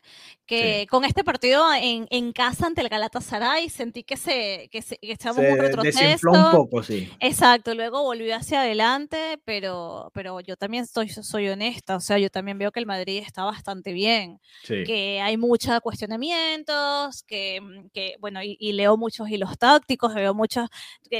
que 0.50 0.88
con 0.90 1.04
este 1.04 1.22
partido 1.22 1.64
en, 1.72 2.08
en, 2.10 2.32
casa 2.32 2.66
ante 2.66 2.80
el 2.80 2.88
Galatasaray 2.88 3.68
sentí 3.68 4.02
que 4.02 4.16
se 4.16 4.68
que, 4.72 4.82
se, 4.82 4.96
que 4.96 5.12
estábamos 5.12 5.44
un 5.48 5.58
retroceso. 5.58 6.30
un 6.30 6.50
poco, 6.50 6.82
sí. 6.82 7.08
Exacto, 7.20 7.72
luego 7.74 8.02
volvió 8.02 8.34
hacia 8.34 8.62
adelante, 8.62 9.38
pero, 9.44 10.10
pero 10.12 10.40
yo 10.40 10.56
también 10.56 10.84
estoy, 10.84 11.08
soy 11.08 11.48
honesta, 11.48 11.94
o 11.94 12.00
sea, 12.00 12.18
yo 12.18 12.30
también 12.30 12.58
veo 12.58 12.72
que 12.72 12.80
el 12.80 12.86
Madrid 12.86 13.22
está 13.24 13.44
bastante 13.44 13.92
bien, 13.92 14.40
que 14.66 15.20
hay 15.22 15.36
muchos 15.36 15.78
cuestionamientos, 15.82 17.22
que, 17.28 17.60
que 17.92 18.16
bueno, 18.18 18.40
y, 18.42 18.72
leo 18.72 18.96
muchos 18.96 19.28
hilos 19.28 19.56
tácticos, 19.56 20.14
veo 20.14 20.34
muchas, 20.34 20.68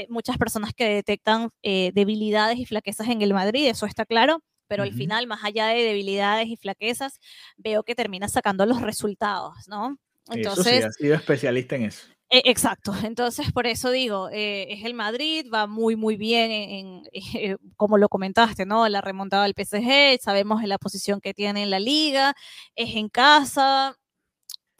muchas 0.09 0.37
personas 0.37 0.73
que 0.73 0.89
detectan 0.89 1.51
eh, 1.63 1.91
debilidades 1.93 2.57
y 2.59 2.65
flaquezas 2.65 3.07
en 3.07 3.21
el 3.21 3.33
Madrid, 3.33 3.67
eso 3.67 3.85
está 3.85 4.05
claro 4.11 4.43
pero 4.71 4.83
al 4.83 4.93
final, 4.93 5.27
más 5.27 5.43
allá 5.43 5.67
de 5.67 5.83
debilidades 5.83 6.47
y 6.47 6.55
flaquezas, 6.55 7.19
veo 7.57 7.83
que 7.83 7.93
termina 7.93 8.29
sacando 8.29 8.65
los 8.65 8.79
resultados, 8.81 9.67
¿no? 9.67 9.97
Entonces, 10.29 10.65
eso 10.65 10.79
sí, 10.79 10.85
ha 10.85 10.91
sido 10.91 11.15
especialista 11.15 11.75
en 11.75 11.83
eso. 11.83 12.07
E, 12.29 12.41
exacto, 12.45 12.93
entonces 13.03 13.51
por 13.51 13.67
eso 13.67 13.91
digo, 13.91 14.29
eh, 14.29 14.67
es 14.71 14.85
el 14.85 14.93
Madrid, 14.93 15.45
va 15.53 15.67
muy, 15.67 15.97
muy 15.97 16.15
bien 16.15 16.51
en, 16.51 17.03
eh, 17.11 17.57
como 17.75 17.97
lo 17.97 18.07
comentaste, 18.07 18.65
¿no? 18.65 18.87
La 18.87 19.01
remontada 19.01 19.43
del 19.43 19.55
PSG, 19.55 20.21
sabemos 20.21 20.63
en 20.63 20.69
la 20.69 20.77
posición 20.77 21.19
que 21.19 21.33
tiene 21.33 21.63
en 21.63 21.69
la 21.69 21.79
liga, 21.81 22.33
es 22.75 22.95
en 22.95 23.09
casa. 23.09 23.97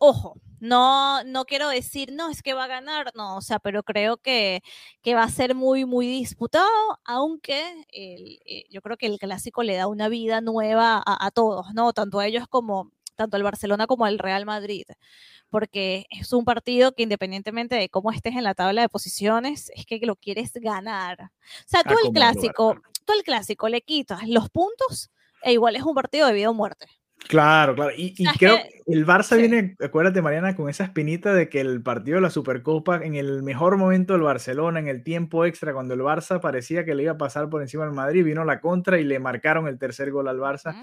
Ojo, 0.04 0.41
no, 0.60 1.24
no 1.26 1.45
quiero 1.45 1.70
decir, 1.70 2.12
no, 2.12 2.32
es 2.32 2.41
que 2.41 2.56
va 2.56 2.64
a 2.64 2.68
ganar, 2.68 3.12
no, 3.14 3.38
o 3.38 3.41
sea, 3.41 3.60
pero 3.60 3.84
creo 3.84 4.18
que, 4.18 4.64
que 5.04 5.14
va 5.14 5.22
a 5.22 5.30
ser 5.30 5.54
muy, 5.54 5.86
muy 5.86 6.08
disputado, 6.08 6.68
aunque 7.06 7.86
eh, 7.93 8.64
yo 8.72 8.82
creo 8.82 8.97
que 8.97 9.06
el 9.06 9.20
clásico 9.20 9.62
le 9.62 9.76
da 9.76 9.86
una 9.86 10.10
vida 10.10 10.41
nueva 10.41 11.04
a, 11.06 11.30
todos, 11.30 11.76
¿no? 11.76 11.93
Tanto 11.93 12.20
a 12.20 12.26
ellos 12.26 12.47
como, 12.47 12.89
tanto 13.16 13.38
al 13.38 13.43
Barcelona 13.43 13.86
como 13.86 14.06
al 14.06 14.18
Real 14.18 14.47
Madrid, 14.47 14.86
porque 15.52 16.08
es 16.10 16.34
un 16.34 16.45
partido 16.45 16.93
que 16.93 17.04
independientemente 17.04 17.76
de 17.76 17.89
cómo 17.89 18.12
estés 18.12 18.36
en 18.36 18.43
la 18.43 18.56
tabla 18.56 18.82
de 18.82 18.89
posiciones, 18.89 19.72
es 19.76 19.86
que 19.86 19.99
lo 19.99 20.16
quieres 20.16 20.52
ganar. 20.56 21.30
O 21.60 21.68
sea, 21.68 21.84
tú 21.84 21.93
el 22.04 22.12
clásico, 22.12 22.82
tú 23.06 23.14
el 23.14 23.22
clásico 23.22 23.70
le 23.70 23.84
quitas 23.84 24.28
los 24.28 24.49
puntos 24.49 25.12
e 25.43 25.54
igual 25.54 25.76
es 25.76 25.84
un 25.84 25.93
partido 25.93 26.26
de 26.26 26.34
vida 26.34 26.49
o 26.49 26.56
muerte. 26.56 26.88
Claro, 27.28 27.76
claro. 27.76 27.91
Y, 27.95 28.26
creo 28.38 28.57
que 28.57 28.82
el 28.88 29.05
Barça 29.05 29.38
viene, 29.38 29.76
acuérdate 29.82 30.22
Mariana, 30.22 30.55
con 30.55 30.69
esa 30.69 30.84
espinita 30.84 31.34
de 31.34 31.47
que 31.47 31.61
el 31.61 31.82
partido 31.82 32.15
de 32.15 32.22
la 32.22 32.30
Supercopa, 32.30 32.97
en 33.03 33.15
el 33.15 33.41
mejor 33.41 33.78
momento 33.78 34.13
del 34.13 34.24
Barcelona, 34.24 34.80
en 34.80 34.88
el 34.88 35.03
tiempo 35.03 35.45
extra, 35.45 35.74
cuando 35.74 35.93
el 35.93 36.01
Barça 36.01 36.41
parecía 36.41 36.84
que 36.84 36.93
le 36.93 37.03
iba 37.03 37.13
a 37.13 37.17
pasar 37.17 37.49
por 37.49 37.61
encima 37.61 37.86
del 37.86 37.93
Madrid, 37.93 38.26
vino 38.26 38.43
la 38.43 38.59
contra 38.59 38.99
y 38.99 39.03
le 39.03 39.19
marcaron 39.19 39.67
el 39.67 39.80
tercer 39.80 40.11
gol 40.11 40.28
al 40.28 40.39
Barça 40.39 40.76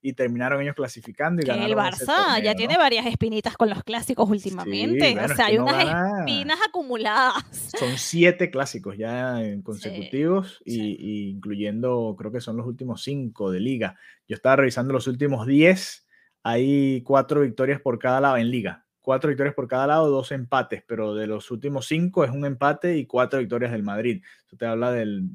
y 0.00 0.12
terminaron 0.12 0.62
ellos 0.62 0.74
clasificando 0.74 1.42
y 1.44 1.50
El 1.50 1.74
Barça 1.74 2.42
ya 2.42 2.54
tiene 2.54 2.76
varias 2.76 3.06
espinitas 3.06 3.56
con 3.56 3.68
los 3.68 3.82
clásicos 3.82 4.28
últimamente. 4.28 5.18
o 5.18 5.28
sea, 5.34 5.46
hay 5.46 5.58
unas 5.58 5.84
espinas 5.84 6.58
acumuladas. 6.66 7.44
Son 7.78 7.96
siete 7.96 8.50
clásicos 8.50 8.96
ya 8.96 9.40
consecutivos, 9.62 10.60
y, 10.64 11.30
incluyendo, 11.30 12.14
creo 12.18 12.32
que 12.32 12.40
son 12.40 12.56
los 12.56 12.66
últimos 12.66 13.02
cinco 13.02 13.50
de 13.50 13.60
liga. 13.60 13.96
Yo 14.28 14.36
estaba 14.36 14.56
revisando 14.56 14.92
los 14.92 15.06
últimos 15.06 15.46
diez, 15.46 16.06
hay 16.42 17.02
cuatro 17.02 17.40
victorias 17.40 17.80
por 17.80 17.98
cada 17.98 18.20
lado 18.20 18.36
en 18.36 18.50
liga 18.50 18.85
cuatro 19.06 19.28
victorias 19.28 19.54
por 19.54 19.68
cada 19.68 19.86
lado, 19.86 20.10
dos 20.10 20.32
empates, 20.32 20.82
pero 20.84 21.14
de 21.14 21.28
los 21.28 21.52
últimos 21.52 21.86
cinco 21.86 22.24
es 22.24 22.30
un 22.32 22.44
empate 22.44 22.96
y 22.96 23.06
cuatro 23.06 23.38
victorias 23.38 23.70
del 23.70 23.84
Madrid. 23.84 24.20
Eso 24.44 24.56
te 24.56 24.66
habla 24.66 24.90
del, 24.90 25.30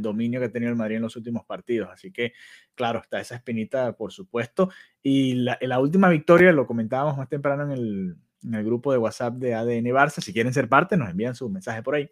dominio 0.00 0.38
que 0.38 0.46
ha 0.46 0.52
tenido 0.52 0.70
el 0.70 0.78
Madrid 0.78 0.98
en 0.98 1.02
los 1.02 1.16
últimos 1.16 1.44
partidos. 1.44 1.88
Así 1.92 2.12
que, 2.12 2.34
claro, 2.76 3.00
está 3.00 3.20
esa 3.20 3.34
espinita, 3.34 3.96
por 3.96 4.12
supuesto. 4.12 4.70
Y 5.02 5.34
la, 5.34 5.58
la 5.60 5.80
última 5.80 6.08
victoria, 6.08 6.52
lo 6.52 6.68
comentábamos 6.68 7.16
más 7.16 7.28
temprano 7.28 7.64
en 7.64 7.72
el, 7.72 8.16
en 8.44 8.54
el, 8.54 8.64
grupo 8.64 8.92
de 8.92 8.98
WhatsApp 8.98 9.34
de 9.34 9.54
ADN 9.54 9.86
Barça. 9.86 10.20
Si 10.20 10.32
quieren 10.32 10.54
ser 10.54 10.68
parte, 10.68 10.96
nos 10.96 11.10
envían 11.10 11.34
su 11.34 11.50
mensaje 11.50 11.82
por 11.82 11.96
ahí, 11.96 12.08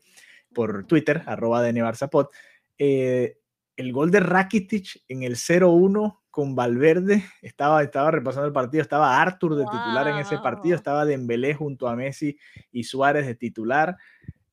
por 0.53 0.85
Twitter, 0.85 1.23
arroba 1.27 1.61
ADN 1.61 1.77
Barça 1.77 2.11
Pod. 2.11 2.27
Eh, 2.77 3.39
el 3.77 3.93
gol 3.93 4.11
de 4.11 4.19
Rakitic 4.19 5.05
en 5.07 5.23
el 5.23 5.37
0-1 5.37 6.24
con 6.35 6.57
Valverde, 6.57 7.23
estaba, 7.43 7.81
estaba 7.85 8.11
repasando 8.11 8.49
el 8.49 8.53
partido, 8.53 8.83
estaba 8.83 9.23
Arthur 9.23 9.55
de 9.55 9.63
titular 9.67 10.09
en 10.09 10.17
ese 10.17 10.37
partido, 10.39 10.75
estaba 10.75 11.05
Dembélé 11.05 11.55
junto 11.55 11.87
a 11.87 11.95
Messi 11.95 12.37
y 12.73 12.83
Suárez 12.83 13.25
de 13.25 13.37
titular, 13.37 13.97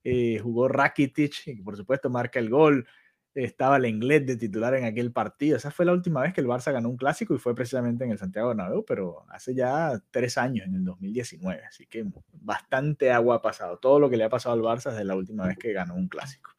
eh, 0.04 0.38
jugó 0.38 0.68
Rakitic, 0.68 1.48
y 1.48 1.64
por 1.64 1.76
supuesto 1.76 2.12
marca 2.12 2.38
el 2.38 2.52
gol, 2.52 2.88
estaba 3.34 3.78
el 3.78 3.88
inglés 3.88 4.28
de 4.28 4.38
titular 4.38 4.76
en 4.76 4.86
aquel 4.86 5.12
partido. 5.12 5.58
Esa 5.58 5.72
fue 5.72 5.86
la 5.86 5.94
última 5.94 6.22
vez 6.22 6.36
que 6.36 6.42
el 6.42 6.46
Barça 6.46 6.72
ganó 6.72 6.88
un 6.88 6.98
clásico 6.98 7.34
y 7.34 7.40
fue 7.40 7.56
precisamente 7.56 8.04
en 8.04 8.12
el 8.12 8.20
Santiago 8.20 8.50
Bernabéu, 8.50 8.86
pero 8.86 9.26
hace 9.30 9.56
ya 9.56 10.00
tres 10.12 10.38
años, 10.38 10.68
en 10.68 10.76
el 10.76 10.86
2019. 10.86 11.66
Así 11.66 11.88
que 11.88 12.06
bastante 12.32 13.10
agua 13.10 13.38
ha 13.38 13.42
pasado. 13.42 13.80
Todo 13.80 14.00
lo 14.00 14.08
que 14.08 14.18
le 14.18 14.26
ha 14.26 14.30
pasado 14.30 14.54
al 14.54 14.62
Barça 14.62 14.92
desde 14.92 15.06
la 15.06 15.16
última 15.16 15.48
vez 15.48 15.58
que 15.58 15.74
ganó 15.74 15.96
un 15.96 16.08
clásico. 16.08 16.52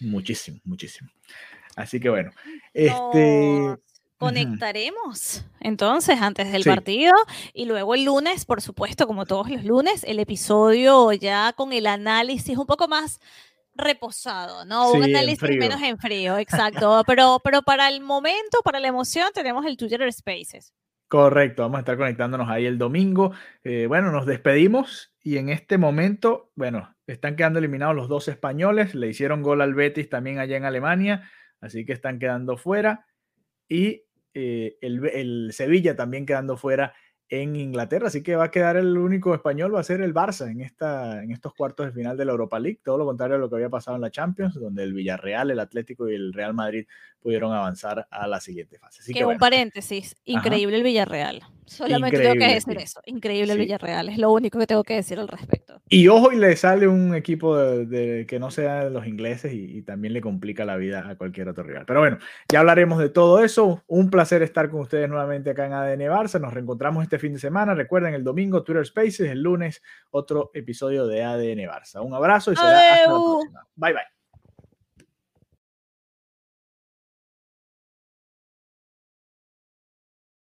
Muchísimo, 0.00 0.58
muchísimo. 0.64 1.08
Así 1.76 2.00
que 2.00 2.08
bueno, 2.08 2.32
este... 2.74 3.76
Conectaremos 4.18 5.44
entonces 5.60 6.22
antes 6.22 6.50
del 6.50 6.64
partido 6.64 7.12
y 7.52 7.66
luego 7.66 7.94
el 7.94 8.06
lunes, 8.06 8.46
por 8.46 8.62
supuesto, 8.62 9.06
como 9.06 9.26
todos 9.26 9.50
los 9.50 9.62
lunes, 9.62 10.04
el 10.04 10.18
episodio 10.18 11.12
ya 11.12 11.52
con 11.52 11.74
el 11.74 11.86
análisis 11.86 12.56
un 12.56 12.64
poco 12.64 12.88
más 12.88 13.20
reposado, 13.74 14.64
¿no? 14.64 14.92
un 14.92 15.04
análisis 15.04 15.50
menos 15.58 15.82
en 15.82 15.98
frío, 15.98 16.38
exacto. 16.38 17.02
pero, 17.06 17.42
pero 17.44 17.60
para 17.60 17.90
el 17.90 18.00
momento, 18.00 18.62
para 18.64 18.80
la 18.80 18.88
emoción, 18.88 19.28
tenemos 19.34 19.66
el 19.66 19.76
Twitter 19.76 20.10
Spaces. 20.10 20.72
Correcto, 21.08 21.62
vamos 21.62 21.76
a 21.76 21.80
estar 21.80 21.96
conectándonos 21.96 22.48
ahí 22.48 22.66
el 22.66 22.78
domingo. 22.78 23.32
Eh, 23.62 23.86
bueno, 23.86 24.10
nos 24.10 24.26
despedimos 24.26 25.12
y 25.22 25.36
en 25.36 25.50
este 25.50 25.78
momento, 25.78 26.50
bueno, 26.56 26.96
están 27.06 27.36
quedando 27.36 27.60
eliminados 27.60 27.94
los 27.94 28.08
dos 28.08 28.26
españoles, 28.28 28.94
le 28.94 29.08
hicieron 29.08 29.42
gol 29.42 29.60
al 29.60 29.74
Betis 29.74 30.08
también 30.08 30.40
allá 30.40 30.56
en 30.56 30.64
Alemania, 30.64 31.30
así 31.60 31.84
que 31.84 31.92
están 31.92 32.18
quedando 32.18 32.56
fuera. 32.56 33.06
Y 33.68 34.04
eh, 34.34 34.76
el, 34.80 35.06
el, 35.06 35.52
Sevilla 35.52 35.96
también 35.96 36.26
quedando 36.26 36.56
fuera 36.56 36.94
en 37.28 37.56
Inglaterra, 37.56 38.06
así 38.06 38.22
que 38.22 38.36
va 38.36 38.44
a 38.44 38.50
quedar 38.50 38.76
el 38.76 38.96
único 38.96 39.34
español, 39.34 39.74
va 39.74 39.80
a 39.80 39.84
ser 39.84 40.00
el 40.00 40.14
Barça 40.14 40.48
en, 40.48 40.60
esta, 40.60 41.24
en 41.24 41.32
estos 41.32 41.54
cuartos 41.54 41.86
de 41.86 41.92
final 41.92 42.16
de 42.16 42.24
la 42.24 42.30
Europa 42.30 42.60
League, 42.60 42.80
todo 42.84 42.98
lo 42.98 43.04
contrario 43.04 43.34
a 43.34 43.38
lo 43.38 43.48
que 43.48 43.56
había 43.56 43.68
pasado 43.68 43.96
en 43.96 44.02
la 44.02 44.10
Champions, 44.10 44.54
donde 44.54 44.84
el 44.84 44.92
Villarreal, 44.92 45.50
el 45.50 45.58
Atlético 45.58 46.08
y 46.08 46.14
el 46.14 46.32
Real 46.32 46.54
Madrid 46.54 46.86
pudieron 47.18 47.52
avanzar 47.52 48.06
a 48.10 48.28
la 48.28 48.40
siguiente 48.40 48.78
fase. 48.78 49.00
Así 49.02 49.12
que, 49.12 49.24
un 49.24 49.38
paréntesis, 49.38 50.14
increíble 50.24 50.76
el 50.76 50.84
Villarreal. 50.84 51.42
Solamente 51.66 52.18
tengo 52.18 52.34
que 52.34 52.54
decir 52.54 52.78
eso. 52.78 53.00
Increíble 53.06 53.52
el 53.52 53.58
Villarreal. 53.58 54.08
Es 54.08 54.18
lo 54.18 54.32
único 54.32 54.58
que 54.58 54.66
tengo 54.66 54.84
que 54.84 54.94
decir 54.94 55.18
al 55.18 55.28
respecto. 55.28 55.80
Y 55.88 56.08
ojo, 56.08 56.32
y 56.32 56.36
le 56.36 56.56
sale 56.56 56.88
un 56.88 57.14
equipo 57.14 57.56
de, 57.56 58.24
que 58.26 58.38
no 58.38 58.50
sea 58.50 58.88
los 58.88 59.06
ingleses 59.06 59.52
y, 59.52 59.82
también 59.82 60.14
le 60.14 60.20
complica 60.20 60.64
la 60.64 60.76
vida 60.76 61.08
a 61.08 61.16
cualquier 61.16 61.48
otro 61.48 61.64
rival. 61.64 61.84
Pero 61.86 62.00
bueno, 62.00 62.18
ya 62.50 62.60
hablaremos 62.60 62.98
de 62.98 63.08
todo 63.08 63.44
eso. 63.44 63.82
Un 63.86 64.10
placer 64.10 64.42
estar 64.42 64.70
con 64.70 64.80
ustedes 64.80 65.08
nuevamente 65.08 65.50
acá 65.50 65.66
en 65.66 65.72
ADN 65.72 66.00
Barça. 66.10 66.40
Nos 66.40 66.54
reencontramos 66.54 67.02
este 67.02 67.18
fin 67.18 67.34
de 67.34 67.38
semana. 67.38 67.74
Recuerden 67.74 68.14
el 68.14 68.24
domingo 68.24 68.62
Twitter 68.62 68.86
Spaces, 68.86 69.30
el 69.30 69.42
lunes 69.42 69.82
otro 70.10 70.50
episodio 70.54 71.06
de 71.06 71.22
ADN 71.22 71.68
Barça. 71.68 72.04
Un 72.04 72.14
abrazo 72.14 72.52
y 72.52 72.56
será 72.56 72.78
hasta 72.78 73.12
la 73.12 73.18
próxima. 73.18 73.66
Bye 73.76 73.92
bye. 73.92 74.15